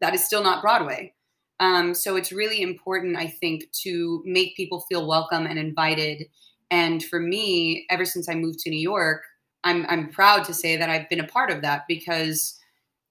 that 0.00 0.14
is 0.14 0.24
still 0.24 0.42
not 0.42 0.62
Broadway. 0.62 1.14
Um, 1.60 1.94
so 1.94 2.16
it's 2.16 2.30
really 2.30 2.62
important, 2.62 3.16
I 3.16 3.26
think, 3.26 3.64
to 3.82 4.22
make 4.24 4.56
people 4.56 4.84
feel 4.88 5.08
welcome 5.08 5.46
and 5.46 5.58
invited. 5.58 6.26
And 6.70 7.04
for 7.04 7.18
me, 7.18 7.86
ever 7.90 8.04
since 8.04 8.28
I 8.28 8.34
moved 8.34 8.60
to 8.60 8.70
New 8.70 8.78
York, 8.78 9.22
I'm 9.64 9.86
I'm 9.88 10.10
proud 10.10 10.44
to 10.44 10.54
say 10.54 10.76
that 10.76 10.90
I've 10.90 11.08
been 11.08 11.20
a 11.20 11.26
part 11.26 11.50
of 11.50 11.62
that 11.62 11.84
because 11.88 12.58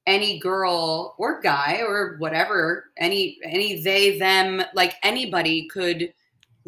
any 0.05 0.39
girl 0.39 1.15
or 1.17 1.41
guy 1.41 1.81
or 1.85 2.15
whatever, 2.19 2.85
any 2.97 3.37
any 3.43 3.81
they 3.81 4.17
them, 4.17 4.63
like 4.73 4.95
anybody 5.03 5.67
could 5.67 6.13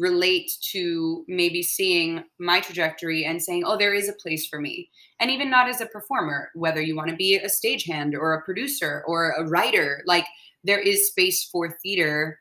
relate 0.00 0.50
to 0.62 1.24
maybe 1.28 1.62
seeing 1.62 2.24
my 2.38 2.60
trajectory 2.60 3.24
and 3.24 3.42
saying, 3.42 3.64
"Oh, 3.64 3.76
there 3.76 3.94
is 3.94 4.08
a 4.08 4.14
place 4.14 4.46
for 4.46 4.60
me." 4.60 4.90
And 5.20 5.30
even 5.30 5.50
not 5.50 5.68
as 5.68 5.80
a 5.80 5.86
performer, 5.86 6.50
whether 6.54 6.80
you 6.80 6.96
want 6.96 7.10
to 7.10 7.16
be 7.16 7.36
a 7.36 7.48
stagehand 7.48 8.14
or 8.14 8.32
a 8.32 8.42
producer 8.42 9.04
or 9.06 9.30
a 9.32 9.46
writer, 9.46 10.02
like 10.06 10.26
there 10.64 10.80
is 10.80 11.08
space 11.08 11.44
for 11.44 11.78
theater 11.82 12.40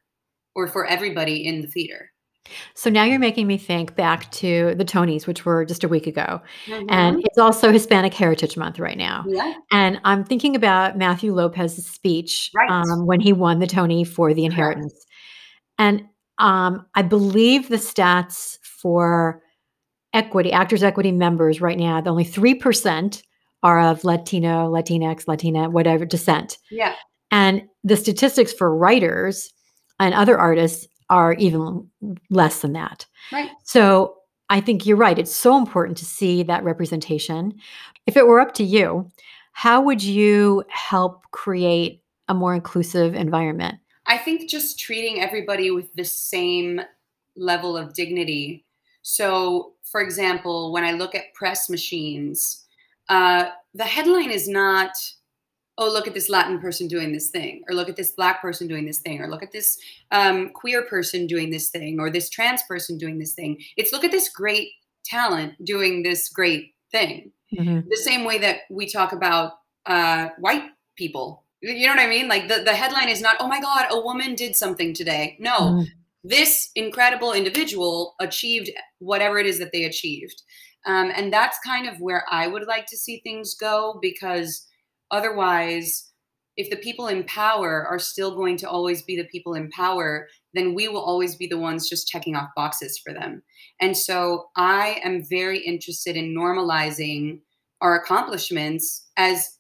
or 0.55 0.67
for 0.67 0.85
everybody 0.85 1.45
in 1.45 1.61
the 1.61 1.67
theater. 1.67 2.11
So 2.73 2.89
now 2.89 3.03
you're 3.03 3.19
making 3.19 3.45
me 3.45 3.57
think 3.57 3.95
back 3.95 4.31
to 4.31 4.73
the 4.75 4.85
Tonys, 4.85 5.27
which 5.27 5.45
were 5.45 5.65
just 5.65 5.83
a 5.83 5.87
week 5.87 6.07
ago. 6.07 6.41
Mhm. 6.65 6.85
And 6.89 7.23
it's 7.23 7.37
also 7.37 7.71
Hispanic 7.71 8.13
Heritage 8.13 8.57
Month 8.57 8.79
right 8.79 8.97
now. 8.97 9.23
Yeah. 9.27 9.53
And 9.71 9.99
I'm 10.03 10.23
thinking 10.23 10.55
about 10.55 10.97
Matthew 10.97 11.31
Lopez's 11.33 11.85
speech 11.85 12.49
Right. 12.55 12.69
um, 12.71 13.05
when 13.05 13.19
he 13.19 13.33
won 13.33 13.59
the 13.59 13.67
Tony 13.67 14.03
for 14.03 14.33
The 14.33 14.45
Inheritance. 14.45 15.05
And 15.77 16.05
um, 16.39 16.85
I 16.95 17.01
believe 17.01 17.69
the 17.69 17.75
stats 17.75 18.57
for 18.63 19.41
equity, 20.13 20.51
actors 20.51 20.83
equity 20.83 21.11
members 21.11 21.61
right 21.61 21.77
now, 21.77 22.01
the 22.01 22.09
only 22.09 22.25
3% 22.25 23.21
are 23.61 23.81
of 23.81 24.03
Latino, 24.03 24.71
Latinx, 24.71 25.27
Latina, 25.27 25.69
whatever 25.69 26.05
descent. 26.05 26.57
Yeah. 26.71 26.95
And 27.29 27.67
the 27.83 27.97
statistics 27.97 28.53
for 28.53 28.75
writers 28.75 29.53
and 29.99 30.13
other 30.13 30.37
artists 30.37 30.87
are 31.09 31.33
even 31.33 31.87
less 32.29 32.61
than 32.61 32.73
that. 32.73 33.05
Right. 33.31 33.49
So 33.63 34.15
I 34.49 34.61
think 34.61 34.85
you're 34.85 34.97
right. 34.97 35.19
It's 35.19 35.35
so 35.35 35.57
important 35.57 35.97
to 35.97 36.05
see 36.05 36.41
that 36.43 36.63
representation. 36.63 37.53
If 38.07 38.15
it 38.15 38.25
were 38.25 38.39
up 38.39 38.53
to 38.55 38.63
you, 38.63 39.09
how 39.51 39.81
would 39.81 40.01
you 40.01 40.63
help 40.69 41.23
create 41.31 42.01
a 42.27 42.33
more 42.33 42.55
inclusive 42.55 43.13
environment? 43.13 43.79
I 44.09 44.17
think 44.17 44.49
just 44.49 44.77
treating 44.79 45.21
everybody 45.21 45.71
with 45.71 45.93
the 45.93 46.03
same 46.03 46.81
level 47.37 47.77
of 47.77 47.93
dignity. 47.93 48.65
So, 49.01 49.73
for 49.83 50.01
example, 50.01 50.73
when 50.73 50.83
I 50.83 50.91
look 50.91 51.15
at 51.15 51.33
press 51.33 51.69
machines, 51.69 52.65
uh, 53.07 53.49
the 53.73 53.85
headline 53.85 54.31
is 54.31 54.49
not, 54.49 54.91
oh, 55.77 55.87
look 55.87 56.07
at 56.07 56.13
this 56.13 56.27
Latin 56.27 56.59
person 56.59 56.87
doing 56.87 57.13
this 57.13 57.29
thing, 57.29 57.63
or 57.69 57.75
look 57.75 57.87
at 57.87 57.95
this 57.95 58.11
Black 58.11 58.41
person 58.41 58.67
doing 58.67 58.85
this 58.85 58.97
thing, 58.97 59.21
or 59.21 59.27
look 59.27 59.43
at 59.43 59.51
this 59.53 59.79
um, 60.11 60.49
queer 60.49 60.83
person 60.83 61.25
doing 61.25 61.49
this 61.49 61.69
thing, 61.69 61.99
or 61.99 62.09
this 62.09 62.29
trans 62.29 62.63
person 62.63 62.97
doing 62.97 63.17
this 63.17 63.33
thing. 63.33 63.61
It's 63.77 63.93
look 63.93 64.03
at 64.03 64.11
this 64.11 64.29
great 64.29 64.69
talent 65.05 65.63
doing 65.63 66.03
this 66.03 66.29
great 66.29 66.73
thing 66.91 67.31
the 67.89 67.97
same 67.97 68.25
way 68.25 68.37
that 68.39 68.61
we 68.69 68.87
talk 68.87 69.13
about 69.13 69.53
uh, 69.85 70.29
white 70.39 70.69
people. 70.95 71.45
You 71.61 71.87
know 71.87 71.95
what 71.95 71.99
I 72.03 72.07
mean? 72.07 72.27
Like 72.27 72.47
the, 72.47 72.61
the 72.63 72.73
headline 72.73 73.09
is 73.09 73.21
not, 73.21 73.35
oh 73.39 73.47
my 73.47 73.59
God, 73.59 73.87
a 73.89 73.99
woman 74.01 74.35
did 74.35 74.55
something 74.55 74.93
today. 74.93 75.35
No, 75.39 75.57
Mhm. 75.59 75.85
this 76.23 76.69
incredible 76.75 77.33
individual 77.33 78.15
achieved 78.19 78.69
whatever 78.99 79.39
it 79.39 79.45
is 79.45 79.59
that 79.59 79.71
they 79.73 79.83
achieved. 79.83 80.41
Um, 80.85 81.11
and 81.13 81.31
that's 81.33 81.57
kind 81.65 81.87
of 81.87 81.99
where 81.99 82.23
I 82.31 82.47
would 82.47 82.65
like 82.65 82.85
to 82.87 82.97
see 82.97 83.19
things 83.19 83.55
go 83.55 83.99
because 84.01 84.65
otherwise, 85.11 86.05
if 86.55 86.69
the 86.69 86.77
people 86.77 87.07
in 87.07 87.23
power 87.25 87.85
are 87.87 87.99
still 87.99 88.35
going 88.35 88.57
to 88.57 88.69
always 88.69 89.01
be 89.03 89.15
the 89.15 89.25
people 89.25 89.53
in 89.53 89.69
power, 89.71 90.27
then 90.53 90.73
we 90.73 90.87
will 90.87 91.01
always 91.01 91.35
be 91.35 91.47
the 91.47 91.57
ones 91.57 91.89
just 91.89 92.07
checking 92.07 92.35
off 92.35 92.49
boxes 92.55 92.97
for 92.97 93.13
them. 93.13 93.41
And 93.79 93.95
so 93.97 94.49
I 94.55 94.99
am 95.03 95.23
very 95.29 95.59
interested 95.59 96.15
in 96.17 96.35
normalizing 96.35 97.39
our 97.81 97.95
accomplishments 97.95 99.07
as 99.15 99.58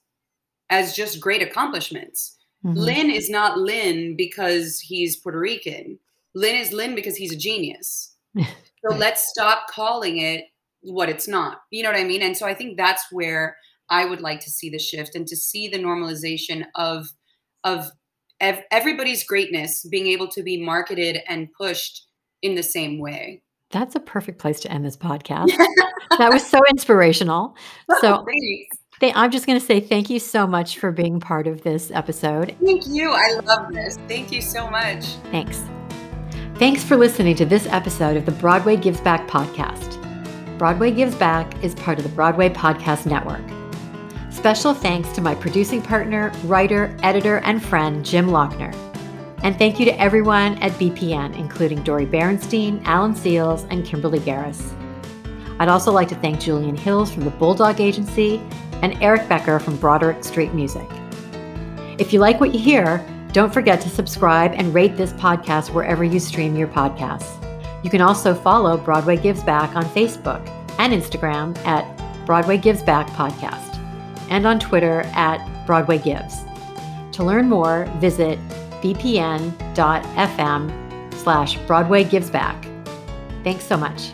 as 0.69 0.95
just 0.95 1.19
great 1.19 1.41
accomplishments. 1.41 2.37
Mhm. 2.65 2.75
Lin 2.75 3.11
is 3.11 3.29
not 3.29 3.57
Lin 3.57 4.15
because 4.15 4.79
he's 4.79 5.15
Puerto 5.17 5.39
Rican. 5.39 5.99
Lin 6.35 6.55
is 6.55 6.71
Lin 6.71 6.95
because 6.95 7.15
he's 7.15 7.33
a 7.33 7.37
genius. 7.37 8.15
So 8.87 8.95
let's 8.95 9.27
stop 9.29 9.67
calling 9.69 10.19
it 10.19 10.45
what 10.79 11.09
it's 11.09 11.27
not. 11.27 11.63
You 11.69 11.83
know 11.83 11.91
what 11.91 11.99
I 11.99 12.05
mean? 12.05 12.21
And 12.21 12.37
so 12.37 12.45
I 12.45 12.53
think 12.53 12.77
that's 12.77 13.03
where 13.11 13.57
I 13.89 14.05
would 14.05 14.21
like 14.21 14.39
to 14.41 14.49
see 14.49 14.69
the 14.69 14.79
shift 14.79 15.15
and 15.15 15.27
to 15.27 15.35
see 15.35 15.67
the 15.67 15.79
normalization 15.79 16.65
of 16.75 17.09
of 17.65 17.91
ev- 18.39 18.63
everybody's 18.71 19.25
greatness 19.25 19.83
being 19.83 20.07
able 20.07 20.29
to 20.29 20.43
be 20.43 20.61
marketed 20.63 21.19
and 21.27 21.49
pushed 21.59 22.07
in 22.41 22.55
the 22.55 22.63
same 22.63 22.99
way. 22.99 23.41
That's 23.71 23.95
a 23.95 23.99
perfect 23.99 24.39
place 24.39 24.59
to 24.61 24.71
end 24.71 24.85
this 24.85 24.95
podcast. 24.95 25.51
that 26.17 26.31
was 26.31 26.45
so 26.45 26.59
inspirational. 26.69 27.55
So 27.99 28.25
th- 28.99 29.13
I'm 29.15 29.31
just 29.31 29.45
going 29.45 29.59
to 29.59 29.65
say 29.65 29.79
thank 29.79 30.09
you 30.09 30.19
so 30.19 30.45
much 30.45 30.77
for 30.79 30.91
being 30.91 31.19
part 31.19 31.47
of 31.47 31.61
this 31.61 31.91
episode. 31.91 32.55
Thank 32.63 32.87
you. 32.87 33.11
I 33.11 33.39
love 33.43 33.71
this. 33.73 33.97
Thank 34.07 34.31
you 34.31 34.41
so 34.41 34.69
much. 34.69 35.05
Thanks. 35.31 35.63
Thanks 36.55 36.83
for 36.83 36.97
listening 36.97 37.35
to 37.37 37.45
this 37.45 37.65
episode 37.67 38.17
of 38.17 38.25
the 38.25 38.33
Broadway 38.33 38.75
Gives 38.75 38.99
Back 38.99 39.27
podcast. 39.27 39.97
Broadway 40.57 40.91
Gives 40.91 41.15
Back 41.15 41.63
is 41.63 41.73
part 41.75 41.97
of 41.97 42.03
the 42.03 42.09
Broadway 42.09 42.49
Podcast 42.49 43.05
Network. 43.05 43.41
Special 44.29 44.73
thanks 44.73 45.09
to 45.13 45.21
my 45.21 45.33
producing 45.35 45.81
partner, 45.81 46.31
writer, 46.43 46.95
editor, 47.01 47.37
and 47.39 47.63
friend, 47.63 48.05
Jim 48.05 48.27
Lochner. 48.27 48.75
And 49.41 49.57
thank 49.57 49.79
you 49.79 49.85
to 49.85 49.97
everyone 49.99 50.57
at 50.57 50.73
BPN, 50.73 51.37
including 51.37 51.81
Dori 51.83 52.05
Berinstein, 52.05 52.83
Alan 52.83 53.13
Seales, 53.13 53.65
and 53.69 53.85
Kimberly 53.85 54.19
Garris. 54.19 54.75
I'd 55.59 55.69
also 55.69 55.93
like 55.93 56.09
to 56.09 56.15
thank 56.15 56.41
Julian 56.41 56.75
Hills 56.75 57.09
from 57.11 57.23
the 57.23 57.31
Bulldog 57.31 57.79
Agency 57.79 58.41
and 58.81 58.97
Eric 59.01 59.27
Becker 59.27 59.59
from 59.59 59.77
Broderick 59.77 60.23
Street 60.23 60.53
Music. 60.53 60.87
If 61.97 62.13
you 62.13 62.19
like 62.19 62.39
what 62.39 62.53
you 62.53 62.59
hear, 62.59 63.05
don't 63.31 63.53
forget 63.53 63.79
to 63.81 63.89
subscribe 63.89 64.53
and 64.53 64.73
rate 64.73 64.97
this 64.97 65.13
podcast 65.13 65.73
wherever 65.73 66.03
you 66.03 66.19
stream 66.19 66.55
your 66.55 66.67
podcasts. 66.67 67.35
You 67.83 67.89
can 67.89 68.01
also 68.01 68.33
follow 68.33 68.77
Broadway 68.77 69.17
Gives 69.17 69.43
Back 69.43 69.75
on 69.75 69.83
Facebook 69.85 70.47
and 70.79 70.93
Instagram 70.93 71.57
at 71.65 71.85
Broadway 72.25 72.57
Gives 72.57 72.81
Back 72.81 73.07
Podcast 73.09 73.77
and 74.29 74.45
on 74.45 74.59
Twitter 74.59 75.01
at 75.13 75.65
Broadway 75.65 75.97
Gives. 75.97 76.37
To 77.13 77.23
learn 77.23 77.49
more, 77.49 77.85
visit 77.97 78.39
bpn.fm 78.81 79.53
slash 81.13 81.57
Broadway 81.67 82.03
Gives 82.03 82.29
Back. 82.29 82.65
Thanks 83.43 83.65
so 83.65 83.77
much. 83.77 84.13